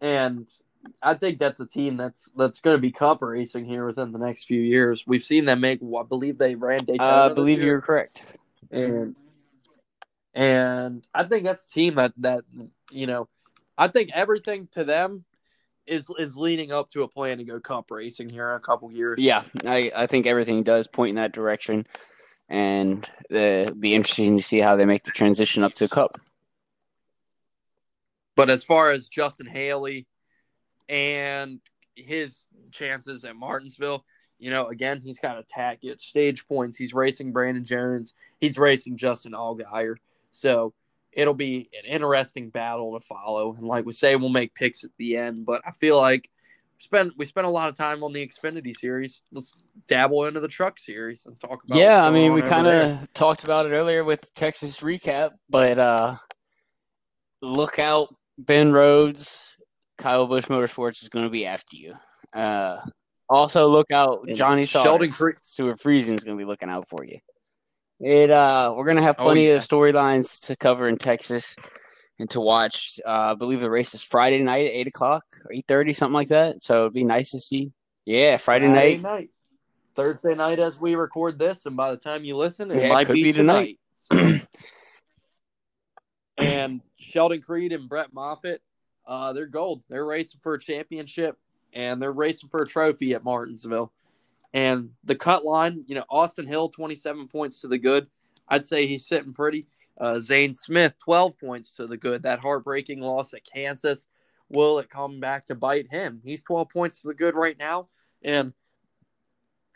And 0.00 0.48
I 1.02 1.14
think 1.14 1.38
that's 1.38 1.60
a 1.60 1.66
team 1.66 1.96
that's 1.96 2.28
that's 2.36 2.60
going 2.60 2.76
to 2.76 2.80
be 2.80 2.90
cup 2.90 3.22
racing 3.22 3.64
here 3.64 3.86
within 3.86 4.12
the 4.12 4.18
next 4.18 4.44
few 4.44 4.60
years. 4.60 5.06
We've 5.06 5.22
seen 5.22 5.44
them 5.44 5.60
make. 5.60 5.80
I 5.82 6.02
believe 6.02 6.38
they 6.38 6.54
ran 6.54 6.84
Daytona. 6.84 7.10
Uh, 7.10 7.24
I 7.24 7.28
this 7.28 7.34
believe 7.34 7.62
you're 7.62 7.80
correct. 7.80 8.24
and 8.70 9.14
and 10.34 11.06
I 11.14 11.24
think 11.24 11.44
that's 11.44 11.64
a 11.64 11.68
team 11.68 11.96
that 11.96 12.12
that 12.18 12.44
you 12.90 13.06
know, 13.06 13.28
I 13.76 13.88
think 13.88 14.10
everything 14.14 14.68
to 14.72 14.84
them 14.84 15.24
is 15.86 16.08
is 16.18 16.36
leading 16.36 16.72
up 16.72 16.90
to 16.90 17.02
a 17.02 17.08
plan 17.08 17.38
to 17.38 17.44
go 17.44 17.60
cup 17.60 17.90
racing 17.90 18.30
here 18.30 18.50
in 18.50 18.56
a 18.56 18.60
couple 18.60 18.90
years. 18.92 19.18
Yeah, 19.18 19.42
I, 19.66 19.90
I 19.96 20.06
think 20.06 20.26
everything 20.26 20.62
does 20.62 20.86
point 20.86 21.10
in 21.10 21.16
that 21.16 21.32
direction, 21.32 21.86
and 22.48 23.08
uh, 23.32 23.36
it'd 23.36 23.80
be 23.80 23.94
interesting 23.94 24.36
to 24.36 24.42
see 24.42 24.60
how 24.60 24.76
they 24.76 24.84
make 24.84 25.04
the 25.04 25.10
transition 25.10 25.62
up 25.62 25.74
to 25.74 25.88
Cup. 25.88 26.18
But 28.34 28.48
as 28.48 28.64
far 28.64 28.90
as 28.90 29.08
Justin 29.08 29.46
Haley 29.46 30.06
and 30.92 31.58
his 31.96 32.46
chances 32.70 33.24
at 33.24 33.34
Martinsville, 33.34 34.04
you 34.38 34.50
know, 34.50 34.68
again, 34.68 35.00
he's 35.00 35.18
got 35.18 35.38
a 35.38 35.42
tack 35.42 35.84
at 35.84 36.00
stage 36.02 36.46
points. 36.46 36.76
He's 36.76 36.92
racing 36.92 37.32
Brandon 37.32 37.64
Jones. 37.64 38.12
He's 38.40 38.58
racing 38.58 38.98
Justin 38.98 39.32
Allgaier. 39.32 39.96
So 40.32 40.74
it'll 41.12 41.34
be 41.34 41.70
an 41.72 41.90
interesting 41.90 42.50
battle 42.50 42.98
to 42.98 43.04
follow. 43.06 43.54
And 43.54 43.66
like 43.66 43.86
we 43.86 43.92
say, 43.92 44.16
we'll 44.16 44.28
make 44.28 44.54
picks 44.54 44.84
at 44.84 44.90
the 44.98 45.16
end. 45.16 45.46
But 45.46 45.62
I 45.66 45.70
feel 45.72 45.96
like 45.96 46.28
we 46.76 46.82
spent 46.82 47.14
we 47.16 47.24
spent 47.24 47.46
a 47.46 47.50
lot 47.50 47.70
of 47.70 47.74
time 47.74 48.04
on 48.04 48.12
the 48.12 48.26
Xfinity 48.26 48.76
series. 48.76 49.22
Let's 49.32 49.54
dabble 49.86 50.26
into 50.26 50.40
the 50.40 50.48
truck 50.48 50.78
series 50.78 51.24
and 51.24 51.40
talk 51.40 51.64
about. 51.64 51.78
Yeah, 51.78 52.04
I 52.04 52.10
mean, 52.10 52.34
we 52.34 52.42
kind 52.42 52.66
of 52.66 53.12
talked 53.14 53.44
about 53.44 53.64
it 53.64 53.70
earlier 53.70 54.04
with 54.04 54.34
Texas 54.34 54.80
recap, 54.80 55.30
but 55.48 55.78
uh 55.78 56.16
look 57.40 57.78
out, 57.78 58.14
Ben 58.38 58.72
Rhodes, 58.72 59.56
Kyle 59.98 60.26
Busch 60.26 60.46
Motorsports 60.46 61.02
is 61.02 61.08
going 61.08 61.24
to 61.26 61.30
be 61.30 61.46
after 61.46 61.76
you. 61.76 61.94
Uh, 62.34 62.76
also, 63.28 63.68
look 63.68 63.90
out, 63.90 64.26
Johnny 64.28 64.66
Sheldon 64.66 65.10
Creed. 65.12 65.36
Stewart 65.42 65.78
Friesen 65.78 66.14
is 66.14 66.24
going 66.24 66.36
to 66.36 66.42
be 66.42 66.44
looking 66.46 66.68
out 66.68 66.88
for 66.88 67.04
you. 67.04 67.18
It 68.00 68.30
uh, 68.30 68.74
we're 68.76 68.84
going 68.84 68.96
to 68.96 69.02
have 69.02 69.16
Oh, 69.18 69.24
plenty 69.24 69.46
yeah. 69.48 69.54
of 69.54 69.62
storylines 69.62 70.46
to 70.46 70.56
cover 70.56 70.88
in 70.88 70.96
Texas 70.98 71.56
and 72.18 72.28
to 72.30 72.40
watch. 72.40 72.98
Uh, 73.06 73.30
I 73.30 73.34
believe 73.34 73.60
the 73.60 73.70
race 73.70 73.94
is 73.94 74.02
Friday 74.02 74.42
night 74.42 74.66
at 74.66 74.72
eight 74.72 74.86
o'clock 74.88 75.22
or 75.44 75.52
eight 75.52 75.66
thirty, 75.68 75.92
something 75.92 76.14
like 76.14 76.28
that. 76.28 76.62
So 76.62 76.80
it'd 76.82 76.94
be 76.94 77.04
nice 77.04 77.30
to 77.30 77.38
see. 77.38 77.70
Yeah, 78.04 78.38
Friday, 78.38 78.66
night. 78.68 79.30
Thursday 79.94 80.34
night 80.34 80.58
as 80.58 80.80
we 80.80 80.94
record 80.96 81.38
this, 81.38 81.64
and 81.66 81.76
by 81.76 81.90
the 81.92 81.96
time 81.98 82.24
you 82.24 82.36
listen, 82.36 82.70
it 82.70 82.78
Yeah, 82.78 82.86
it 82.86 82.92
might 82.94 83.06
could 83.06 83.14
be, 83.14 83.24
be 83.24 83.32
tonight. 83.32 83.78
tonight. 84.10 84.48
and 86.38 86.80
Sheldon 86.98 87.42
Creed 87.42 87.72
and 87.72 87.88
Brett 87.88 88.12
Moffitt, 88.12 88.62
uh, 89.06 89.32
they're 89.32 89.46
gold. 89.46 89.82
They're 89.88 90.04
racing 90.04 90.40
for 90.42 90.54
a 90.54 90.60
championship 90.60 91.38
and 91.72 92.00
they're 92.00 92.12
racing 92.12 92.48
for 92.50 92.62
a 92.62 92.66
trophy 92.66 93.14
at 93.14 93.24
Martinsville. 93.24 93.92
And 94.54 94.90
the 95.04 95.14
cut 95.14 95.44
line, 95.44 95.84
you 95.86 95.94
know, 95.94 96.04
Austin 96.10 96.46
Hill, 96.46 96.68
27 96.68 97.28
points 97.28 97.60
to 97.60 97.68
the 97.68 97.78
good. 97.78 98.06
I'd 98.48 98.66
say 98.66 98.86
he's 98.86 99.06
sitting 99.06 99.32
pretty. 99.32 99.66
Uh, 99.98 100.20
Zane 100.20 100.52
Smith, 100.52 100.94
12 100.98 101.38
points 101.38 101.70
to 101.76 101.86
the 101.86 101.96
good. 101.96 102.24
That 102.24 102.40
heartbreaking 102.40 103.00
loss 103.00 103.32
at 103.34 103.44
Kansas, 103.44 104.06
will 104.48 104.78
it 104.78 104.90
come 104.90 105.20
back 105.20 105.46
to 105.46 105.54
bite 105.54 105.90
him? 105.90 106.20
He's 106.22 106.42
12 106.42 106.68
points 106.68 107.00
to 107.02 107.08
the 107.08 107.14
good 107.14 107.34
right 107.34 107.58
now. 107.58 107.88
And 108.22 108.52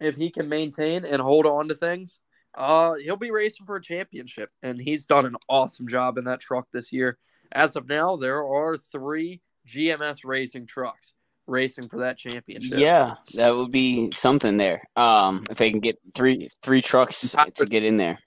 if 0.00 0.16
he 0.16 0.30
can 0.30 0.48
maintain 0.48 1.04
and 1.04 1.22
hold 1.22 1.46
on 1.46 1.68
to 1.68 1.74
things, 1.74 2.20
uh, 2.54 2.94
he'll 2.94 3.16
be 3.16 3.30
racing 3.30 3.66
for 3.66 3.76
a 3.76 3.82
championship, 3.82 4.50
and 4.62 4.80
he's 4.80 5.06
done 5.06 5.26
an 5.26 5.36
awesome 5.48 5.88
job 5.88 6.16
in 6.16 6.24
that 6.24 6.40
truck 6.40 6.66
this 6.72 6.92
year. 6.92 7.18
As 7.52 7.76
of 7.76 7.88
now, 7.88 8.16
there 8.16 8.44
are 8.44 8.76
three 8.76 9.40
GMS 9.68 10.24
racing 10.24 10.66
trucks 10.66 11.14
racing 11.46 11.88
for 11.88 12.00
that 12.00 12.18
championship. 12.18 12.78
Yeah, 12.78 13.14
that 13.34 13.54
would 13.54 13.70
be 13.70 14.10
something 14.12 14.56
there. 14.56 14.82
Um, 14.96 15.44
if 15.50 15.58
they 15.58 15.70
can 15.70 15.80
get 15.80 15.98
three 16.14 16.50
three 16.62 16.82
trucks 16.82 17.36
to 17.54 17.66
get 17.66 17.84
in 17.84 17.96
there. 17.96 18.18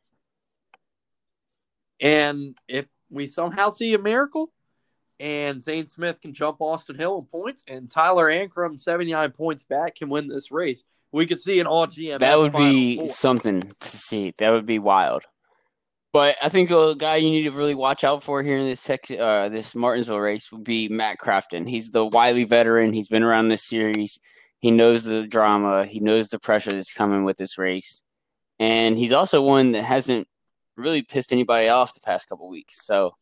And 2.02 2.58
if 2.68 2.86
we 3.10 3.28
somehow 3.28 3.70
see 3.70 3.94
a 3.94 4.00
miracle, 4.00 4.52
and 5.20 5.62
Zane 5.62 5.86
Smith 5.86 6.22
can 6.22 6.34
jump 6.34 6.62
Austin 6.62 6.96
Hill 6.96 7.20
in 7.20 7.26
points, 7.26 7.64
and 7.68 7.90
Tyler 7.90 8.28
Ankrum, 8.28 8.80
79 8.80 9.32
points 9.32 9.64
back, 9.64 9.96
can 9.96 10.10
win 10.10 10.28
this 10.28 10.52
race, 10.52 10.86
we 11.12 11.26
could 11.26 11.42
see 11.42 11.60
an 11.60 11.68
all 11.68 11.88
GMS. 11.88 12.20
That 12.20 12.38
would 12.38 12.54
be 12.54 12.98
Four. 12.98 13.08
something 13.10 13.62
to 13.62 13.88
see. 13.88 14.34
That 14.38 14.52
would 14.52 14.66
be 14.66 14.80
wild. 14.80 15.24
But 16.12 16.38
I 16.42 16.50
think 16.50 16.72
a 16.72 16.96
guy 16.98 17.18
you 17.18 17.30
need 17.30 17.44
to 17.44 17.52
really 17.52 17.76
watch 17.76 18.04
out 18.04 18.24
for 18.24 18.42
here 18.42 18.58
in 18.58 18.66
this 18.66 18.84
Tex- 18.84 19.12
uh, 19.12 19.50
this 19.50 19.76
Martinsville 19.76 20.20
race 20.20 20.52
would 20.52 20.64
be 20.64 20.90
Matt 20.90 21.20
Crafton. 21.20 21.70
He's 21.70 21.92
the 21.92 22.06
wily 22.06 22.46
veteran. 22.46 22.94
He's 22.94 23.10
been 23.10 23.22
around 23.22 23.50
this 23.50 23.68
series. 23.68 24.20
He 24.60 24.72
knows 24.72 25.04
the 25.04 25.28
drama. 25.28 25.86
He 25.86 26.00
knows 26.00 26.30
the 26.30 26.40
pressure 26.40 26.72
that's 26.72 26.94
coming 26.94 27.24
with 27.26 27.38
this 27.38 27.58
race, 27.58 28.02
and 28.60 28.98
he's 28.98 29.14
also 29.14 29.42
one 29.42 29.72
that 29.74 29.84
hasn't 29.84 30.28
really 30.76 31.04
pissed 31.04 31.32
anybody 31.32 31.70
off 31.70 31.94
the 31.94 32.02
past 32.02 32.28
couple 32.28 32.50
weeks. 32.50 32.86
So 32.86 33.16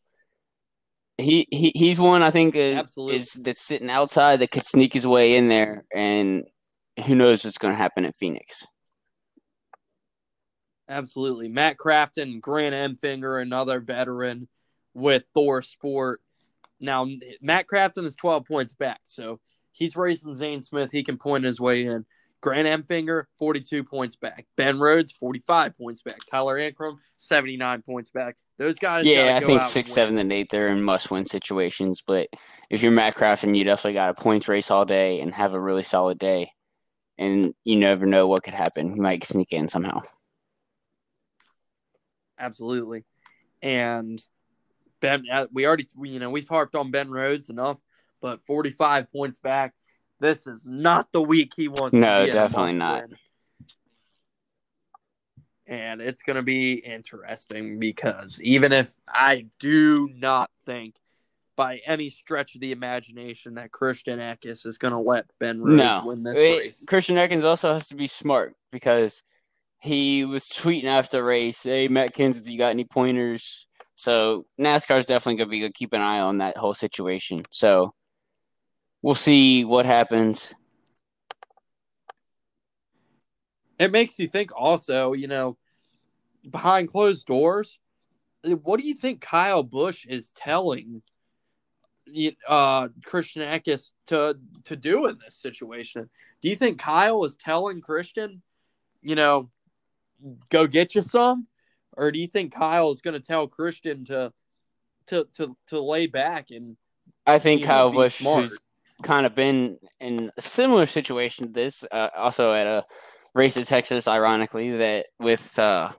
he, 1.18 1.46
he 1.50 1.72
he's 1.74 1.98
one 2.00 2.22
I 2.22 2.30
think 2.30 2.54
is, 2.56 2.82
is 2.96 3.32
that's 3.42 3.64
sitting 3.64 3.90
outside 3.90 4.38
that 4.38 4.50
could 4.50 4.64
sneak 4.64 4.94
his 4.94 5.06
way 5.06 5.36
in 5.36 5.48
there, 5.48 5.84
and 5.94 6.44
who 7.06 7.14
knows 7.14 7.44
what's 7.44 7.58
going 7.58 7.74
to 7.74 7.78
happen 7.78 8.04
at 8.04 8.16
Phoenix. 8.16 8.66
Absolutely. 10.88 11.48
Matt 11.48 11.76
Crafton, 11.76 12.40
Grant 12.40 12.74
Enfinger, 12.74 13.40
another 13.40 13.80
veteran 13.80 14.48
with 14.94 15.26
ThorSport. 15.36 16.16
Now, 16.80 17.06
Matt 17.42 17.66
Crafton 17.66 18.04
is 18.04 18.16
12 18.16 18.46
points 18.46 18.72
back, 18.72 19.00
so 19.04 19.40
he's 19.72 19.96
racing 19.96 20.34
Zane 20.34 20.62
Smith. 20.62 20.90
He 20.90 21.02
can 21.02 21.18
point 21.18 21.44
his 21.44 21.60
way 21.60 21.84
in. 21.84 22.06
Grant 22.40 22.68
Enfinger, 22.68 23.24
42 23.38 23.82
points 23.82 24.14
back. 24.14 24.46
Ben 24.56 24.78
Rhodes, 24.78 25.10
45 25.10 25.76
points 25.76 26.02
back. 26.02 26.18
Tyler 26.30 26.56
Ankrum, 26.56 26.96
79 27.18 27.82
points 27.82 28.10
back. 28.10 28.36
Those 28.58 28.76
guys. 28.76 29.06
Yeah, 29.06 29.34
I 29.36 29.40
go 29.40 29.46
think 29.46 29.62
and 29.62 29.70
six, 29.70 29.90
win. 29.90 29.94
seven, 29.94 30.18
and 30.18 30.32
eight 30.32 30.48
they're 30.50 30.68
in 30.68 30.82
must-win 30.82 31.24
situations. 31.24 32.02
But 32.06 32.28
if 32.70 32.82
you're 32.82 32.92
Matt 32.92 33.16
Crafton, 33.16 33.56
you 33.56 33.64
definitely 33.64 33.94
got 33.94 34.10
a 34.10 34.14
points 34.14 34.46
race 34.48 34.70
all 34.70 34.84
day 34.84 35.20
and 35.20 35.32
have 35.32 35.52
a 35.52 35.60
really 35.60 35.82
solid 35.82 36.18
day. 36.18 36.52
And 37.18 37.54
you 37.64 37.76
never 37.76 38.06
know 38.06 38.28
what 38.28 38.44
could 38.44 38.54
happen. 38.54 38.94
You 38.94 39.02
might 39.02 39.24
sneak 39.24 39.52
in 39.52 39.66
somehow. 39.66 40.02
Absolutely. 42.38 43.04
And 43.62 44.22
Ben, 45.00 45.24
uh, 45.30 45.46
we 45.52 45.66
already, 45.66 45.86
you 46.02 46.18
know, 46.20 46.30
we've 46.30 46.48
harped 46.48 46.74
on 46.74 46.90
Ben 46.90 47.10
Rhodes 47.10 47.50
enough, 47.50 47.78
but 48.20 48.44
45 48.46 49.10
points 49.12 49.38
back. 49.38 49.74
This 50.20 50.46
is 50.46 50.68
not 50.68 51.10
the 51.12 51.22
week 51.22 51.52
he 51.56 51.68
wants. 51.68 51.94
No, 51.94 52.20
to 52.20 52.24
be 52.24 52.30
in 52.30 52.36
a 52.36 52.40
definitely 52.40 52.72
not. 52.74 53.00
must-win. 53.02 53.18
And 55.66 56.00
it's 56.00 56.22
going 56.22 56.36
to 56.36 56.42
be 56.42 56.74
interesting 56.74 57.78
because 57.78 58.40
even 58.40 58.72
if 58.72 58.94
I 59.06 59.46
do 59.58 60.08
not 60.14 60.50
think 60.64 60.96
by 61.56 61.80
any 61.84 62.08
stretch 62.08 62.54
of 62.54 62.60
the 62.62 62.72
imagination 62.72 63.54
that 63.54 63.70
Christian 63.70 64.18
Eckes 64.18 64.64
is 64.64 64.78
going 64.78 64.92
to 64.92 64.98
let 64.98 65.26
Ben 65.38 65.60
Rhodes 65.60 65.76
No, 65.76 66.02
win 66.06 66.22
this 66.22 66.38
It- 66.38 66.58
race. 66.58 66.84
Christian 66.86 67.16
Eckes 67.16 67.44
also 67.44 67.72
has 67.74 67.88
to 67.88 67.96
be 67.96 68.06
smart 68.06 68.56
because 68.72 69.22
he 69.80 70.24
was 70.24 70.44
tweeting 70.44 70.84
after 70.84 71.22
race, 71.22 71.62
"Hey, 71.62 71.88
Matt 71.88 72.14
Kenseth, 72.14 72.48
you 72.48 72.58
got 72.58 72.70
any 72.70 72.84
pointers?" 72.84 73.66
So 73.94 74.46
NASCAR's 74.58 75.06
definitely 75.06 75.36
going 75.36 75.48
to 75.48 75.50
be 75.50 75.60
good. 75.60 75.74
Keep 75.74 75.92
an 75.92 76.02
eye 76.02 76.20
on 76.20 76.38
that 76.38 76.56
whole 76.56 76.74
situation. 76.74 77.44
So 77.50 77.94
we'll 79.02 79.14
see 79.14 79.64
what 79.64 79.86
happens. 79.86 80.54
it 83.78 83.92
makes 83.92 84.18
you 84.18 84.28
think 84.28 84.50
also, 84.54 85.12
you 85.12 85.28
know, 85.28 85.56
behind 86.48 86.88
closed 86.88 87.26
doors, 87.26 87.78
what 88.42 88.80
do 88.80 88.86
you 88.86 88.94
think 88.94 89.20
Kyle 89.20 89.62
Busch 89.62 90.04
is 90.06 90.32
telling 90.32 91.02
uh, 92.48 92.88
Christian 93.04 93.42
Eckes 93.42 93.92
to 94.06 94.36
to 94.64 94.76
do 94.76 95.06
in 95.06 95.18
this 95.18 95.36
situation? 95.36 96.08
Do 96.40 96.48
you 96.48 96.56
think 96.56 96.78
Kyle 96.78 97.24
is 97.24 97.36
telling 97.36 97.80
Christian, 97.80 98.42
you 99.02 99.14
know, 99.14 99.50
go 100.48 100.66
get 100.66 100.94
you 100.94 101.02
some, 101.02 101.46
or 101.96 102.12
do 102.12 102.18
you 102.18 102.26
think 102.26 102.54
Kyle 102.54 102.90
is 102.90 103.00
going 103.00 103.20
to 103.20 103.26
tell 103.26 103.46
Christian 103.46 104.04
to 104.06 104.32
to 105.08 105.26
to 105.36 105.56
to 105.68 105.80
lay 105.80 106.06
back 106.06 106.50
and 106.50 106.76
I 107.26 107.38
think 107.38 107.64
Kyle 107.64 107.92
Busch, 107.92 108.16
smart? 108.18 108.44
who's 108.44 108.58
kind 109.02 109.26
of 109.26 109.34
been 109.34 109.78
in 110.00 110.30
a 110.36 110.40
similar 110.40 110.86
situation 110.86 111.46
to 111.46 111.52
this, 111.52 111.84
uh, 111.90 112.08
also 112.16 112.52
at 112.52 112.66
a 112.66 112.84
race 113.34 113.56
in 113.56 113.64
Texas, 113.64 114.08
ironically, 114.08 114.78
that 114.78 115.06
with 115.18 115.58
uh, 115.58 115.90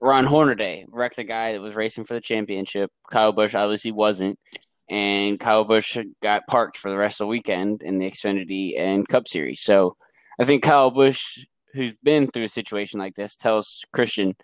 Ron 0.00 0.24
Hornaday, 0.24 0.86
wrecked 0.88 1.18
a 1.18 1.24
guy 1.24 1.52
that 1.52 1.62
was 1.62 1.74
racing 1.74 2.04
for 2.04 2.14
the 2.14 2.20
championship. 2.20 2.90
Kyle 3.10 3.32
Busch 3.32 3.54
obviously 3.54 3.92
wasn't, 3.92 4.38
and 4.88 5.40
Kyle 5.40 5.64
Busch 5.64 5.96
got 6.22 6.46
parked 6.46 6.76
for 6.76 6.90
the 6.90 6.98
rest 6.98 7.20
of 7.20 7.24
the 7.24 7.28
weekend 7.28 7.82
in 7.82 7.98
the 7.98 8.10
Xfinity 8.10 8.78
and 8.78 9.08
Cup 9.08 9.26
Series. 9.26 9.62
So 9.62 9.96
I 10.38 10.44
think 10.44 10.62
Kyle 10.62 10.90
Busch, 10.90 11.44
who's 11.74 11.94
been 12.02 12.28
through 12.28 12.44
a 12.44 12.48
situation 12.48 13.00
like 13.00 13.14
this, 13.14 13.36
tells 13.36 13.84
Christian, 13.92 14.34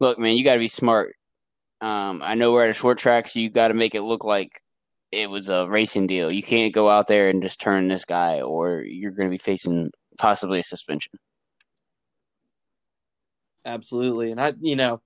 "Look, 0.00 0.18
man, 0.18 0.36
you 0.36 0.44
got 0.44 0.54
to 0.54 0.60
be 0.60 0.68
smart. 0.68 1.16
Um, 1.80 2.22
I 2.22 2.34
know 2.34 2.52
we're 2.52 2.64
at 2.64 2.70
a 2.70 2.74
short 2.74 2.98
track, 2.98 3.28
so 3.28 3.38
you 3.40 3.50
got 3.50 3.68
to 3.68 3.74
make 3.74 3.94
it 3.94 4.02
look 4.02 4.24
like." 4.24 4.62
it 5.12 5.28
was 5.28 5.48
a 5.48 5.68
racing 5.68 6.06
deal. 6.06 6.32
You 6.32 6.42
can't 6.42 6.72
go 6.72 6.88
out 6.88 7.08
there 7.08 7.28
and 7.28 7.42
just 7.42 7.60
turn 7.60 7.88
this 7.88 8.04
guy, 8.04 8.40
or 8.40 8.82
you're 8.82 9.10
going 9.10 9.28
to 9.28 9.32
be 9.32 9.38
facing 9.38 9.90
possibly 10.18 10.60
a 10.60 10.62
suspension. 10.62 11.12
Absolutely. 13.64 14.30
And 14.30 14.40
I, 14.40 14.52
you 14.60 14.76
know, 14.76 15.00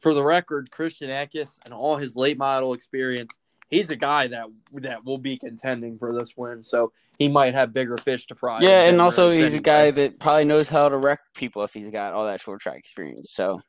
for 0.00 0.14
the 0.14 0.22
record, 0.22 0.70
Christian 0.70 1.10
Eckes 1.10 1.58
and 1.64 1.74
all 1.74 1.96
his 1.96 2.16
late 2.16 2.38
model 2.38 2.72
experience, 2.72 3.36
he's 3.72 3.90
a 3.90 3.96
guy 3.96 4.28
that 4.28 4.46
that 4.74 5.04
will 5.04 5.18
be 5.18 5.36
contending 5.36 5.98
for 5.98 6.12
this 6.12 6.36
win. 6.36 6.62
So 6.62 6.92
he 7.18 7.26
might 7.26 7.54
have 7.54 7.72
bigger 7.72 7.96
fish 7.96 8.26
to 8.26 8.36
fry. 8.36 8.60
Yeah, 8.60 8.82
and 8.82 9.00
also 9.00 9.32
he's 9.32 9.54
a 9.54 9.60
guy 9.60 9.90
that 9.90 10.20
probably 10.20 10.44
knows 10.44 10.68
how 10.68 10.88
to 10.88 10.96
wreck 10.96 11.20
people 11.34 11.64
if 11.64 11.72
he's 11.72 11.90
got 11.90 12.12
all 12.12 12.26
that 12.26 12.40
short 12.40 12.60
track 12.60 12.78
experience. 12.78 13.32
So 13.32 13.60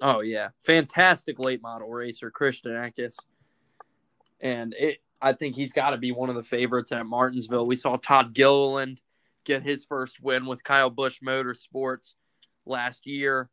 Oh 0.00 0.20
yeah, 0.20 0.48
fantastic 0.60 1.38
late 1.38 1.62
model 1.62 1.88
racer, 1.88 2.30
Christian 2.30 2.72
Eckes, 2.72 3.14
and 4.40 4.74
it. 4.78 4.98
I 5.24 5.32
think 5.32 5.54
he's 5.54 5.72
got 5.72 5.90
to 5.90 5.98
be 5.98 6.10
one 6.10 6.30
of 6.30 6.34
the 6.34 6.42
favorites 6.42 6.90
at 6.90 7.06
Martinsville. 7.06 7.64
We 7.64 7.76
saw 7.76 7.96
Todd 7.96 8.34
Gilliland 8.34 9.00
get 9.44 9.62
his 9.62 9.84
first 9.84 10.20
win 10.20 10.46
with 10.46 10.64
Kyle 10.64 10.90
Busch 10.90 11.20
Motorsports 11.24 12.14
last 12.66 13.06
year 13.06 13.48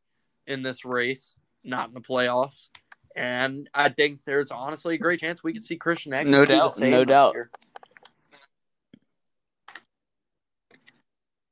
in 0.47 0.63
this 0.63 0.83
race, 0.83 1.35
not 1.63 1.89
in 1.89 1.93
the 1.93 2.01
playoffs. 2.01 2.69
And 3.15 3.69
I 3.73 3.89
think 3.89 4.19
there's 4.25 4.51
honestly 4.51 4.95
a 4.95 4.97
great 4.97 5.19
chance 5.19 5.43
we 5.43 5.53
could 5.53 5.63
see 5.63 5.75
Christian 5.77 6.11
Eckes. 6.11 6.27
No 6.27 6.45
doubt, 6.45 6.79
no 6.79 7.03
doubt. 7.03 7.33
year. 7.33 7.49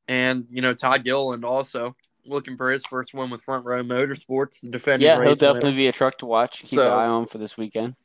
And 0.07 0.45
you 0.51 0.61
know 0.61 0.73
Todd 0.73 1.03
Gilliland 1.03 1.43
also 1.43 1.95
looking 2.25 2.57
for 2.57 2.71
his 2.71 2.85
first 2.85 3.13
win 3.13 3.29
with 3.29 3.41
Front 3.41 3.65
Row 3.65 3.83
Motorsports, 3.83 4.61
the 4.61 4.69
defending 4.69 5.05
Yeah, 5.07 5.15
he'll 5.15 5.23
winner. 5.25 5.35
definitely 5.35 5.73
be 5.75 5.87
a 5.87 5.91
truck 5.91 6.17
to 6.19 6.25
watch. 6.25 6.61
Keep 6.63 6.79
So- 6.79 6.83
an 6.93 6.99
eye 6.99 7.07
on 7.07 7.25
for 7.25 7.37
this 7.37 7.57
weekend. 7.57 7.95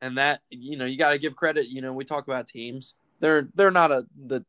and 0.00 0.18
that 0.18 0.42
you 0.50 0.76
know 0.76 0.84
you 0.84 0.98
got 0.98 1.12
to 1.12 1.18
give 1.18 1.34
credit. 1.36 1.68
You 1.68 1.80
know, 1.80 1.92
we 1.92 2.04
talk 2.04 2.26
about 2.26 2.46
teams; 2.46 2.94
they're 3.20 3.48
they're 3.54 3.70
not 3.70 3.90
a 3.92 4.06
the 4.16 4.44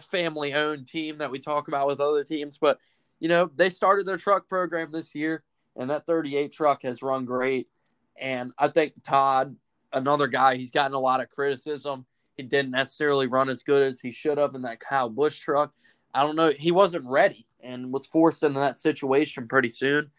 family 0.00 0.54
owned 0.54 0.86
team 0.86 1.18
that 1.18 1.30
we 1.30 1.38
talk 1.38 1.68
about 1.68 1.86
with 1.86 2.00
other 2.00 2.22
teams, 2.24 2.56
but 2.58 2.78
you 3.18 3.28
know 3.28 3.50
they 3.54 3.68
started 3.68 4.06
their 4.06 4.16
truck 4.16 4.48
program 4.48 4.92
this 4.92 5.14
year, 5.14 5.42
and 5.76 5.90
that 5.90 6.06
38 6.06 6.52
truck 6.52 6.82
has 6.82 7.02
run 7.02 7.24
great. 7.24 7.68
And 8.16 8.52
I 8.58 8.68
think 8.68 8.94
Todd, 9.02 9.56
another 9.92 10.26
guy, 10.26 10.56
he's 10.56 10.70
gotten 10.70 10.94
a 10.94 11.00
lot 11.00 11.20
of 11.20 11.28
criticism. 11.30 12.04
He 12.36 12.42
didn't 12.42 12.72
necessarily 12.72 13.26
run 13.26 13.48
as 13.48 13.62
good 13.62 13.82
as 13.82 14.00
he 14.00 14.12
should 14.12 14.38
have 14.38 14.54
in 14.54 14.62
that 14.62 14.80
Kyle 14.80 15.08
Busch 15.08 15.38
truck. 15.38 15.72
I 16.12 16.22
don't 16.22 16.36
know. 16.36 16.50
He 16.50 16.72
wasn't 16.72 17.06
ready 17.06 17.46
and 17.62 17.92
was 17.92 18.06
forced 18.06 18.42
into 18.42 18.60
that 18.60 18.80
situation 18.80 19.48
pretty 19.48 19.68
soon. 19.68 20.10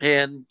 And 0.00 0.46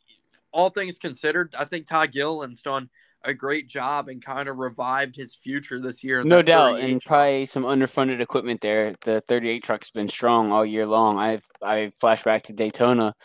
all 0.52 0.70
things 0.70 1.00
considered, 1.00 1.56
I 1.58 1.66
think 1.66 1.88
Todd 1.88 2.12
Gilliland's 2.12 2.62
done 2.62 2.90
a 3.24 3.34
great 3.34 3.68
job 3.68 4.08
and 4.08 4.24
kind 4.24 4.48
of 4.48 4.58
revived 4.58 5.16
his 5.16 5.36
future 5.36 5.80
this 5.80 6.04
year. 6.04 6.24
No 6.24 6.42
doubt, 6.42 6.80
and 6.80 7.02
truck. 7.02 7.10
probably 7.10 7.46
some 7.46 7.64
underfunded 7.64 8.22
equipment 8.22 8.62
there. 8.62 8.96
The 9.04 9.22
38 9.22 9.64
truck's 9.64 9.92
been 9.92 10.08
strong 10.08 10.52
all 10.52 10.66
year 10.66 10.86
long. 10.86 11.18
I've 11.18 11.46
I 11.62 11.90
flash 11.90 12.24
back 12.24 12.44
to 12.44 12.54
Daytona, 12.54 13.16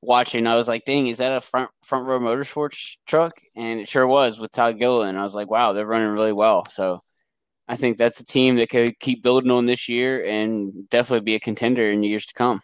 watching. 0.00 0.46
I 0.46 0.54
was 0.56 0.68
like, 0.68 0.84
"Dang, 0.84 1.08
is 1.08 1.18
that 1.18 1.32
a 1.36 1.40
front 1.40 1.70
front 1.82 2.06
row 2.06 2.18
motorsports 2.20 2.96
truck?" 3.06 3.40
And 3.56 3.80
it 3.80 3.88
sure 3.88 4.06
was 4.06 4.38
with 4.38 4.52
Todd 4.52 4.78
Gilliland. 4.78 5.18
I 5.18 5.22
was 5.24 5.34
like, 5.34 5.50
"Wow, 5.50 5.72
they're 5.72 5.86
running 5.86 6.08
really 6.08 6.32
well." 6.32 6.66
So, 6.70 7.02
I 7.68 7.76
think 7.76 7.98
that's 7.98 8.20
a 8.20 8.24
team 8.24 8.56
that 8.56 8.70
could 8.70 8.98
keep 9.00 9.22
building 9.22 9.50
on 9.50 9.66
this 9.66 9.88
year 9.88 10.24
and 10.24 10.88
definitely 10.88 11.24
be 11.24 11.34
a 11.34 11.40
contender 11.40 11.90
in 11.90 12.02
years 12.02 12.26
to 12.26 12.34
come. 12.34 12.60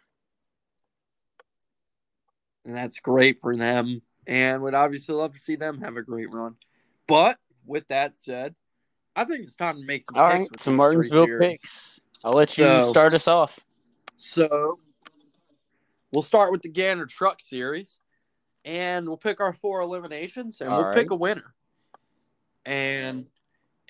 and 2.67 2.75
that's 2.75 2.99
great 3.01 3.39
for 3.41 3.55
them. 3.55 4.01
And 4.27 4.63
would 4.63 4.73
obviously 4.75 5.15
love 5.15 5.35
to 5.35 5.39
see 5.39 5.57
them 5.57 5.83
have 5.83 5.99
a 5.99 6.03
great 6.03 6.33
run. 6.33 6.57
But 7.07 7.37
with 7.67 7.87
that 7.89 8.15
said, 8.15 8.55
I 9.15 9.25
think 9.25 9.43
it's 9.45 9.55
time 9.55 9.77
to 9.77 9.85
make 9.85 10.03
some 10.05 10.17
All 10.17 10.31
picks 10.31 10.51
right, 10.51 10.61
some 10.61 10.77
Martinsville 10.77 11.27
picks. 11.39 12.01
I'll 12.25 12.33
let 12.33 12.57
you 12.57 12.65
So- 12.65 12.87
start 12.87 13.13
us 13.13 13.29
off. 13.29 13.61
So 14.17 14.79
we'll 16.15 16.23
start 16.23 16.53
with 16.53 16.63
the 16.63 16.69
Gander 16.69 17.07
Truck 17.07 17.43
Series, 17.43 17.99
and 18.65 19.07
we'll 19.07 19.19
pick 19.19 19.41
our 19.41 19.53
four 19.53 19.81
eliminations, 19.81 20.61
and 20.61 20.71
All 20.71 20.79
we'll 20.79 20.89
right. 20.89 20.97
pick 20.97 21.11
a 21.11 21.17
winner. 21.17 21.55
And 22.65 23.27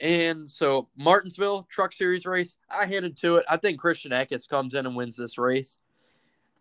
and 0.01 0.49
so 0.49 0.89
Martinsville 0.97 1.69
Truck 1.71 1.93
Series 1.93 2.27
race, 2.27 2.57
I 2.69 2.87
headed 2.87 3.17
to 3.19 3.37
it. 3.37 3.45
I 3.49 3.59
think 3.59 3.79
Christian 3.79 4.11
Eckes 4.11 4.49
comes 4.49 4.75
in 4.75 4.87
and 4.87 4.97
wins 4.97 5.17
this 5.17 5.39
race, 5.39 5.79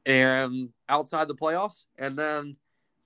and 0.06 0.70
outside 0.90 1.28
the 1.28 1.36
playoffs, 1.36 1.86
and 1.98 2.18
then. 2.18 2.58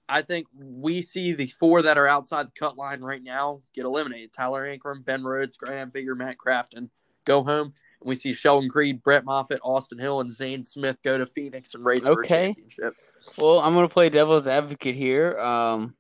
I 0.10 0.22
think 0.22 0.47
we 0.58 1.01
see 1.01 1.34
the 1.34 1.47
four 1.47 1.82
that 1.82 1.97
are 1.97 2.08
outside 2.08 2.47
the 2.47 2.58
cut 2.58 2.78
line 2.78 3.01
right 3.01 3.22
now 3.22 3.62
get 3.76 3.84
eliminated. 3.84 4.32
Tyler 4.32 4.66
Ankrum, 4.66 5.03
Ben 5.03 5.22
Rhodes, 5.22 5.58
Grant 5.58 5.91
Enfinger, 5.91 6.16
Matt 6.16 6.38
Crafton 6.38 6.89
go 7.26 7.43
home. 7.43 7.74
We 8.04 8.16
see 8.16 8.34
Sheldon 8.34 8.70
Creed, 8.70 9.04
Brett 9.04 9.26
Moffitt, 9.26 9.60
Austin 9.64 9.98
Hill, 9.98 10.22
and 10.22 10.32
Zane 10.32 10.64
Smith 10.64 10.98
go 11.04 11.18
to 11.18 11.26
Phoenix 11.26 11.74
and 11.74 11.84
race 11.84 12.04
for 12.04 12.12
a 12.12 12.18
Okay. 12.24 12.48
championship. 12.48 12.93
Well, 13.38 13.60
I'm 13.60 13.74
gonna 13.74 13.89
play 13.89 14.10
devil's 14.10 14.48
advocate 14.48 14.95
here. 14.95 15.38
Um, 15.39 15.95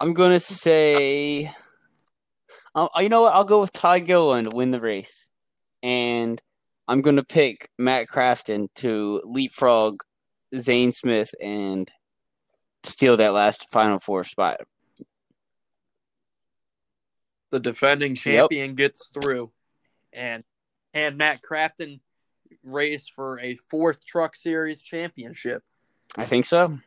I'm 0.00 0.14
gonna 0.14 0.40
say, 0.40 1.50
uh, 2.74 2.88
you 2.98 3.08
know 3.08 3.22
what? 3.22 3.34
I'll 3.34 3.44
go 3.44 3.60
with 3.60 3.72
Todd 3.72 4.06
Gilliland 4.06 4.50
to 4.50 4.56
win 4.56 4.70
the 4.70 4.80
race, 4.80 5.28
and 5.82 6.40
I'm 6.88 7.02
gonna 7.02 7.24
pick 7.24 7.68
Matt 7.78 8.08
Crafton 8.08 8.68
to 8.76 9.20
leapfrog 9.24 10.02
Zane 10.58 10.92
Smith 10.92 11.34
and 11.40 11.90
steal 12.84 13.16
that 13.16 13.32
last 13.32 13.70
Final 13.70 13.98
Four 13.98 14.24
spot. 14.24 14.60
The 17.50 17.60
defending 17.60 18.14
champion 18.14 18.74
gets 18.74 19.08
through, 19.08 19.52
and 20.12 20.42
and 20.94 21.18
Matt 21.18 21.40
Crafton 21.42 22.00
race 22.62 23.08
for 23.08 23.38
a 23.40 23.56
fourth 23.56 24.06
Truck 24.06 24.36
Series 24.36 24.80
championship, 24.80 25.62
I 26.16 26.24
think 26.24 26.46
so. 26.46 26.78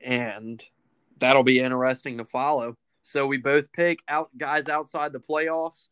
and 0.00 0.62
that'll 1.18 1.42
be 1.42 1.60
interesting 1.60 2.18
to 2.18 2.24
follow. 2.24 2.76
So 3.02 3.26
we 3.26 3.36
both 3.38 3.72
pick 3.72 4.00
out 4.08 4.30
guys 4.36 4.68
outside 4.68 5.12
the 5.12 5.20
playoffs 5.20 5.88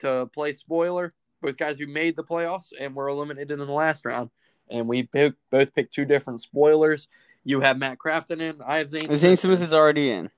to 0.00 0.28
play 0.34 0.52
spoiler. 0.52 1.14
Both 1.42 1.56
guys 1.56 1.78
who 1.78 1.86
made 1.86 2.16
the 2.16 2.24
playoffs 2.24 2.72
and 2.78 2.94
were 2.94 3.08
eliminated 3.08 3.52
in 3.52 3.66
the 3.66 3.72
last 3.72 4.04
round. 4.04 4.30
And 4.68 4.86
we 4.86 5.04
pick, 5.04 5.32
both 5.50 5.74
pick 5.74 5.90
two 5.90 6.04
different 6.04 6.40
spoilers. 6.42 7.08
You 7.44 7.60
have 7.60 7.78
Matt 7.78 7.98
Crafton 7.98 8.40
in. 8.42 8.60
I 8.66 8.76
have 8.78 8.90
Zane. 8.90 9.14
Zane 9.16 9.36
Smith 9.36 9.62
is 9.62 9.72
already 9.72 10.10
in. 10.10 10.30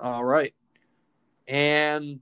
All 0.00 0.24
right. 0.24 0.54
And 1.48 2.20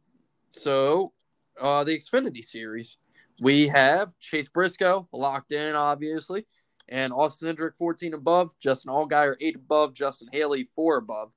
so 0.50 1.12
uh 1.60 1.84
the 1.84 1.98
Xfinity 1.98 2.44
series, 2.44 2.96
we 3.40 3.68
have 3.68 4.18
Chase 4.18 4.48
Briscoe 4.48 5.08
locked 5.12 5.52
in, 5.52 5.74
obviously, 5.74 6.46
and 6.88 7.12
Austin 7.12 7.56
Cindric 7.56 7.76
14 7.78 8.14
above, 8.14 8.54
Justin 8.58 8.92
Allgaier 8.92 9.36
8 9.40 9.56
above, 9.56 9.94
Justin 9.94 10.28
Haley 10.32 10.68
4 10.74 10.98
above. 10.98 11.32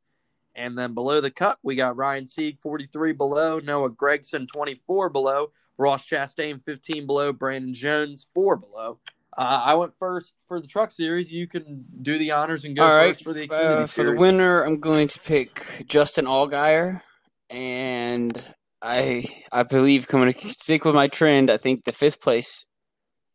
And 0.56 0.78
then 0.78 0.94
below 0.94 1.22
the 1.22 1.32
cut, 1.32 1.58
we 1.64 1.76
got 1.76 1.96
Ryan 1.96 2.28
Sieg 2.28 2.60
43 2.62 3.14
below, 3.14 3.60
Noah 3.60 3.90
Gragson 3.90 4.48
24 4.48 5.10
below, 5.10 5.52
Ross 5.78 6.08
Chastain 6.08 6.64
15 6.64 7.08
below, 7.08 7.34
Brandon 7.34 7.74
Jones 7.74 8.28
4 8.34 8.58
below. 8.58 9.00
Uh, 9.36 9.62
I 9.66 9.74
went 9.74 9.94
first 9.98 10.36
for 10.48 10.60
the 10.62 10.68
truck 10.68 10.92
series. 10.92 11.32
You 11.32 11.48
can 11.48 11.86
do 12.04 12.20
the 12.20 12.32
honors 12.32 12.66
and 12.66 12.76
go 12.76 12.84
All 12.84 12.94
right, 12.94 13.16
first 13.16 13.24
for 13.24 13.34
the 13.34 13.48
Xfinity 13.48 13.84
uh, 13.84 13.88
for 13.88 14.04
the 14.04 14.14
winner, 14.14 14.62
I'm 14.62 14.80
going 14.80 15.08
to 15.08 15.20
pick 15.20 15.86
Justin 15.88 16.26
Allgaier, 16.26 17.02
and 17.50 18.38
I 18.82 19.26
I 19.52 19.64
believe 19.64 20.08
I'm 20.12 20.32
to 20.34 20.50
stick 20.50 20.86
with 20.86 20.96
my 20.96 21.08
trend. 21.08 21.50
I 21.50 21.58
think 21.58 21.84
the 21.84 21.92
fifth 21.92 22.22
place 22.22 22.66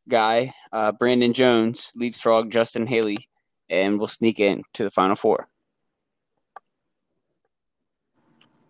guy, 0.09 0.53
uh, 0.73 0.93
Brandon 0.93 1.33
Jones, 1.33 1.91
leapfrog 1.95 2.51
Justin 2.51 2.87
Haley, 2.87 3.29
and 3.69 3.99
will 3.99 4.09
sneak 4.09 4.41
in 4.41 4.63
to 4.75 4.85
the 4.85 4.91
final 4.91 5.17
four. 5.17 5.49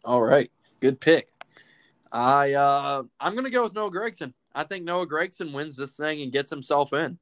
All 0.05 0.23
right, 0.23 0.51
good 0.81 1.01
pick. 1.01 1.29
I 2.11 2.53
uh 2.55 3.03
I'm 3.21 3.35
gonna 3.35 3.51
go 3.51 3.65
with 3.65 3.75
Noah 3.75 3.91
Gragson. 3.91 4.33
I 4.55 4.65
think 4.65 4.85
Noah 4.85 5.07
Gragson 5.07 5.53
wins 5.53 5.77
this 5.77 5.97
thing 5.97 6.23
and 6.23 6.33
gets 6.33 6.51
himself 6.51 6.93
in. 6.93 7.19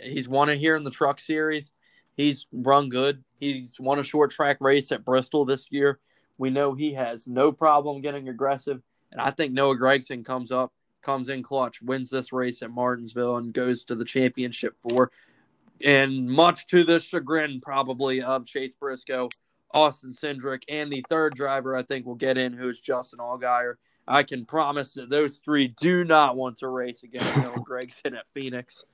He's 0.00 0.28
won 0.28 0.48
it 0.48 0.58
here 0.58 0.76
in 0.76 0.84
the 0.84 0.90
Truck 0.90 1.20
Series. 1.20 1.72
He's 2.16 2.46
run 2.52 2.88
good. 2.88 3.22
He's 3.38 3.78
won 3.78 3.98
a 3.98 4.04
short 4.04 4.30
track 4.30 4.56
race 4.60 4.90
at 4.90 5.04
Bristol 5.04 5.44
this 5.44 5.66
year. 5.70 6.00
We 6.38 6.50
know 6.50 6.74
he 6.74 6.94
has 6.94 7.26
no 7.26 7.52
problem 7.52 8.00
getting 8.00 8.28
aggressive, 8.28 8.80
and 9.12 9.20
I 9.20 9.30
think 9.30 9.52
Noah 9.52 9.76
Gragson 9.76 10.24
comes 10.24 10.52
up, 10.52 10.72
comes 11.02 11.28
in 11.28 11.42
clutch, 11.42 11.82
wins 11.82 12.10
this 12.10 12.32
race 12.32 12.62
at 12.62 12.70
Martinsville, 12.70 13.36
and 13.36 13.52
goes 13.52 13.84
to 13.84 13.94
the 13.94 14.04
championship 14.04 14.76
for. 14.78 15.10
And 15.84 16.28
much 16.28 16.66
to 16.68 16.84
the 16.84 17.00
chagrin, 17.00 17.60
probably 17.60 18.22
of 18.22 18.46
Chase 18.46 18.74
Briscoe, 18.74 19.28
Austin 19.72 20.10
Cindric, 20.10 20.62
and 20.68 20.90
the 20.90 21.04
third 21.08 21.34
driver 21.34 21.76
I 21.76 21.82
think 21.82 22.06
will 22.06 22.14
get 22.14 22.38
in, 22.38 22.52
who 22.52 22.68
is 22.68 22.80
Justin 22.80 23.18
Allgaier. 23.18 23.74
I 24.06 24.22
can 24.22 24.46
promise 24.46 24.94
that 24.94 25.10
those 25.10 25.38
three 25.38 25.68
do 25.68 26.04
not 26.04 26.36
want 26.36 26.58
to 26.58 26.68
race 26.68 27.02
against 27.02 27.36
Noah 27.42 27.62
Gragson 27.62 28.16
at 28.16 28.24
Phoenix. 28.32 28.86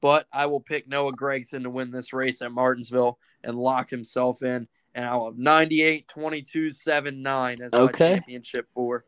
But 0.00 0.26
I 0.32 0.46
will 0.46 0.60
pick 0.60 0.88
Noah 0.88 1.12
Gragson 1.12 1.62
to 1.62 1.70
win 1.70 1.90
this 1.90 2.12
race 2.12 2.42
at 2.42 2.52
Martinsville 2.52 3.18
and 3.42 3.56
lock 3.56 3.90
himself 3.90 4.42
in. 4.42 4.68
And 4.94 5.04
I'll 5.04 5.26
have 5.26 5.38
98 5.38 6.08
22 6.08 6.72
7 6.72 7.22
9 7.22 7.56
as 7.62 7.72
Okay. 7.72 8.08
my 8.10 8.16
championship 8.16 8.66
for. 8.72 9.04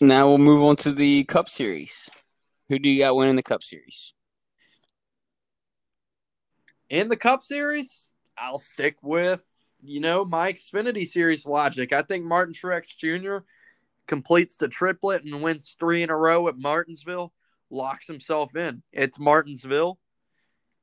Now 0.00 0.28
we'll 0.28 0.38
move 0.38 0.62
on 0.62 0.76
to 0.76 0.92
the 0.92 1.24
Cup 1.24 1.48
Series. 1.48 2.08
Who 2.68 2.78
do 2.78 2.88
you 2.88 3.00
got 3.02 3.14
winning 3.14 3.36
the 3.36 3.42
Cup 3.42 3.62
Series? 3.62 4.14
In 6.88 7.08
the 7.08 7.16
Cup 7.16 7.42
Series, 7.42 8.10
I'll 8.36 8.58
stick 8.58 8.96
with, 9.02 9.42
you 9.82 10.00
know, 10.00 10.24
my 10.24 10.52
Xfinity 10.52 11.06
Series 11.06 11.46
logic. 11.46 11.92
I 11.92 12.02
think 12.02 12.24
Martin 12.24 12.54
Truex 12.54 12.96
Jr. 12.96 13.44
completes 14.06 14.56
the 14.56 14.68
triplet 14.68 15.24
and 15.24 15.42
wins 15.42 15.74
three 15.78 16.02
in 16.02 16.10
a 16.10 16.16
row 16.16 16.48
at 16.48 16.58
Martinsville, 16.58 17.32
locks 17.70 18.06
himself 18.06 18.56
in. 18.56 18.82
It's 18.92 19.18
Martinsville, 19.18 19.98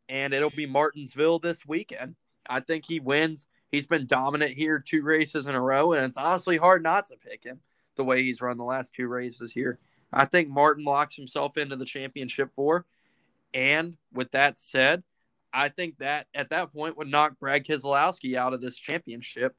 and 0.08 0.34
it'll 0.34 0.50
be 0.50 0.66
Martinsville 0.66 1.40
this 1.40 1.66
weekend. 1.66 2.16
I 2.50 2.62
think 2.62 2.86
he 2.88 3.00
wins 3.00 3.48
He's 3.72 3.86
been 3.88 4.08
dominant 4.08 4.54
here 4.54 4.80
two 4.80 5.04
races 5.04 5.46
in 5.46 5.56
a 5.56 5.62
row, 5.62 5.94
and 5.94 6.06
it's 6.06 6.18
honestly 6.18 6.58
hard 6.58 6.82
not 6.84 7.08
to 7.08 7.18
pick 7.18 7.44
him 7.44 7.60
the 7.96 8.04
way 8.04 8.24
he's 8.24 8.42
run 8.42 8.58
the 8.58 8.64
last 8.64 8.94
two 8.94 9.08
races 9.08 9.52
here. 9.52 9.80
I 10.12 10.26
think 10.26 10.50
Martin 10.50 10.84
locks 10.86 11.16
himself 11.16 11.58
into 11.58 11.76
the 11.76 11.86
championship 11.86 12.52
four. 12.56 12.86
And 13.54 13.98
with 14.14 14.32
that 14.32 14.60
said, 14.60 15.04
I 15.54 15.70
think 15.70 15.98
that 16.00 16.28
at 16.34 16.50
that 16.50 16.72
point 16.74 16.98
would 16.98 17.08
knock 17.08 17.40
Brad 17.40 17.66
Keselowski 17.66 18.36
out 18.36 18.54
of 18.54 18.62
this 18.62 18.76
championship. 18.76 19.56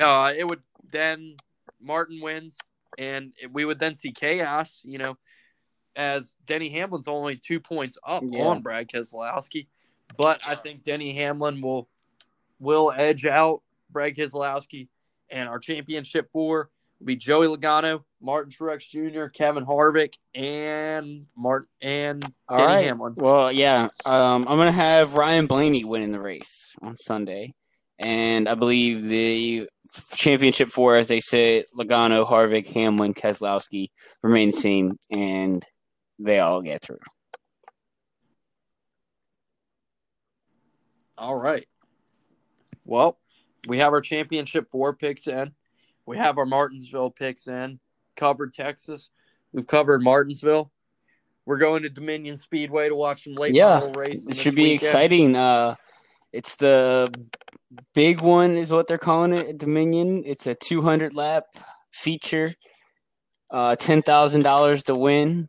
Uh, 0.00 0.32
it 0.36 0.44
would 0.44 0.62
then 0.90 1.36
Martin 1.80 2.20
wins, 2.20 2.56
and 2.98 3.32
we 3.52 3.64
would 3.64 3.78
then 3.78 3.94
see 3.94 4.12
chaos. 4.12 4.70
You 4.82 4.98
know, 4.98 5.18
as 5.96 6.34
Denny 6.46 6.70
Hamlin's 6.70 7.08
only 7.08 7.36
two 7.36 7.60
points 7.60 7.98
up 8.06 8.22
Yeah. 8.26 8.44
on 8.44 8.62
Brad 8.62 8.88
Keselowski, 8.88 9.66
but 10.16 10.40
I 10.46 10.54
think 10.54 10.84
Denny 10.84 11.14
Hamlin 11.14 11.60
will 11.60 11.88
will 12.58 12.92
edge 12.94 13.26
out 13.26 13.62
Brad 13.90 14.16
Keselowski, 14.16 14.88
and 15.30 15.48
our 15.48 15.58
championship 15.58 16.30
four 16.32 16.70
will 16.98 17.06
be 17.06 17.16
Joey 17.16 17.46
Logano, 17.46 18.02
Martin 18.20 18.52
Truex 18.52 18.88
Jr., 18.88 19.26
Kevin 19.26 19.64
Harvick, 19.64 20.14
and 20.34 21.26
Martin 21.36 21.68
and 21.80 22.24
All 22.48 22.58
Denny 22.58 22.66
right. 22.66 22.86
Hamlin. 22.86 23.14
Well, 23.16 23.52
yeah, 23.52 23.88
um, 24.04 24.46
I'm 24.48 24.58
gonna 24.58 24.72
have 24.72 25.14
Ryan 25.14 25.46
Blaney 25.46 25.84
winning 25.84 26.12
the 26.12 26.20
race 26.20 26.74
on 26.82 26.96
Sunday, 26.96 27.54
and 27.98 28.48
I 28.48 28.54
believe 28.54 29.04
the 29.04 29.68
championship 30.16 30.68
four, 30.68 30.96
as 30.96 31.08
they 31.08 31.20
say, 31.20 31.64
Logano, 31.76 32.26
Harvick, 32.26 32.66
Hamlin, 32.72 33.14
Keselowski 33.14 33.88
remain 34.22 34.50
the 34.50 34.56
same, 34.56 34.98
and 35.10 35.64
they 36.18 36.40
all 36.40 36.60
get 36.62 36.82
through. 36.82 36.98
All 41.16 41.34
right. 41.34 41.66
Well, 42.88 43.18
we 43.68 43.78
have 43.78 43.92
our 43.92 44.00
championship 44.00 44.70
four 44.70 44.94
picks 44.94 45.26
in. 45.28 45.52
We 46.06 46.16
have 46.16 46.38
our 46.38 46.46
Martinsville 46.46 47.10
picks 47.10 47.46
in. 47.46 47.80
Covered 48.16 48.54
Texas. 48.54 49.10
We've 49.52 49.66
covered 49.66 50.02
Martinsville. 50.02 50.72
We're 51.44 51.58
going 51.58 51.82
to 51.82 51.90
Dominion 51.90 52.36
Speedway 52.36 52.88
to 52.88 52.94
watch 52.94 53.24
some 53.24 53.34
late 53.34 53.54
Yeah, 53.54 53.92
racing. 53.94 54.30
It 54.30 54.36
should 54.36 54.54
be 54.54 54.62
weekend. 54.72 54.82
exciting. 54.82 55.36
Uh, 55.36 55.74
it's 56.32 56.56
the 56.56 57.12
big 57.94 58.20
one, 58.22 58.56
is 58.56 58.70
what 58.72 58.86
they're 58.86 58.96
calling 58.98 59.34
it 59.34 59.46
at 59.48 59.58
Dominion. 59.58 60.22
It's 60.24 60.46
a 60.46 60.54
200 60.54 61.14
lap 61.14 61.44
feature, 61.92 62.54
uh, 63.50 63.76
ten 63.76 64.02
thousand 64.02 64.42
dollars 64.42 64.82
to 64.84 64.94
win. 64.94 65.48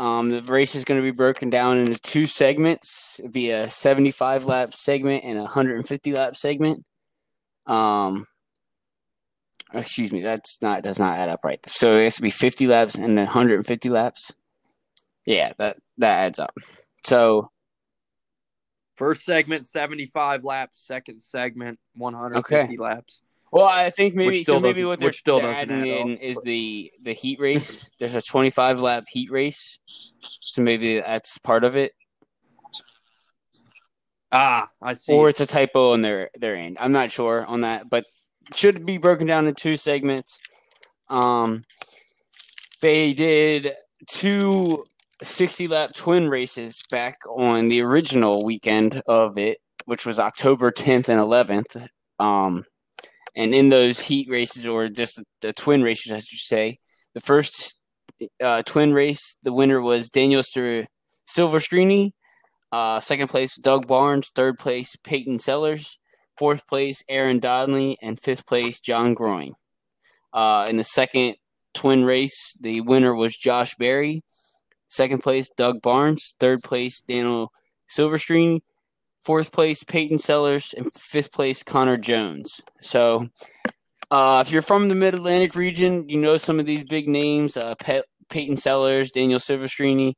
Um, 0.00 0.30
the 0.30 0.40
race 0.40 0.74
is 0.74 0.86
going 0.86 0.98
to 0.98 1.04
be 1.04 1.10
broken 1.10 1.50
down 1.50 1.76
into 1.76 1.98
two 2.00 2.26
segments. 2.26 3.20
It'd 3.20 3.32
be 3.32 3.50
a 3.50 3.68
75 3.68 4.46
lap 4.46 4.74
segment 4.74 5.24
and 5.24 5.36
a 5.36 5.42
150 5.42 6.12
lap 6.12 6.36
segment. 6.36 6.86
Um, 7.66 8.24
excuse 9.74 10.10
me, 10.10 10.22
that's 10.22 10.62
not 10.62 10.82
does 10.82 10.98
not 10.98 11.18
add 11.18 11.28
up 11.28 11.44
right. 11.44 11.60
So 11.66 11.98
it 11.98 12.04
has 12.04 12.16
to 12.16 12.22
be 12.22 12.30
50 12.30 12.66
laps 12.66 12.94
and 12.94 13.18
then 13.18 13.26
150 13.26 13.90
laps. 13.90 14.32
Yeah, 15.26 15.52
that 15.58 15.76
that 15.98 16.24
adds 16.24 16.38
up. 16.38 16.54
So 17.04 17.50
First 18.96 19.24
segment, 19.24 19.66
75 19.66 20.44
laps. 20.44 20.78
Second 20.86 21.20
segment, 21.20 21.78
150 21.94 22.76
laps. 22.78 23.22
Well, 23.52 23.66
I 23.66 23.90
think 23.90 24.14
maybe 24.14 24.44
so. 24.44 24.60
Maybe 24.60 24.84
what 24.84 25.00
they're, 25.00 25.12
still 25.12 25.44
adding 25.44 25.86
in 25.86 26.16
is 26.18 26.38
the 26.44 26.92
the 27.02 27.12
heat 27.12 27.40
race. 27.40 27.90
There's 27.98 28.14
a 28.14 28.22
25 28.22 28.80
lap 28.80 29.04
heat 29.10 29.30
race, 29.30 29.78
so 30.50 30.62
maybe 30.62 31.00
that's 31.00 31.38
part 31.38 31.64
of 31.64 31.76
it, 31.76 31.92
Ah, 34.32 34.68
I 34.80 34.94
see. 34.94 35.12
or 35.12 35.28
it's 35.28 35.40
a 35.40 35.46
typo 35.46 35.92
on 35.92 36.02
their 36.02 36.30
their 36.38 36.54
end. 36.54 36.76
I'm 36.80 36.92
not 36.92 37.10
sure 37.10 37.44
on 37.44 37.62
that, 37.62 37.90
but 37.90 38.04
it 38.48 38.56
should 38.56 38.86
be 38.86 38.98
broken 38.98 39.26
down 39.26 39.46
in 39.48 39.54
two 39.54 39.76
segments. 39.76 40.38
Um, 41.08 41.64
they 42.80 43.12
did 43.12 43.72
two 44.08 44.84
60 45.22 45.66
lap 45.68 45.92
twin 45.94 46.28
races 46.28 46.82
back 46.90 47.18
on 47.28 47.68
the 47.68 47.82
original 47.82 48.44
weekend 48.44 49.02
of 49.06 49.36
it, 49.38 49.58
which 49.86 50.06
was 50.06 50.18
October 50.20 50.70
10th 50.70 51.08
and 51.08 51.20
11th. 51.20 51.88
Um, 52.18 52.64
and 53.36 53.54
in 53.54 53.68
those 53.68 54.00
heat 54.00 54.28
races, 54.28 54.66
or 54.66 54.88
just 54.88 55.22
the 55.40 55.52
twin 55.52 55.82
races, 55.82 56.12
as 56.12 56.32
you 56.32 56.38
say, 56.38 56.78
the 57.14 57.20
first 57.20 57.76
uh, 58.42 58.62
twin 58.62 58.92
race, 58.92 59.36
the 59.42 59.52
winner 59.52 59.80
was 59.80 60.10
Daniel 60.10 60.42
Ster- 60.42 60.86
Silverstrini. 61.26 62.12
Uh, 62.72 63.00
second 63.00 63.28
place, 63.28 63.56
Doug 63.56 63.86
Barnes. 63.86 64.30
Third 64.34 64.58
place, 64.58 64.96
Peyton 65.02 65.38
Sellers. 65.38 65.98
Fourth 66.38 66.66
place, 66.66 67.02
Aaron 67.08 67.40
Donnelly. 67.40 67.98
And 68.00 68.18
fifth 68.18 68.46
place, 68.46 68.80
John 68.80 69.14
Groin. 69.14 69.52
Uh, 70.32 70.66
in 70.68 70.76
the 70.76 70.84
second 70.84 71.34
twin 71.74 72.04
race, 72.04 72.56
the 72.60 72.80
winner 72.80 73.14
was 73.14 73.36
Josh 73.36 73.74
Berry. 73.76 74.22
Second 74.86 75.22
place, 75.22 75.50
Doug 75.56 75.82
Barnes. 75.82 76.34
Third 76.38 76.60
place, 76.62 77.00
Daniel 77.00 77.50
Silvestri. 77.88 78.60
Fourth 79.22 79.52
place, 79.52 79.84
Peyton 79.84 80.18
Sellers. 80.18 80.74
And 80.76 80.92
fifth 80.92 81.32
place, 81.32 81.62
Connor 81.62 81.96
Jones. 81.96 82.60
So, 82.80 83.28
uh, 84.10 84.42
if 84.44 84.52
you're 84.52 84.62
from 84.62 84.88
the 84.88 84.94
Mid 84.94 85.14
Atlantic 85.14 85.54
region, 85.54 86.08
you 86.08 86.18
know 86.20 86.36
some 86.36 86.58
of 86.58 86.66
these 86.66 86.84
big 86.84 87.08
names 87.08 87.56
uh, 87.56 87.74
Pe- 87.76 88.02
Peyton 88.28 88.56
Sellers, 88.56 89.12
Daniel 89.12 89.38
Silvestri, 89.38 90.14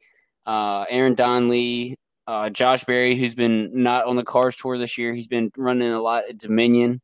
uh, 0.46 0.84
Aaron 0.88 1.14
Donnelly, 1.14 1.98
uh, 2.26 2.48
Josh 2.50 2.84
Berry, 2.84 3.16
who's 3.16 3.34
been 3.34 3.70
not 3.82 4.06
on 4.06 4.16
the 4.16 4.24
Cars 4.24 4.56
Tour 4.56 4.78
this 4.78 4.96
year. 4.96 5.12
He's 5.12 5.28
been 5.28 5.50
running 5.56 5.92
a 5.92 6.00
lot 6.00 6.24
at 6.28 6.38
Dominion. 6.38 7.00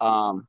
Um, 0.00 0.46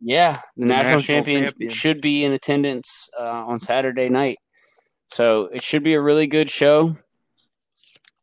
yeah, 0.00 0.40
the, 0.56 0.62
The 0.62 0.66
national, 0.66 0.84
national 0.98 1.02
champion, 1.02 1.44
champion. 1.44 1.70
should 1.70 2.00
be 2.00 2.24
in 2.24 2.32
attendance 2.32 3.08
uh, 3.18 3.22
on 3.46 3.60
Saturday 3.60 4.08
night. 4.08 4.38
So 5.08 5.44
it 5.52 5.62
should 5.62 5.82
be 5.84 5.94
a 5.94 6.00
really 6.00 6.26
good 6.26 6.50
show. 6.50 6.96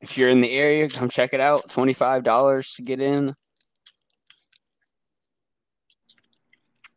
If 0.01 0.17
you're 0.17 0.29
in 0.29 0.41
the 0.41 0.51
area, 0.51 0.89
come 0.89 1.09
check 1.09 1.33
it 1.33 1.39
out. 1.39 1.69
Twenty 1.69 1.93
five 1.93 2.23
dollars 2.23 2.73
to 2.75 2.81
get 2.81 2.99
in. 2.99 3.35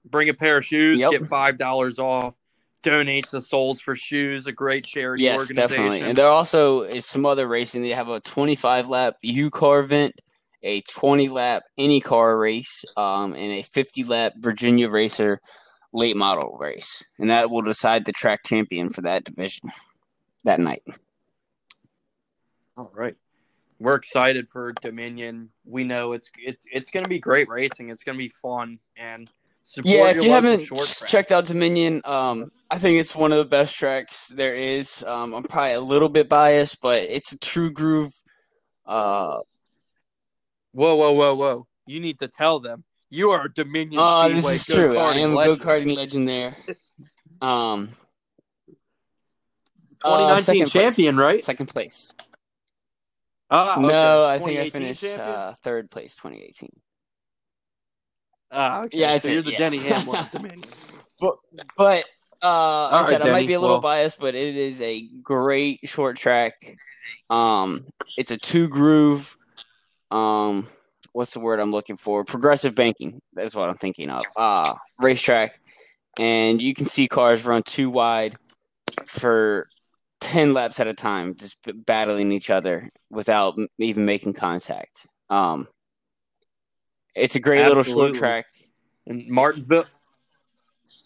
Bring 0.04 0.28
a 0.28 0.34
pair 0.34 0.58
of 0.58 0.64
shoes, 0.64 1.00
Yep. 1.00 1.10
get 1.10 1.28
five 1.28 1.58
dollars 1.58 1.98
off. 1.98 2.34
Donate 2.82 3.26
to 3.28 3.40
Souls 3.40 3.80
for 3.80 3.96
Shoes, 3.96 4.46
a 4.46 4.52
great 4.52 4.84
charity 4.84 5.22
Yes, 5.24 5.38
organization. 5.38 5.68
definitely. 5.68 6.00
And 6.02 6.18
there 6.18 6.28
also 6.28 6.82
is 6.82 7.06
some 7.06 7.24
other 7.24 7.48
racing. 7.48 7.80
They 7.80 7.90
have 7.94 8.10
a 8.10 8.20
25 8.20 8.90
lap 8.90 9.14
U 9.22 9.50
car 9.50 9.80
event, 9.80 10.20
a 10.62 10.82
20 10.82 11.28
lap 11.30 11.62
any 11.78 12.02
car 12.02 12.36
race, 12.36 12.84
um, 12.98 13.32
and 13.32 13.52
a 13.52 13.62
50 13.62 14.04
lap 14.04 14.34
Virginia 14.36 14.90
Racer 14.90 15.40
late 15.94 16.16
model 16.16 16.58
race, 16.60 17.02
and 17.18 17.30
that 17.30 17.50
will 17.50 17.62
decide 17.62 18.04
the 18.04 18.12
track 18.12 18.40
champion 18.44 18.90
for 18.90 19.00
that 19.00 19.24
division 19.24 19.70
that 20.44 20.60
night. 20.60 20.82
All 22.76 22.90
right. 22.94 23.14
We're 23.78 23.96
excited 23.96 24.48
for 24.48 24.72
Dominion. 24.80 25.50
We 25.64 25.84
know 25.84 26.12
it's 26.12 26.30
it's 26.38 26.66
it's 26.72 26.90
going 26.90 27.02
to 27.02 27.08
be 27.08 27.18
great 27.18 27.48
racing. 27.48 27.90
It's 27.90 28.04
going 28.04 28.16
to 28.16 28.22
be 28.22 28.28
fun 28.28 28.78
and 28.96 29.28
support 29.64 29.94
Yeah, 29.94 30.10
if 30.10 30.22
you 30.22 30.30
haven't 30.30 30.70
checked 31.06 31.32
out 31.32 31.46
Dominion, 31.46 32.00
um, 32.04 32.52
I 32.70 32.78
think 32.78 33.00
it's 33.00 33.16
one 33.16 33.32
of 33.32 33.38
the 33.38 33.44
best 33.44 33.74
tracks 33.74 34.28
there 34.28 34.54
is. 34.54 35.02
Um, 35.02 35.34
I'm 35.34 35.42
probably 35.42 35.72
a 35.72 35.80
little 35.80 36.08
bit 36.08 36.28
biased, 36.28 36.80
but 36.80 37.02
it's 37.02 37.32
a 37.32 37.38
true 37.38 37.72
groove. 37.72 38.12
Uh, 38.86 39.38
Whoa, 40.74 40.96
whoa, 40.96 41.12
whoa, 41.12 41.34
whoa! 41.36 41.66
You 41.86 42.00
need 42.00 42.18
to 42.18 42.26
tell 42.26 42.58
them 42.58 42.82
you 43.08 43.30
are 43.30 43.46
Dominion. 43.46 44.00
uh, 44.00 44.28
this 44.28 44.50
is 44.50 44.66
true. 44.66 44.98
I 44.98 45.14
am 45.18 45.36
a 45.36 45.44
go 45.44 45.56
karting 45.56 45.96
legend 45.96 46.28
there. 46.28 46.56
Um, 47.40 47.88
2019 50.02 50.02
uh, 50.02 50.40
second 50.40 50.60
place. 50.62 50.72
champion, 50.72 51.16
right? 51.16 51.44
second 51.44 51.66
place. 51.66 52.12
Ah, 53.50 53.74
okay. 53.78 53.86
No, 53.88 54.26
I 54.26 54.38
think 54.38 54.58
I 54.58 54.70
finished 54.70 55.04
uh, 55.04 55.52
third 55.62 55.90
place, 55.90 56.14
2018. 56.16 56.70
ah, 58.52 58.82
okay. 58.84 58.98
yeah, 58.98 59.18
so 59.18 59.28
you're 59.28 59.40
it, 59.40 59.44
the 59.44 59.52
yeah. 59.52 59.58
Denny 59.58 59.78
Hamlin. 59.78 60.64
But 61.20 61.36
but 61.76 62.04
uh, 62.42 62.90
like 62.90 63.04
I 63.04 63.08
said, 63.08 63.22
I 63.22 63.30
might 63.30 63.46
be 63.46 63.52
a 63.52 63.60
little 63.60 63.76
well- 63.76 63.80
biased, 63.80 64.18
but 64.18 64.34
it 64.34 64.56
is 64.56 64.82
a 64.82 65.06
great 65.22 65.80
short 65.84 66.16
track. 66.16 66.54
Um, 67.30 67.86
it's 68.18 68.32
a 68.32 68.36
two 68.36 68.68
groove. 68.68 69.36
Um, 70.10 70.66
what's 71.12 71.32
the 71.34 71.40
word 71.40 71.60
I'm 71.60 71.70
looking 71.70 71.96
for? 71.96 72.24
Progressive 72.24 72.74
banking. 72.74 73.22
That's 73.32 73.54
what 73.54 73.68
I'm 73.68 73.76
thinking 73.76 74.10
of. 74.10 74.22
Uh 74.36 74.74
racetrack, 74.98 75.58
and 76.18 76.60
you 76.60 76.74
can 76.74 76.86
see 76.86 77.06
cars 77.06 77.44
run 77.44 77.62
too 77.62 77.90
wide 77.90 78.34
for 79.06 79.68
ten 80.24 80.54
laps 80.54 80.80
at 80.80 80.86
a 80.86 80.94
time, 80.94 81.34
just 81.34 81.58
battling 81.84 82.32
each 82.32 82.48
other 82.48 82.88
without 83.10 83.58
even 83.78 84.06
making 84.06 84.32
contact. 84.32 85.06
Um, 85.28 85.68
it's 87.14 87.36
a 87.36 87.40
great 87.40 87.66
little 87.66 87.82
short 87.82 88.14
track. 88.14 88.46
And 89.06 89.28
Martinsville. 89.28 89.84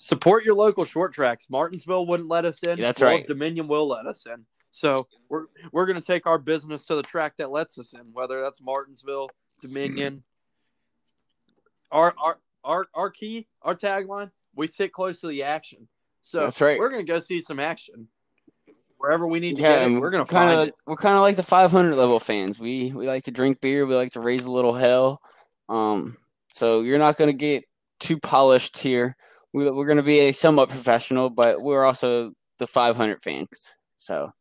Support 0.01 0.45
your 0.45 0.55
local 0.55 0.85
short 0.85 1.13
tracks. 1.13 1.47
Martinsville 1.51 2.07
wouldn't 2.07 2.29
let 2.29 2.45
us 2.45 2.61
in. 2.63 2.79
That's 2.81 3.03
right. 3.03 3.27
Dominion 3.27 3.67
will 3.67 3.89
let 3.89 4.07
us 4.07 4.25
in. 4.27 4.47
So 4.71 5.09
we're 5.29 5.47
we're 5.73 5.87
gonna 5.87 6.01
take 6.01 6.25
our 6.27 6.39
business 6.39 6.87
to 6.87 6.95
the 6.95 7.03
track 7.03 7.35
that 7.39 7.51
lets 7.51 7.77
us 7.79 7.93
in, 7.95 8.13
whether 8.13 8.41
that's 8.41 8.63
Martinsville, 8.63 9.31
Dominion. 9.61 10.23
our 11.91 12.15
our 12.23 12.39
our 12.63 12.87
our 12.95 13.11
key, 13.11 13.49
our 13.63 13.75
tagline, 13.75 14.31
we 14.55 14.69
sit 14.69 14.93
close 14.93 15.21
to 15.23 15.27
the 15.27 15.43
action. 15.43 15.89
So 16.23 16.41
That's 16.41 16.61
right. 16.61 16.79
We're 16.79 16.91
gonna 16.91 17.03
go 17.03 17.19
see 17.19 17.41
some 17.41 17.59
action 17.59 18.07
wherever 18.99 19.27
we 19.27 19.41
need 19.41 19.57
to 19.57 19.63
Yeah, 19.63 19.89
get. 19.89 20.01
we're 20.01 20.11
gonna 20.11 20.27
kind 20.27 20.49
find 20.51 20.61
of 20.61 20.69
it. 20.69 20.75
we're 20.87 20.97
kind 20.97 21.15
of 21.17 21.23
like 21.23 21.37
the 21.37 21.43
500 21.43 21.97
level 21.97 22.21
fans. 22.21 22.59
We 22.61 22.93
we 22.93 23.07
like 23.07 23.25
to 23.25 23.31
drink 23.31 23.61
beer. 23.61 23.87
We 23.87 23.95
like 23.95 24.13
to 24.13 24.21
raise 24.21 24.45
a 24.45 24.51
little 24.51 24.75
hell. 24.75 25.21
Um, 25.69 26.17
so 26.49 26.81
you're 26.83 26.99
not 26.99 27.17
gonna 27.17 27.33
get 27.33 27.65
too 28.01 28.19
polished 28.19 28.79
here. 28.79 29.17
We, 29.53 29.71
we're 29.71 29.87
gonna 29.87 30.03
be 30.03 30.21
a 30.21 30.33
somewhat 30.33 30.69
professional, 30.69 31.31
but 31.31 31.63
we're 31.63 31.85
also 31.85 32.33
the 32.59 32.67
500 32.67 33.23
fans. 33.23 33.49
So 33.97 34.33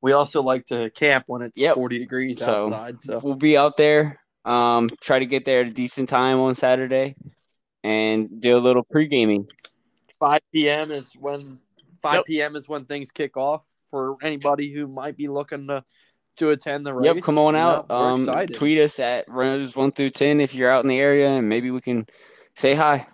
We 0.00 0.12
also 0.12 0.42
like 0.42 0.66
to 0.66 0.90
camp 0.90 1.24
when 1.26 1.42
it's 1.42 1.58
Yep. 1.58 1.74
40 1.74 1.98
degrees 1.98 2.38
So- 2.38 2.66
outside. 2.72 3.02
So 3.02 3.18
we'll 3.22 3.34
be 3.34 3.56
out 3.56 3.76
there. 3.76 4.20
Um, 4.44 4.88
try 5.00 5.18
to 5.18 5.26
get 5.26 5.44
there 5.44 5.62
at 5.62 5.66
a 5.66 5.70
decent 5.72 6.08
time 6.08 6.38
on 6.38 6.54
Saturday, 6.54 7.14
and 7.82 8.40
do 8.40 8.56
a 8.56 8.60
little 8.60 8.84
pre 8.84 9.06
gaming. 9.06 9.48
5 10.20 10.40
p.m. 10.52 10.90
is 10.92 11.12
when 11.14 11.58
5 12.02 12.14
Yep. 12.14 12.24
p.m. 12.26 12.56
is 12.56 12.68
when 12.68 12.84
things 12.84 13.10
kick 13.10 13.36
off 13.36 13.62
for 13.90 14.16
anybody 14.22 14.72
who 14.72 14.86
might 14.86 15.16
be 15.16 15.28
looking 15.28 15.66
to 15.68 15.84
to 16.36 16.50
attend 16.50 16.86
the 16.86 16.94
race. 16.94 17.14
Yep, 17.14 17.24
come 17.24 17.38
on 17.38 17.56
out. 17.56 17.90
um, 17.90 18.26
tweet 18.52 18.78
us 18.78 19.00
at 19.00 19.28
Rows 19.28 19.74
one 19.76 19.90
through 19.90 20.10
ten 20.10 20.40
if 20.40 20.54
you're 20.54 20.70
out 20.70 20.84
in 20.84 20.88
the 20.88 20.98
area, 21.00 21.28
and 21.30 21.48
maybe 21.48 21.70
we 21.70 21.80
can 21.80 22.06
say 22.54 22.74
hi. 22.74 23.06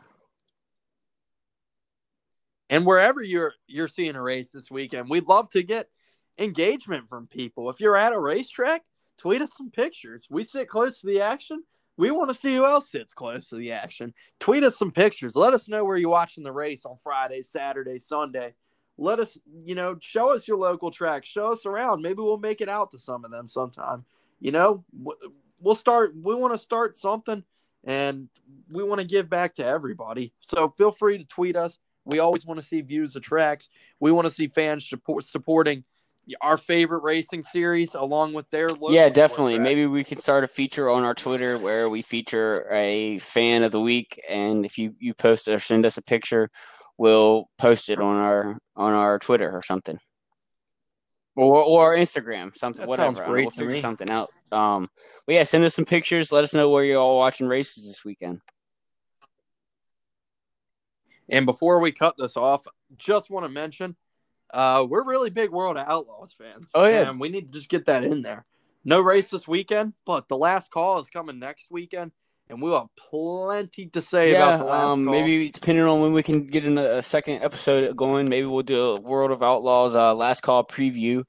and 2.71 2.85
wherever 2.87 3.23
you're 3.23 3.55
you're 3.67 3.89
seeing 3.89 4.17
a 4.17 4.23
race 4.23 4.51
this 4.53 4.71
weekend, 4.71 5.09
we'd 5.09 5.27
love 5.27 5.49
to 5.51 5.63
get 5.63 5.89
engagement 6.39 7.09
from 7.09 7.27
people. 7.27 7.71
If 7.71 7.81
you're 7.81 7.97
at 7.97 8.13
a 8.13 8.19
racetrack, 8.19 8.83
tweet 9.19 9.41
us 9.43 9.51
some 9.57 9.71
pictures. 9.71 10.27
We 10.31 10.45
sit 10.45 10.69
close 10.69 11.01
to 11.01 11.07
the 11.07 11.21
action. 11.21 11.63
We 11.97 12.11
want 12.11 12.31
to 12.33 12.35
see 12.39 12.57
who 12.57 12.65
else 12.67 12.91
sits 12.91 13.15
close 13.15 13.49
to 13.51 13.57
the 13.57 13.73
action. 13.73 14.13
Tweet 14.41 14.65
us 14.65 14.77
some 14.77 14.91
pictures. 14.91 15.37
Let 15.37 15.55
us 15.55 15.69
know 15.69 15.85
where 15.85 15.97
you're 15.97 16.11
watching 16.11 16.43
the 16.43 16.51
race 16.53 16.85
on 16.85 16.97
Friday, 17.05 17.43
Saturday, 17.43 18.01
Sunday. 18.01 18.55
Let 18.97 19.19
us, 19.19 19.37
you 19.65 19.75
know, 19.75 19.97
show 20.01 20.35
us 20.35 20.47
your 20.47 20.57
local 20.57 20.91
track. 20.91 21.25
Show 21.25 21.53
us 21.53 21.67
around. 21.67 22.03
Maybe 22.03 22.23
we'll 22.23 22.39
make 22.39 22.61
it 22.61 22.69
out 22.69 22.91
to 22.93 22.99
some 22.99 23.25
of 23.25 23.31
them 23.31 23.49
sometime. 23.49 24.05
You 24.41 24.53
know, 24.53 24.85
we'll 25.61 25.75
start. 25.75 26.15
We 26.15 26.35
want 26.35 26.55
to 26.55 26.59
start 26.59 26.95
something, 26.95 27.43
and 27.85 28.29
we 28.73 28.85
want 28.85 29.01
to 29.01 29.07
give 29.07 29.29
back 29.29 29.55
to 29.57 29.67
everybody. 29.67 30.33
So 30.41 30.75
feel 30.77 30.93
free 30.93 31.19
to 31.19 31.25
tweet 31.25 31.57
us. 31.57 31.79
We 32.05 32.19
always 32.19 32.45
want 32.45 32.61
to 32.61 32.67
see 32.67 32.83
views 32.83 33.17
of 33.17 33.23
tracks. 33.23 33.69
We 33.99 34.13
want 34.13 34.27
to 34.27 34.33
see 34.33 34.49
fans 34.49 34.89
support, 34.89 35.25
supporting 35.25 35.85
our 36.41 36.57
favorite 36.57 37.03
racing 37.03 37.43
series 37.43 37.95
along 37.95 38.33
with 38.33 38.49
their 38.51 38.69
local 38.69 38.93
yeah, 38.93 39.09
definitely. 39.09 39.59
Maybe 39.59 39.87
we 39.87 40.05
could 40.05 40.19
start 40.19 40.45
a 40.45 40.49
feature 40.49 40.89
on 40.89 41.05
our 41.05 41.15
Twitter 41.15 41.59
where 41.59 41.89
we 41.89 42.03
feature 42.03 42.67
a 42.71 43.19
fan 43.19 43.63
of 43.63 43.73
the 43.73 43.81
week, 43.81 44.21
and 44.29 44.65
if 44.65 44.79
you 44.79 44.95
you 44.99 45.15
post 45.15 45.49
or 45.49 45.59
send 45.59 45.85
us 45.85 45.97
a 45.97 46.03
picture, 46.03 46.51
we'll 46.99 47.49
post 47.59 47.89
it 47.89 48.01
on 48.01 48.17
our 48.17 48.59
on 48.77 48.93
our 48.93 49.19
Twitter 49.19 49.51
or 49.51 49.63
something, 49.63 49.99
or 51.37 51.63
or 51.63 51.97
Instagram, 51.97 52.57
something 52.57 52.81
That 52.83 52.89
whatever. 52.89 53.07
sounds 53.09 53.21
I 53.21 53.23
don't 53.23 53.29
know, 53.29 53.33
great 53.35 53.45
We'll 53.45 53.51
figure 53.51 53.73
me. 53.73 53.81
something 53.81 54.11
out. 54.11 54.31
Um, 54.53 54.89
but 55.27 55.35
yeah, 55.35 55.43
send 55.45 55.65
us 55.65 55.75
some 55.75 55.85
pictures. 55.85 56.33
Let 56.33 56.45
us 56.45 56.55
know 56.55 56.71
where 56.71 56.85
you're 56.85 57.01
all 57.01 57.19
watching 57.19 57.47
races 57.47 57.87
this 57.87 58.05
weekend. 58.05 58.41
And 61.29 61.47
before 61.47 61.81
we 61.81 61.93
cut 61.93 62.17
this 62.19 62.37
off, 62.37 62.67
just 62.99 63.31
want 63.31 63.45
to 63.45 63.49
mention 63.49 63.97
uh, 64.53 64.87
we're 64.89 65.05
really 65.05 65.31
big 65.31 65.51
World 65.51 65.77
of 65.77 65.87
Outlaws 65.89 66.35
fans. 66.37 66.67
Oh, 66.75 66.85
yeah. 66.85 67.09
and 67.09 67.19
we 67.19 67.29
need 67.31 67.53
to 67.53 67.59
just 67.59 67.71
get 67.71 67.87
that 67.87 68.05
in 68.05 68.23
there. 68.23 68.45
No 68.85 69.01
race 69.01 69.31
this 69.31 69.49
weekend, 69.49 69.95
but 70.05 70.29
the 70.29 70.37
last 70.37 70.71
call 70.71 70.99
is 71.01 71.09
coming 71.09 71.39
next 71.39 71.71
weekend, 71.71 72.13
and 72.49 72.61
we'll 72.61 72.79
have 72.79 72.89
plenty 73.11 73.87
to 73.87 74.03
say 74.03 74.33
yeah, 74.33 74.39
about 74.39 74.59
the 74.59 74.65
last 74.65 74.85
um, 74.85 75.05
call. 75.05 75.15
maybe 75.15 75.51
depending 75.51 75.85
on 75.85 76.01
when 76.01 76.13
we 76.13 76.23
can 76.23 76.47
get 76.47 76.65
in 76.65 76.77
a, 76.79 77.03
second 77.03 77.43
episode 77.43 77.97
going, 77.97 78.29
maybe 78.29 78.47
we'll 78.47 78.63
do 78.63 78.91
a 78.91 79.01
World 79.01 79.31
of 79.31 79.43
Outlaws 79.43 79.95
uh, 79.95 80.15
last 80.15 80.43
call 80.43 80.65
preview. 80.65 81.25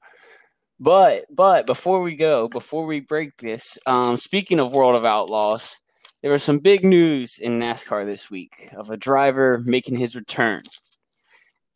But 0.78 1.24
but 1.30 1.66
before 1.66 2.02
we 2.02 2.16
go, 2.16 2.48
before 2.48 2.84
we 2.84 3.00
break 3.00 3.38
this, 3.38 3.78
um, 3.86 4.18
speaking 4.18 4.60
of 4.60 4.72
World 4.72 4.94
of 4.94 5.06
Outlaws, 5.06 5.80
there 6.22 6.30
was 6.30 6.42
some 6.42 6.58
big 6.58 6.84
news 6.84 7.38
in 7.38 7.58
NASCAR 7.58 8.04
this 8.04 8.30
week 8.30 8.52
of 8.76 8.90
a 8.90 8.96
driver 8.96 9.60
making 9.64 9.96
his 9.96 10.14
return, 10.14 10.62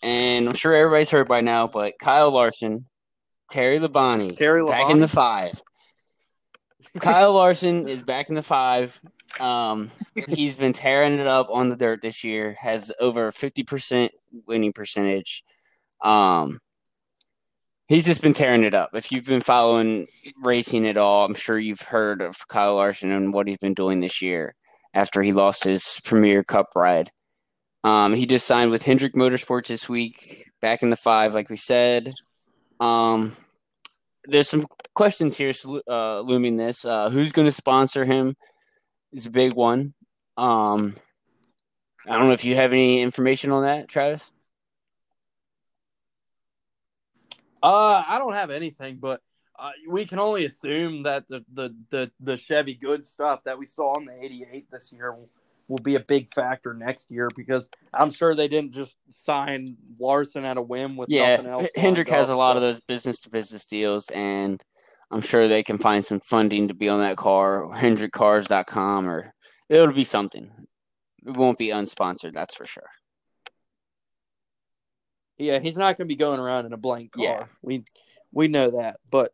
and 0.03 0.49
I'm 0.49 0.55
sure 0.55 0.75
everybody's 0.75 1.11
heard 1.11 1.29
by 1.29 1.41
now. 1.41 1.67
But 1.67 1.95
Kyle 1.99 2.31
Larson, 2.31 2.87
Terry 3.51 3.79
Labonte, 3.79 4.37
Terry 4.37 4.65
back 4.67 4.91
in 4.91 5.01
the 5.01 5.09
five. 5.09 5.63
Kyle 6.99 7.33
Larson 7.33 7.89
is 7.89 8.03
back 8.03 8.29
in 8.29 8.35
the 8.35 8.43
five. 8.43 9.01
Um, 9.39 9.91
he's 10.29 10.57
been 10.57 10.73
tearing 10.73 11.19
it 11.19 11.27
up 11.27 11.49
on 11.51 11.69
the 11.69 11.77
dirt 11.77 12.03
this 12.03 12.25
year. 12.25 12.57
Has 12.61 12.93
over 12.99 13.31
fifty 13.31 13.63
percent 13.63 14.13
winning 14.47 14.73
percentage. 14.73 15.45
Um, 16.03 16.59
he's 17.89 18.07
just 18.07 18.23
been 18.23 18.33
tearing 18.33 18.65
it 18.65 18.75
up. 18.75 18.91
If 18.95 19.13
you've 19.13 19.27
been 19.27 19.43
following 19.43 20.07
racing 20.43 20.87
at 20.87 20.97
all, 20.97 21.25
I'm 21.25 21.35
sure 21.35 21.59
you've 21.59 21.83
heard 21.83 22.23
of 22.23 22.49
Kyle 22.49 22.77
Larson 22.77 23.13
and 23.13 23.33
what 23.33 23.47
he's 23.47 23.59
been 23.59 23.75
doing 23.75 24.01
this 24.01 24.23
year 24.23 24.55
after 24.95 25.23
he 25.23 25.33
lost 25.33 25.65
his 25.65 26.01
Premier 26.05 26.43
Cup 26.43 26.69
ride. 26.75 27.11
Um, 27.85 28.15
he 28.15 28.27
just 28.27 28.47
signed 28.47 28.71
with 28.71 28.83
Hendrick 28.83 29.15
Motorsports 29.15 29.69
this 29.69 29.89
week, 29.89 30.47
back 30.61 30.83
in 30.83 30.91
the 30.91 30.97
five, 30.97 31.35
like 31.35 31.49
we 31.49 31.57
said. 31.57 32.13
Um, 32.79 33.37
there's 34.25 34.49
some 34.49 34.67
questions 34.95 35.37
here 35.37 35.53
uh, 35.89 36.21
looming. 36.21 36.57
This 36.57 36.85
uh, 36.85 37.09
who's 37.11 37.33
going 37.33 37.49
to 37.49 37.53
sponsor 37.53 38.05
him 38.05 38.37
is 39.13 39.27
a 39.27 39.31
big 39.31 39.55
one. 39.55 39.95
Um, 40.37 40.95
I 42.09 42.17
don't 42.17 42.29
know 42.29 42.33
if 42.33 42.45
you 42.45 42.55
have 42.57 42.73
any 42.73 43.01
information 43.03 43.51
on 43.51 43.65
that, 43.65 43.89
Travis. 43.89 44.33
Uh, 47.63 48.03
I 48.07 48.19
don't 48.19 48.33
have 48.33 48.51
anything, 48.51 48.97
but 48.97 49.21
uh, 49.59 49.73
we 49.89 50.07
can 50.07 50.19
only 50.19 50.47
assume 50.47 51.03
that 51.03 51.29
the, 51.29 51.45
the, 51.53 51.75
the, 51.91 52.11
the 52.21 52.37
Chevy 52.39 52.75
Good 52.75 53.05
stuff 53.05 53.45
that 53.45 53.59
we 53.59 53.67
saw 53.67 53.99
in 53.99 54.07
the 54.07 54.25
88 54.25 54.71
this 54.71 54.91
year 54.93 55.13
will, 55.13 55.29
will 55.69 55.79
be 55.79 55.97
a 55.97 56.01
big 56.01 56.33
factor 56.33 56.73
next 56.73 57.11
year 57.11 57.29
because 57.37 57.69
I'm 57.93 58.11
sure 58.11 58.35
they 58.35 58.49
didn't 58.49 58.73
just 58.73 58.97
sign 59.11 59.77
Larson 59.99 60.47
at 60.47 60.57
a 60.57 60.63
whim 60.63 60.97
with 60.97 61.11
nothing 61.11 61.45
Yeah, 61.45 61.53
else. 61.53 61.65
H- 61.65 61.71
Hendrick 61.77 62.09
has 62.09 62.31
up, 62.31 62.37
a 62.37 62.39
lot 62.39 62.53
so- 62.53 62.57
of 62.57 62.63
those 62.63 62.81
business 62.81 63.21
to 63.21 63.31
business 63.31 63.67
deals, 63.67 64.09
and 64.09 64.63
I'm 65.11 65.21
sure 65.21 65.49
they 65.49 65.63
can 65.63 65.79
find 65.79 66.05
some 66.05 66.21
funding 66.21 66.69
to 66.69 66.75
be 66.75 66.89
on 66.89 67.01
that 67.01 67.17
car, 67.17 67.67
HendrickCars.com, 67.73 69.09
or 69.09 69.33
it'll 69.69 69.93
be 69.93 70.05
something. 70.05 70.51
It 71.27 71.37
won't 71.37 71.59
be 71.59 71.69
unsponsored, 71.69 72.33
that's 72.33 72.55
for 72.55 72.67
sure. 72.67 72.89
Yeah, 75.37 75.59
he's 75.59 75.79
not 75.79 75.97
going 75.97 76.07
to 76.07 76.13
be 76.13 76.17
going 76.17 76.39
around 76.39 76.67
in 76.67 76.73
a 76.73 76.79
blank 76.79 77.13
car. 77.13 77.25
Yeah. 77.25 77.45
We 77.63 77.85
we 78.33 78.49
know 78.49 78.73
that, 78.73 79.01
but 79.11 79.33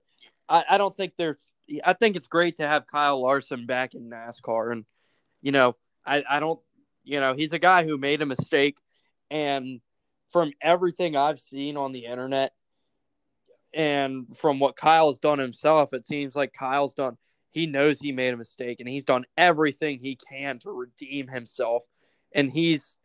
I, 0.49 0.65
I 0.71 0.79
don't 0.79 0.95
think 0.95 1.15
there's. 1.17 1.43
I 1.85 1.95
think 1.95 2.15
it's 2.15 2.29
great 2.29 2.57
to 2.57 2.67
have 2.67 2.87
Kyle 2.87 3.21
Larson 3.21 3.67
back 3.67 3.95
in 3.95 4.09
NASCAR, 4.09 4.71
and 4.71 4.85
you 5.43 5.51
know, 5.51 5.77
I 6.07 6.23
I 6.29 6.41
don't, 6.41 6.61
you 7.03 7.19
know, 7.19 7.35
he's 7.35 7.53
a 7.53 7.59
guy 7.59 7.85
who 7.85 7.99
made 7.99 8.23
a 8.23 8.27
mistake, 8.27 8.79
and 9.31 9.81
from 10.33 10.53
everything 10.61 11.17
I've 11.17 11.41
seen 11.41 11.77
on 11.77 11.93
the 11.93 12.07
internet, 12.07 12.53
and 13.77 14.35
from 14.35 14.59
what 14.59 14.75
Kyle's 14.75 15.19
done 15.19 15.39
himself, 15.39 15.93
it 15.93 16.07
seems 16.07 16.35
like 16.35 16.55
Kyle's 16.55 16.95
done. 16.95 17.19
He 17.51 17.67
knows 17.67 18.01
he 18.01 18.11
made 18.11 18.33
a 18.33 18.39
mistake, 18.39 18.81
and 18.81 18.89
he's 18.89 19.05
done 19.05 19.27
everything 19.37 19.99
he 19.99 20.17
can 20.17 20.59
to 20.61 20.71
redeem 20.71 21.29
himself, 21.29 21.83
and 22.35 22.51
he's 22.51 22.97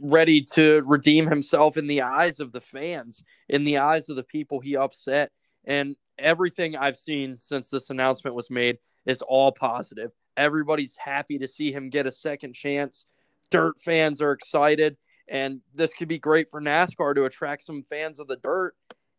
ready 0.00 0.42
to 0.54 0.82
redeem 0.86 1.26
himself 1.26 1.76
in 1.76 1.86
the 1.86 2.00
eyes 2.00 2.40
of 2.40 2.52
the 2.52 2.60
fans, 2.60 3.22
in 3.50 3.64
the 3.64 3.78
eyes 3.78 4.08
of 4.08 4.16
the 4.16 4.24
people 4.24 4.60
he 4.60 4.76
upset. 4.76 5.30
And 5.66 5.94
everything 6.18 6.74
I've 6.74 6.96
seen 6.96 7.38
since 7.38 7.68
this 7.68 7.90
announcement 7.90 8.34
was 8.34 8.50
made 8.50 8.78
is 9.04 9.20
all 9.20 9.52
positive. 9.52 10.10
Everybody's 10.38 10.96
happy 10.96 11.38
to 11.38 11.48
see 11.48 11.70
him 11.70 11.90
get 11.90 12.06
a 12.06 12.12
second 12.12 12.54
chance. 12.54 13.04
Dirt 13.50 13.78
fans 13.78 14.22
are 14.22 14.32
excited. 14.32 14.96
And 15.28 15.60
this 15.74 15.92
could 15.92 16.08
be 16.08 16.18
great 16.18 16.50
for 16.50 16.60
NASCAR 16.62 17.14
to 17.14 17.24
attract 17.24 17.64
some 17.64 17.84
fans 17.90 18.18
of 18.18 18.26
the 18.26 18.36
dirt 18.36 18.74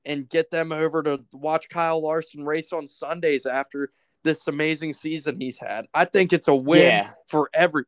and 0.06 0.28
get 0.30 0.50
them 0.52 0.72
over 0.72 1.04
to 1.04 1.20
watch 1.34 1.70
Kyle 1.70 2.02
Larson 2.02 2.44
race 2.46 2.74
on 2.74 2.88
Sundays 2.88 3.46
after 3.46 3.92
this 4.24 4.48
amazing 4.48 4.94
season 4.94 5.40
he's 5.40 5.58
had. 5.60 5.86
I 5.94 6.06
think 6.06 6.34
it's 6.34 6.48
a 6.48 6.56
win 6.56 6.82
Yeah. 6.84 7.12
for 7.28 7.50
every 7.54 7.84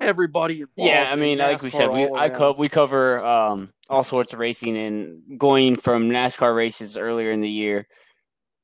everybody 0.00 0.60
involved. 0.62 0.90
Yeah, 0.90 1.08
I 1.10 1.16
mean, 1.16 1.38
like 1.38 1.62
we 1.62 1.70
said, 1.70 1.90
we 1.90 2.08
I 2.10 2.28
co- 2.30 2.54
we 2.58 2.68
cover 2.68 3.22
um, 3.24 3.72
all 3.88 4.02
sorts 4.02 4.32
of 4.32 4.38
racing 4.38 4.76
and 4.76 5.38
going 5.38 5.76
from 5.76 6.08
NASCAR 6.10 6.54
races 6.54 6.96
earlier 6.96 7.30
in 7.30 7.40
the 7.40 7.50
year 7.50 7.86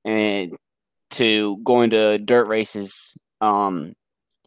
and 0.04 0.56
to 1.10 1.58
going 1.62 1.90
to 1.90 2.18
dirt 2.18 2.48
races. 2.48 3.14
Um, 3.40 3.94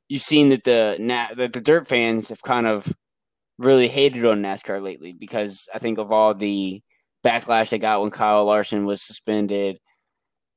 you've 0.09 0.21
seen 0.21 0.49
that 0.49 0.63
the 0.63 0.97
na- 0.99 1.33
that 1.35 1.53
the 1.53 1.61
dirt 1.61 1.87
fans 1.87 2.29
have 2.29 2.41
kind 2.41 2.67
of 2.67 2.91
really 3.57 3.87
hated 3.87 4.25
on 4.25 4.41
NASCAR 4.41 4.81
lately 4.81 5.13
because 5.13 5.69
I 5.73 5.77
think 5.77 5.99
of 5.99 6.11
all 6.11 6.33
the 6.33 6.81
backlash 7.23 7.69
they 7.69 7.79
got 7.79 8.01
when 8.01 8.11
Kyle 8.11 8.45
Larson 8.45 8.85
was 8.85 9.01
suspended, 9.01 9.79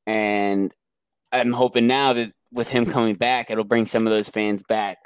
and 0.06 0.72
I'm 1.32 1.52
hoping 1.52 1.86
now 1.86 2.12
that 2.12 2.32
with 2.52 2.70
him 2.70 2.86
coming 2.86 3.14
back, 3.14 3.50
it'll 3.50 3.64
bring 3.64 3.86
some 3.86 4.06
of 4.06 4.12
those 4.12 4.28
fans 4.28 4.62
back. 4.62 4.98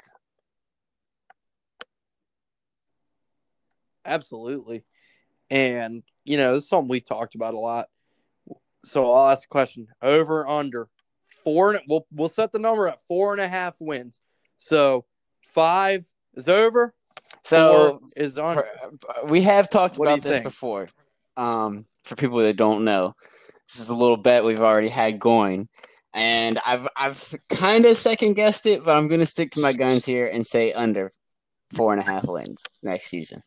Absolutely. 4.05 4.83
And, 5.49 6.03
you 6.25 6.37
know, 6.37 6.53
this 6.53 6.63
is 6.63 6.69
something 6.69 6.89
we 6.89 7.01
talked 7.01 7.35
about 7.35 7.53
a 7.55 7.59
lot. 7.59 7.87
So 8.85 9.11
I'll 9.11 9.29
ask 9.29 9.45
a 9.45 9.47
question. 9.47 9.87
Over 10.01 10.47
under 10.47 10.87
four 11.43 11.71
and 11.71 11.81
we'll 11.87 12.05
we'll 12.11 12.29
set 12.29 12.51
the 12.51 12.59
number 12.59 12.87
at 12.87 12.99
four 13.07 13.33
and 13.33 13.41
a 13.41 13.47
half 13.47 13.75
wins. 13.79 14.21
So 14.57 15.05
five 15.41 16.07
is 16.35 16.47
over. 16.47 16.93
So 17.43 17.99
is 18.15 18.37
on. 18.37 18.61
We 19.25 19.41
have 19.43 19.69
talked 19.69 19.97
What 19.97 20.07
about 20.07 20.21
this 20.21 20.33
think? 20.33 20.43
before. 20.43 20.87
Um, 21.39 21.85
for 22.03 22.15
people 22.17 22.39
that 22.39 22.57
don't 22.57 22.83
know, 22.83 23.13
this 23.65 23.79
is 23.79 23.87
a 23.87 23.95
little 23.95 24.17
bet 24.17 24.43
we've 24.43 24.61
already 24.61 24.89
had 24.89 25.19
going, 25.19 25.69
and 26.13 26.59
I've 26.67 26.87
I've 26.97 27.33
kind 27.49 27.85
of 27.85 27.95
second 27.95 28.33
guessed 28.33 28.65
it, 28.65 28.83
but 28.83 28.97
I'm 28.97 29.07
gonna 29.07 29.25
stick 29.25 29.51
to 29.51 29.61
my 29.61 29.71
guns 29.71 30.05
here 30.05 30.27
and 30.27 30.45
say 30.45 30.73
under 30.73 31.11
four 31.73 31.93
and 31.93 32.01
a 32.01 32.05
half 32.05 32.27
wins 32.27 32.61
next 32.83 33.05
season. 33.05 33.41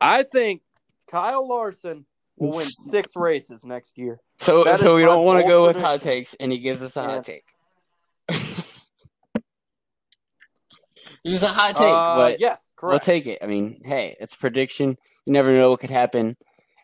I 0.00 0.22
think 0.22 0.62
Kyle 1.10 1.48
Larson 1.48 2.06
will 2.36 2.50
win 2.50 2.66
six 2.66 3.16
races 3.16 3.64
next 3.64 3.98
year. 3.98 4.20
So 4.38 4.62
That 4.62 4.78
so 4.78 4.94
we 4.94 5.02
don't 5.02 5.24
want 5.24 5.42
to 5.42 5.48
go 5.48 5.66
with 5.66 5.80
hot 5.80 6.00
takes, 6.00 6.34
and 6.34 6.52
he 6.52 6.58
gives 6.58 6.80
us 6.80 6.96
a 6.96 7.02
hot 7.02 7.24
take. 7.24 7.44
this 8.28 8.78
is 11.24 11.42
a 11.42 11.48
hot 11.48 11.74
take, 11.74 11.92
Uh, 11.92 12.16
but 12.16 12.40
yes, 12.40 12.60
we'll 12.88 12.98
take 12.98 13.26
it. 13.26 13.38
I 13.42 13.46
mean, 13.46 13.80
hey, 13.84 14.16
it's 14.20 14.34
a 14.34 14.38
prediction. 14.38 14.96
You 15.26 15.32
never 15.32 15.52
know 15.52 15.70
what 15.70 15.80
could 15.80 15.90
happen. 15.90 16.36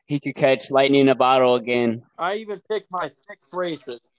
He 0.07 0.19
could 0.19 0.35
catch 0.35 0.71
lightning 0.71 1.03
in 1.03 1.09
a 1.09 1.15
bottle 1.15 1.55
again. 1.55 2.03
I 2.19 2.37
even 2.37 2.61
picked 2.61 2.91
my 2.91 3.11
six 3.11 3.49
races. 3.53 4.11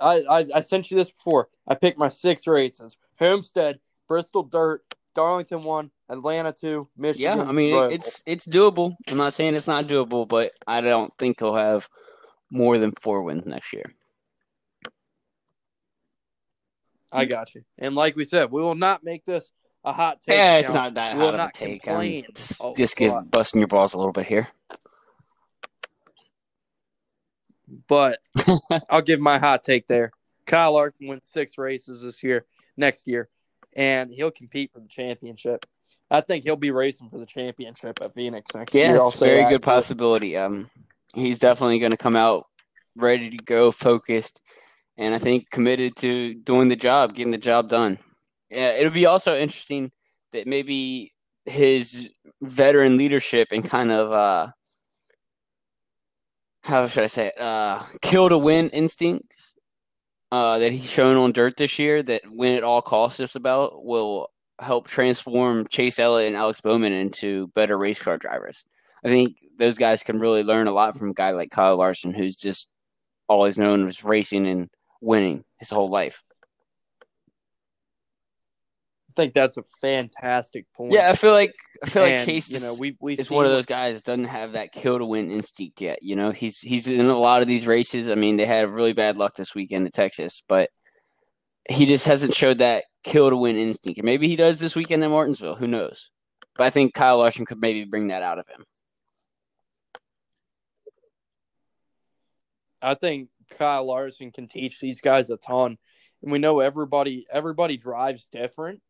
I, 0.00 0.22
I 0.28 0.46
I 0.56 0.60
sent 0.62 0.90
you 0.90 0.96
this 0.96 1.10
before. 1.10 1.48
I 1.68 1.74
picked 1.74 1.98
my 1.98 2.08
six 2.08 2.46
races: 2.46 2.96
Homestead, 3.18 3.78
Bristol 4.08 4.42
Dirt, 4.42 4.82
Darlington 5.14 5.62
one, 5.62 5.90
Atlanta 6.08 6.52
two, 6.52 6.88
Michigan. 6.96 7.38
Yeah, 7.38 7.44
I 7.44 7.52
mean 7.52 7.92
it's 7.92 8.22
it's 8.26 8.46
doable. 8.46 8.96
I'm 9.08 9.18
not 9.18 9.34
saying 9.34 9.54
it's 9.54 9.68
not 9.68 9.86
doable, 9.86 10.26
but 10.26 10.52
I 10.66 10.80
don't 10.80 11.12
think 11.18 11.38
he'll 11.38 11.54
have 11.54 11.88
more 12.50 12.78
than 12.78 12.92
four 12.92 13.22
wins 13.22 13.46
next 13.46 13.72
year. 13.72 13.84
I 17.12 17.24
got 17.24 17.54
you. 17.54 17.62
And 17.78 17.94
like 17.94 18.16
we 18.16 18.24
said, 18.24 18.50
we 18.50 18.62
will 18.62 18.74
not 18.74 19.04
make 19.04 19.24
this 19.24 19.50
a 19.84 19.92
hot 19.92 20.20
take. 20.20 20.36
Yeah, 20.36 20.58
it's 20.58 20.74
not 20.74 20.94
that 20.94 21.16
hot 21.16 21.34
of 21.34 21.40
a 21.40 21.52
take. 21.52 21.88
I'm 21.88 22.22
just, 22.34 22.60
a 22.60 22.74
just 22.76 22.96
give 22.96 23.30
busting 23.30 23.60
your 23.60 23.68
balls 23.68 23.94
a 23.94 23.98
little 23.98 24.12
bit 24.12 24.26
here. 24.26 24.48
But 27.88 28.18
I'll 28.90 29.02
give 29.02 29.20
my 29.20 29.38
hot 29.38 29.62
take 29.62 29.86
there. 29.86 30.10
Kyle 30.46 30.72
Larson 30.72 31.06
wins 31.06 31.26
six 31.26 31.56
races 31.56 32.02
this 32.02 32.22
year, 32.22 32.44
next 32.76 33.06
year, 33.06 33.28
and 33.74 34.12
he'll 34.12 34.32
compete 34.32 34.72
for 34.72 34.80
the 34.80 34.88
championship. 34.88 35.64
I 36.10 36.20
think 36.20 36.42
he'll 36.42 36.56
be 36.56 36.72
racing 36.72 37.08
for 37.08 37.18
the 37.18 37.26
championship 37.26 38.00
at 38.02 38.14
Phoenix 38.14 38.52
next 38.54 38.74
Yeah, 38.74 38.88
year. 38.88 38.96
I'll 39.00 39.08
it's 39.08 39.16
a 39.16 39.18
say 39.20 39.26
very 39.26 39.48
good 39.48 39.62
possibility. 39.62 40.36
Um, 40.36 40.68
he's 41.14 41.38
definitely 41.38 41.78
going 41.78 41.92
to 41.92 41.96
come 41.96 42.16
out 42.16 42.46
ready 42.96 43.30
to 43.30 43.36
go, 43.36 43.70
focused, 43.70 44.40
and 44.96 45.14
I 45.14 45.18
think 45.18 45.50
committed 45.50 45.94
to 45.98 46.34
doing 46.34 46.68
the 46.68 46.76
job, 46.76 47.14
getting 47.14 47.30
the 47.30 47.38
job 47.38 47.68
done. 47.68 47.98
Yeah, 48.50 48.72
it'll 48.72 48.92
be 48.92 49.06
also 49.06 49.36
interesting 49.36 49.92
that 50.32 50.46
maybe 50.46 51.10
his 51.44 52.10
veteran 52.42 52.96
leadership 52.96 53.48
and 53.52 53.64
kind 53.64 53.90
of 53.90 54.12
uh, 54.12 54.48
how 56.62 56.86
should 56.86 57.04
I 57.04 57.08
say 57.08 57.28
it? 57.28 57.40
Uh, 57.40 57.82
kill 58.02 58.28
to 58.28 58.38
win 58.38 58.68
instincts 58.70 59.54
uh, 60.30 60.58
that 60.58 60.72
he's 60.72 60.90
shown 60.90 61.16
on 61.16 61.32
dirt 61.32 61.56
this 61.56 61.78
year. 61.78 62.02
That 62.02 62.22
win 62.26 62.54
at 62.54 62.62
all 62.62 62.82
costs, 62.82 63.18
just 63.18 63.36
about 63.36 63.84
will 63.84 64.28
help 64.60 64.86
transform 64.86 65.66
Chase 65.68 65.98
Elliott 65.98 66.28
and 66.28 66.36
Alex 66.36 66.60
Bowman 66.60 66.92
into 66.92 67.48
better 67.48 67.78
race 67.78 68.00
car 68.00 68.18
drivers. 68.18 68.64
I 69.04 69.08
think 69.08 69.38
those 69.58 69.78
guys 69.78 70.02
can 70.02 70.18
really 70.18 70.42
learn 70.42 70.66
a 70.68 70.72
lot 70.72 70.96
from 70.96 71.10
a 71.10 71.14
guy 71.14 71.30
like 71.30 71.50
Kyle 71.50 71.76
Larson, 71.76 72.12
who's 72.12 72.36
just 72.36 72.68
always 73.28 73.56
known 73.56 73.88
as 73.88 74.04
racing 74.04 74.46
and 74.46 74.68
winning 75.00 75.44
his 75.58 75.70
whole 75.70 75.88
life. 75.88 76.22
I 79.10 79.22
think 79.22 79.34
that's 79.34 79.56
a 79.56 79.64
fantastic 79.80 80.66
point. 80.72 80.92
Yeah, 80.92 81.10
I 81.10 81.14
feel 81.14 81.32
like 81.32 81.52
I 81.82 81.88
feel 81.88 82.02
like 82.02 82.14
And, 82.14 82.24
Chase 82.24 82.48
you 82.48 82.60
know, 82.60 82.76
we 82.78 82.96
we 83.00 83.14
is 83.14 83.28
one 83.28 83.44
of 83.44 83.50
those 83.50 83.66
guys 83.66 83.94
that 83.94 84.04
doesn't 84.04 84.26
have 84.26 84.52
that 84.52 84.70
kill 84.70 84.98
to 84.98 85.04
win 85.04 85.32
instinct 85.32 85.80
yet. 85.80 85.98
You 86.02 86.14
know, 86.14 86.30
he's 86.30 86.60
he's 86.60 86.86
in 86.86 87.06
a 87.06 87.18
lot 87.18 87.42
of 87.42 87.48
these 87.48 87.66
races. 87.66 88.08
I 88.08 88.14
mean, 88.14 88.36
they 88.36 88.46
had 88.46 88.68
really 88.70 88.92
bad 88.92 89.16
luck 89.16 89.34
this 89.34 89.54
weekend 89.54 89.86
in 89.86 89.90
Texas, 89.90 90.44
but 90.48 90.70
he 91.68 91.86
just 91.86 92.06
hasn't 92.06 92.34
showed 92.34 92.58
that 92.58 92.84
kill 93.02 93.30
to 93.30 93.36
win 93.36 93.56
instinct. 93.56 93.98
And 93.98 94.06
maybe 94.06 94.28
he 94.28 94.36
does 94.36 94.60
this 94.60 94.76
weekend 94.76 95.02
in 95.02 95.10
Martinsville. 95.10 95.56
Who 95.56 95.66
knows? 95.66 96.10
But 96.56 96.68
I 96.68 96.70
think 96.70 96.94
Kyle 96.94 97.18
Larson 97.18 97.46
could 97.46 97.60
maybe 97.60 97.84
bring 97.84 98.08
that 98.08 98.22
out 98.22 98.38
of 98.38 98.46
him. 98.46 98.64
I 102.80 102.94
think 102.94 103.28
Kyle 103.50 103.86
Larson 103.86 104.30
can 104.30 104.46
teach 104.46 104.78
these 104.78 105.00
guys 105.00 105.30
a 105.30 105.36
ton. 105.36 105.78
And 106.22 106.30
we 106.30 106.38
know 106.38 106.60
everybody 106.60 107.26
everybody 107.32 107.76
drives 107.76 108.28
different. 108.28 108.82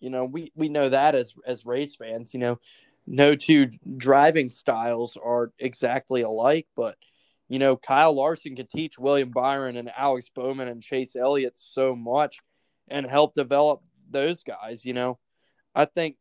You 0.00 0.10
know, 0.10 0.24
we, 0.24 0.52
we 0.54 0.68
know 0.68 0.88
that 0.88 1.14
as 1.14 1.34
as 1.46 1.64
race 1.64 1.96
fans, 1.96 2.34
you 2.34 2.40
know, 2.40 2.58
no 3.06 3.34
two 3.34 3.68
driving 3.96 4.50
styles 4.50 5.16
are 5.22 5.52
exactly 5.58 6.22
alike, 6.22 6.66
but 6.76 6.96
you 7.48 7.58
know, 7.58 7.76
Kyle 7.76 8.14
Larson 8.14 8.56
can 8.56 8.66
teach 8.66 8.98
William 8.98 9.30
Byron 9.30 9.76
and 9.76 9.90
Alex 9.96 10.30
Bowman 10.34 10.68
and 10.68 10.82
Chase 10.82 11.14
Elliott 11.14 11.56
so 11.56 11.94
much 11.94 12.38
and 12.88 13.06
help 13.06 13.34
develop 13.34 13.82
those 14.10 14.42
guys, 14.42 14.84
you 14.84 14.94
know. 14.94 15.18
I 15.74 15.84
think 15.84 16.16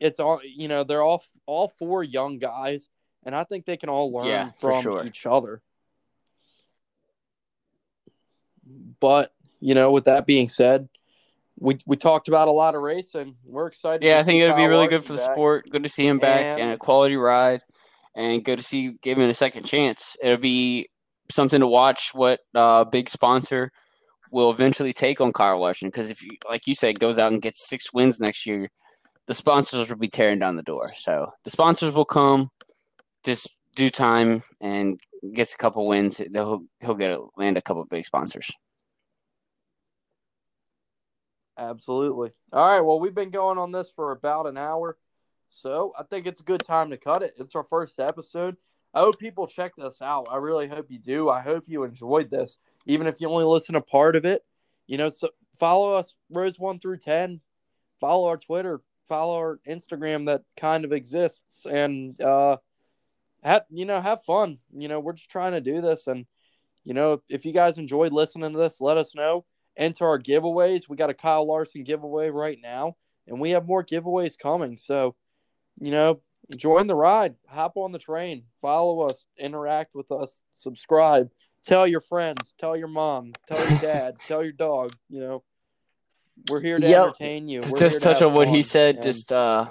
it's 0.00 0.20
all 0.20 0.40
you 0.44 0.68
know, 0.68 0.84
they're 0.84 1.02
all 1.02 1.22
all 1.46 1.68
four 1.68 2.02
young 2.02 2.38
guys 2.38 2.88
and 3.24 3.34
I 3.34 3.44
think 3.44 3.64
they 3.66 3.76
can 3.76 3.88
all 3.88 4.12
learn 4.12 4.26
Yeah, 4.26 4.50
from 4.52 4.82
sure. 4.82 5.06
each 5.06 5.26
other. 5.26 5.62
But 9.00 9.32
you 9.60 9.74
know, 9.74 9.90
with 9.90 10.04
that 10.04 10.26
being 10.26 10.48
said, 10.48 10.88
we 11.60 11.76
we 11.86 11.96
talked 11.96 12.28
about 12.28 12.48
a 12.48 12.52
lot 12.52 12.74
of 12.74 12.82
racing. 12.82 13.36
We're 13.44 13.66
excited. 13.66 14.02
Yeah, 14.04 14.18
I 14.18 14.22
think 14.22 14.40
it 14.40 14.48
would 14.48 14.56
be 14.56 14.62
really 14.66 14.86
Larson 14.86 14.90
good 14.98 15.04
for 15.04 15.12
the 15.14 15.18
back. 15.18 15.34
sport. 15.34 15.70
Good 15.70 15.82
to 15.82 15.88
see 15.88 16.06
him 16.06 16.18
back 16.18 16.40
and, 16.40 16.60
And- 16.60 16.72
a 16.72 16.76
quality 16.78 17.16
ride, 17.16 17.60
and 18.14 18.44
good 18.44 18.58
to 18.58 18.64
see 18.64 18.92
give 19.02 19.18
him 19.18 19.28
a 19.28 19.34
second 19.34 19.64
chance. 19.64 20.16
It'll 20.22 20.38
be 20.38 20.88
something 21.30 21.60
to 21.60 21.66
watch. 21.66 22.10
What 22.14 22.40
uh, 22.54 22.84
big 22.84 23.08
sponsor 23.08 23.70
will 24.30 24.50
eventually 24.50 24.92
take 24.92 25.20
on 25.20 25.32
Kyle 25.32 25.60
Larson? 25.60 25.88
Because 25.88 26.10
if 26.10 26.22
you, 26.22 26.30
like 26.48 26.66
you 26.66 26.74
said, 26.74 27.00
goes 27.00 27.18
out 27.18 27.32
and 27.32 27.42
gets 27.42 27.68
six 27.68 27.92
wins 27.92 28.20
next 28.20 28.46
year, 28.46 28.68
the 29.26 29.34
sponsors 29.34 29.88
will 29.88 29.96
be 29.96 30.08
tearing 30.08 30.38
down 30.38 30.56
the 30.56 30.62
door. 30.62 30.92
So 30.96 31.32
the 31.44 31.50
sponsors 31.50 31.94
will 31.94 32.04
come, 32.04 32.50
just 33.24 33.48
due 33.74 33.90
time, 33.90 34.42
and 34.60 35.00
gets 35.34 35.54
a 35.54 35.58
couple 35.58 35.86
wins. 35.86 36.18
He'll 36.18 36.62
he'll 36.80 36.94
get 36.94 37.10
a, 37.10 37.24
land 37.36 37.56
a 37.56 37.62
couple 37.62 37.84
big 37.84 38.04
sponsors. 38.04 38.50
Absolutely. 41.58 42.30
All 42.52 42.66
right. 42.66 42.80
Well, 42.80 43.00
we've 43.00 43.14
been 43.14 43.30
going 43.30 43.58
on 43.58 43.72
this 43.72 43.90
for 43.90 44.12
about 44.12 44.46
an 44.46 44.56
hour, 44.56 44.96
so 45.48 45.92
I 45.98 46.04
think 46.04 46.26
it's 46.26 46.40
a 46.40 46.44
good 46.44 46.62
time 46.62 46.90
to 46.90 46.96
cut 46.96 47.24
it. 47.24 47.34
It's 47.36 47.56
our 47.56 47.64
first 47.64 47.98
episode. 47.98 48.56
I 48.94 49.00
hope 49.00 49.18
people 49.18 49.48
check 49.48 49.72
this 49.76 50.00
out. 50.00 50.28
I 50.30 50.36
really 50.36 50.68
hope 50.68 50.86
you 50.88 51.00
do. 51.00 51.28
I 51.28 51.40
hope 51.40 51.64
you 51.66 51.82
enjoyed 51.82 52.30
this, 52.30 52.58
even 52.86 53.08
if 53.08 53.20
you 53.20 53.28
only 53.28 53.44
listen 53.44 53.74
to 53.74 53.80
part 53.80 54.14
of 54.14 54.24
it. 54.24 54.44
You 54.86 54.98
know, 54.98 55.08
so 55.08 55.30
follow 55.58 55.94
us, 55.94 56.14
Rows 56.30 56.60
one 56.60 56.78
through 56.78 56.98
ten. 56.98 57.40
Follow 58.00 58.28
our 58.28 58.38
Twitter. 58.38 58.80
Follow 59.08 59.34
our 59.34 59.58
Instagram 59.68 60.26
that 60.26 60.42
kind 60.56 60.84
of 60.84 60.92
exists, 60.92 61.66
and 61.66 62.18
uh, 62.20 62.58
have 63.42 63.64
you 63.68 63.84
know 63.84 64.00
have 64.00 64.22
fun. 64.22 64.58
You 64.72 64.86
know, 64.86 65.00
we're 65.00 65.14
just 65.14 65.30
trying 65.30 65.52
to 65.52 65.60
do 65.60 65.80
this, 65.80 66.06
and 66.06 66.24
you 66.84 66.94
know, 66.94 67.20
if 67.28 67.44
you 67.44 67.52
guys 67.52 67.78
enjoyed 67.78 68.12
listening 68.12 68.52
to 68.52 68.58
this, 68.58 68.80
let 68.80 68.96
us 68.96 69.14
know 69.14 69.44
enter 69.78 70.06
our 70.06 70.18
giveaways. 70.18 70.88
We 70.88 70.96
got 70.96 71.08
a 71.10 71.14
Kyle 71.14 71.46
Larson 71.46 71.84
giveaway 71.84 72.28
right 72.28 72.58
now, 72.60 72.96
and 73.26 73.40
we 73.40 73.50
have 73.50 73.66
more 73.66 73.82
giveaways 73.84 74.36
coming. 74.36 74.76
So, 74.76 75.14
you 75.80 75.90
know, 75.92 76.18
join 76.56 76.86
the 76.88 76.94
ride, 76.94 77.36
hop 77.48 77.76
on 77.76 77.92
the 77.92 77.98
train, 77.98 78.44
follow 78.60 79.00
us, 79.08 79.24
interact 79.38 79.94
with 79.94 80.10
us, 80.12 80.42
subscribe, 80.54 81.30
tell 81.64 81.86
your 81.86 82.00
friends, 82.00 82.54
tell 82.58 82.76
your 82.76 82.88
mom, 82.88 83.32
tell 83.46 83.60
your 83.66 83.78
dad, 83.80 84.16
tell 84.26 84.42
your 84.42 84.52
dog. 84.52 84.94
You 85.08 85.20
know, 85.20 85.42
we're 86.48 86.60
here 86.60 86.78
to 86.78 86.86
Yep. 86.88 87.00
entertain 87.02 87.48
you. 87.48 87.60
We're 87.60 87.78
just 87.78 87.96
to 87.98 88.00
touch 88.00 88.22
on 88.22 88.34
what 88.34 88.48
he 88.48 88.62
said. 88.62 88.96
and- 88.96 89.04
Just 89.04 89.32
uh, 89.32 89.66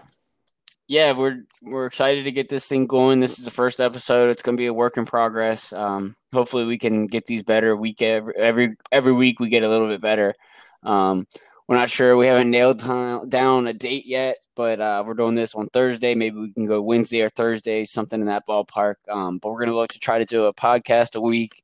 yeah, 0.87 1.11
we're 1.11 1.43
we're 1.61 1.85
excited 1.85 2.23
to 2.23 2.31
get 2.31 2.49
this 2.49 2.67
thing 2.67 2.87
going. 2.87 3.19
This 3.19 3.37
is 3.37 3.45
the 3.45 3.51
first 3.51 3.79
episode. 3.79 4.29
It's 4.29 4.41
going 4.41 4.55
to 4.55 4.61
be 4.61 4.67
a 4.67 4.73
work 4.73 4.97
in 4.97 5.05
progress. 5.05 5.73
Um, 5.73 6.15
hopefully, 6.33 6.63
we 6.65 6.77
can 6.77 7.07
get 7.07 7.25
these 7.25 7.43
better 7.43 7.75
week 7.75 8.01
every 8.01 8.33
every 8.37 8.75
every 8.91 9.13
week. 9.13 9.39
We 9.39 9.49
get 9.49 9.63
a 9.63 9.69
little 9.69 9.87
bit 9.87 10.01
better. 10.01 10.33
Um, 10.83 11.27
we're 11.67 11.75
not 11.75 11.89
sure. 11.89 12.15
We 12.15 12.27
haven't 12.27 12.49
nailed 12.49 12.79
down 13.29 13.67
a 13.67 13.73
date 13.73 14.05
yet, 14.05 14.37
but 14.55 14.79
uh, 14.79 15.03
we're 15.05 15.15
doing 15.15 15.35
this 15.35 15.53
on 15.53 15.67
Thursday. 15.67 16.15
Maybe 16.15 16.39
we 16.39 16.53
can 16.53 16.65
go 16.65 16.81
Wednesday 16.81 17.21
or 17.21 17.29
Thursday, 17.29 17.83
something 17.83 18.21
in 18.21 18.27
that 18.27 18.47
ballpark. 18.47 18.95
Um, 19.09 19.39
but 19.39 19.49
we're 19.49 19.59
going 19.59 19.71
to 19.71 19.75
look 19.75 19.91
to 19.91 19.99
try 19.99 20.19
to 20.19 20.25
do 20.25 20.45
a 20.45 20.53
podcast 20.53 21.15
a 21.15 21.21
week 21.21 21.61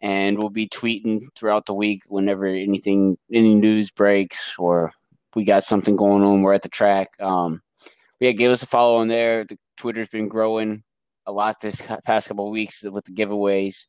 and 0.00 0.38
we'll 0.38 0.48
be 0.48 0.68
tweeting 0.68 1.24
throughout 1.36 1.66
the 1.66 1.74
week 1.74 2.04
whenever 2.08 2.46
anything, 2.46 3.18
any 3.30 3.54
news 3.54 3.90
breaks 3.90 4.54
or 4.58 4.92
we 5.34 5.44
got 5.44 5.64
something 5.64 5.96
going 5.96 6.22
on. 6.22 6.40
We're 6.40 6.54
at 6.54 6.62
the 6.62 6.70
track. 6.70 7.10
Um, 7.20 7.60
yeah, 8.22 8.30
give 8.30 8.52
us 8.52 8.62
a 8.62 8.66
follow 8.66 8.98
on 8.98 9.08
there. 9.08 9.44
The 9.44 9.58
Twitter's 9.76 10.08
been 10.08 10.28
growing 10.28 10.84
a 11.26 11.32
lot 11.32 11.60
this 11.60 11.82
past 12.06 12.28
couple 12.28 12.46
of 12.46 12.52
weeks 12.52 12.84
with 12.84 13.04
the 13.04 13.12
giveaways. 13.12 13.86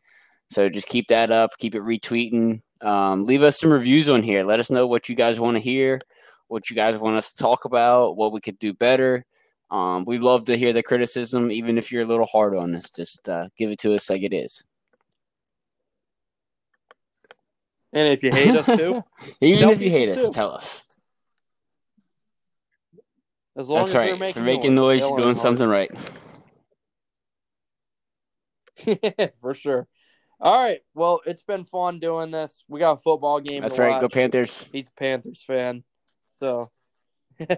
So 0.49 0.69
just 0.69 0.87
keep 0.87 1.05
that 1.09 1.31
up, 1.31 1.51
keep 1.59 1.75
it 1.75 1.83
retweeting. 1.83 2.61
Um, 2.81 3.25
leave 3.25 3.43
us 3.43 3.59
some 3.59 3.71
reviews 3.71 4.09
on 4.09 4.23
here. 4.23 4.43
Let 4.43 4.59
us 4.59 4.71
know 4.71 4.87
what 4.87 5.07
you 5.07 5.13
guys 5.13 5.39
want 5.39 5.57
to 5.57 5.61
hear, 5.61 6.01
what 6.47 6.71
you 6.71 6.75
guys 6.75 6.97
want 6.97 7.15
us 7.15 7.31
to 7.31 7.43
talk 7.43 7.65
about, 7.65 8.17
what 8.17 8.33
we 8.33 8.41
could 8.41 8.57
do 8.57 8.73
better. 8.73 9.23
Um, 9.69 10.03
we 10.03 10.17
love 10.17 10.45
to 10.45 10.57
hear 10.57 10.73
the 10.73 10.81
criticism, 10.81 11.51
even 11.51 11.77
if 11.77 11.91
you're 11.91 12.01
a 12.01 12.07
little 12.07 12.25
hard 12.25 12.55
on 12.55 12.73
us. 12.73 12.89
Just 12.89 13.29
uh, 13.29 13.49
give 13.55 13.69
it 13.69 13.77
to 13.81 13.93
us 13.93 14.09
like 14.09 14.23
it 14.23 14.33
is. 14.33 14.63
And 17.93 18.07
if 18.07 18.23
you 18.23 18.31
hate 18.31 18.55
us 18.55 18.65
too, 18.65 19.03
even 19.41 19.69
if 19.69 19.79
you 19.79 19.91
hate 19.91 20.09
us, 20.09 20.25
too. 20.25 20.31
tell 20.33 20.55
us. 20.55 20.82
As 23.55 23.69
long 23.69 23.79
That's 23.79 23.89
as 23.89 23.95
right. 23.95 24.35
you're 24.35 24.43
making, 24.43 24.73
noise, 24.73 25.01
you're 25.01 25.17
doing 25.19 25.35
something 25.35 25.67
right. 25.67 25.91
For 29.41 29.53
sure. 29.53 29.87
All 30.39 30.63
right. 30.63 30.79
Well, 30.95 31.21
it's 31.25 31.43
been 31.43 31.63
fun 31.63 31.99
doing 31.99 32.31
this. 32.31 32.63
We 32.67 32.79
got 32.79 32.93
a 32.93 32.97
football 32.97 33.39
game. 33.39 33.61
That's 33.61 33.77
right. 33.77 33.91
Watch. 33.91 34.01
Go 34.01 34.09
Panthers. 34.09 34.67
He's 34.71 34.87
a 34.87 34.93
Panthers 34.93 35.43
fan. 35.45 35.83
So, 36.37 36.71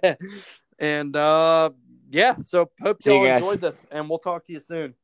and 0.80 1.16
uh, 1.16 1.70
yeah. 2.12 2.36
So 2.40 2.70
hope 2.82 2.98
you 3.06 3.14
y'all 3.14 3.26
enjoyed 3.26 3.62
this, 3.62 3.88
and 3.90 4.10
we'll 4.10 4.20
talk 4.20 4.46
to 4.46 4.54
you 4.54 4.60
soon. 4.60 4.96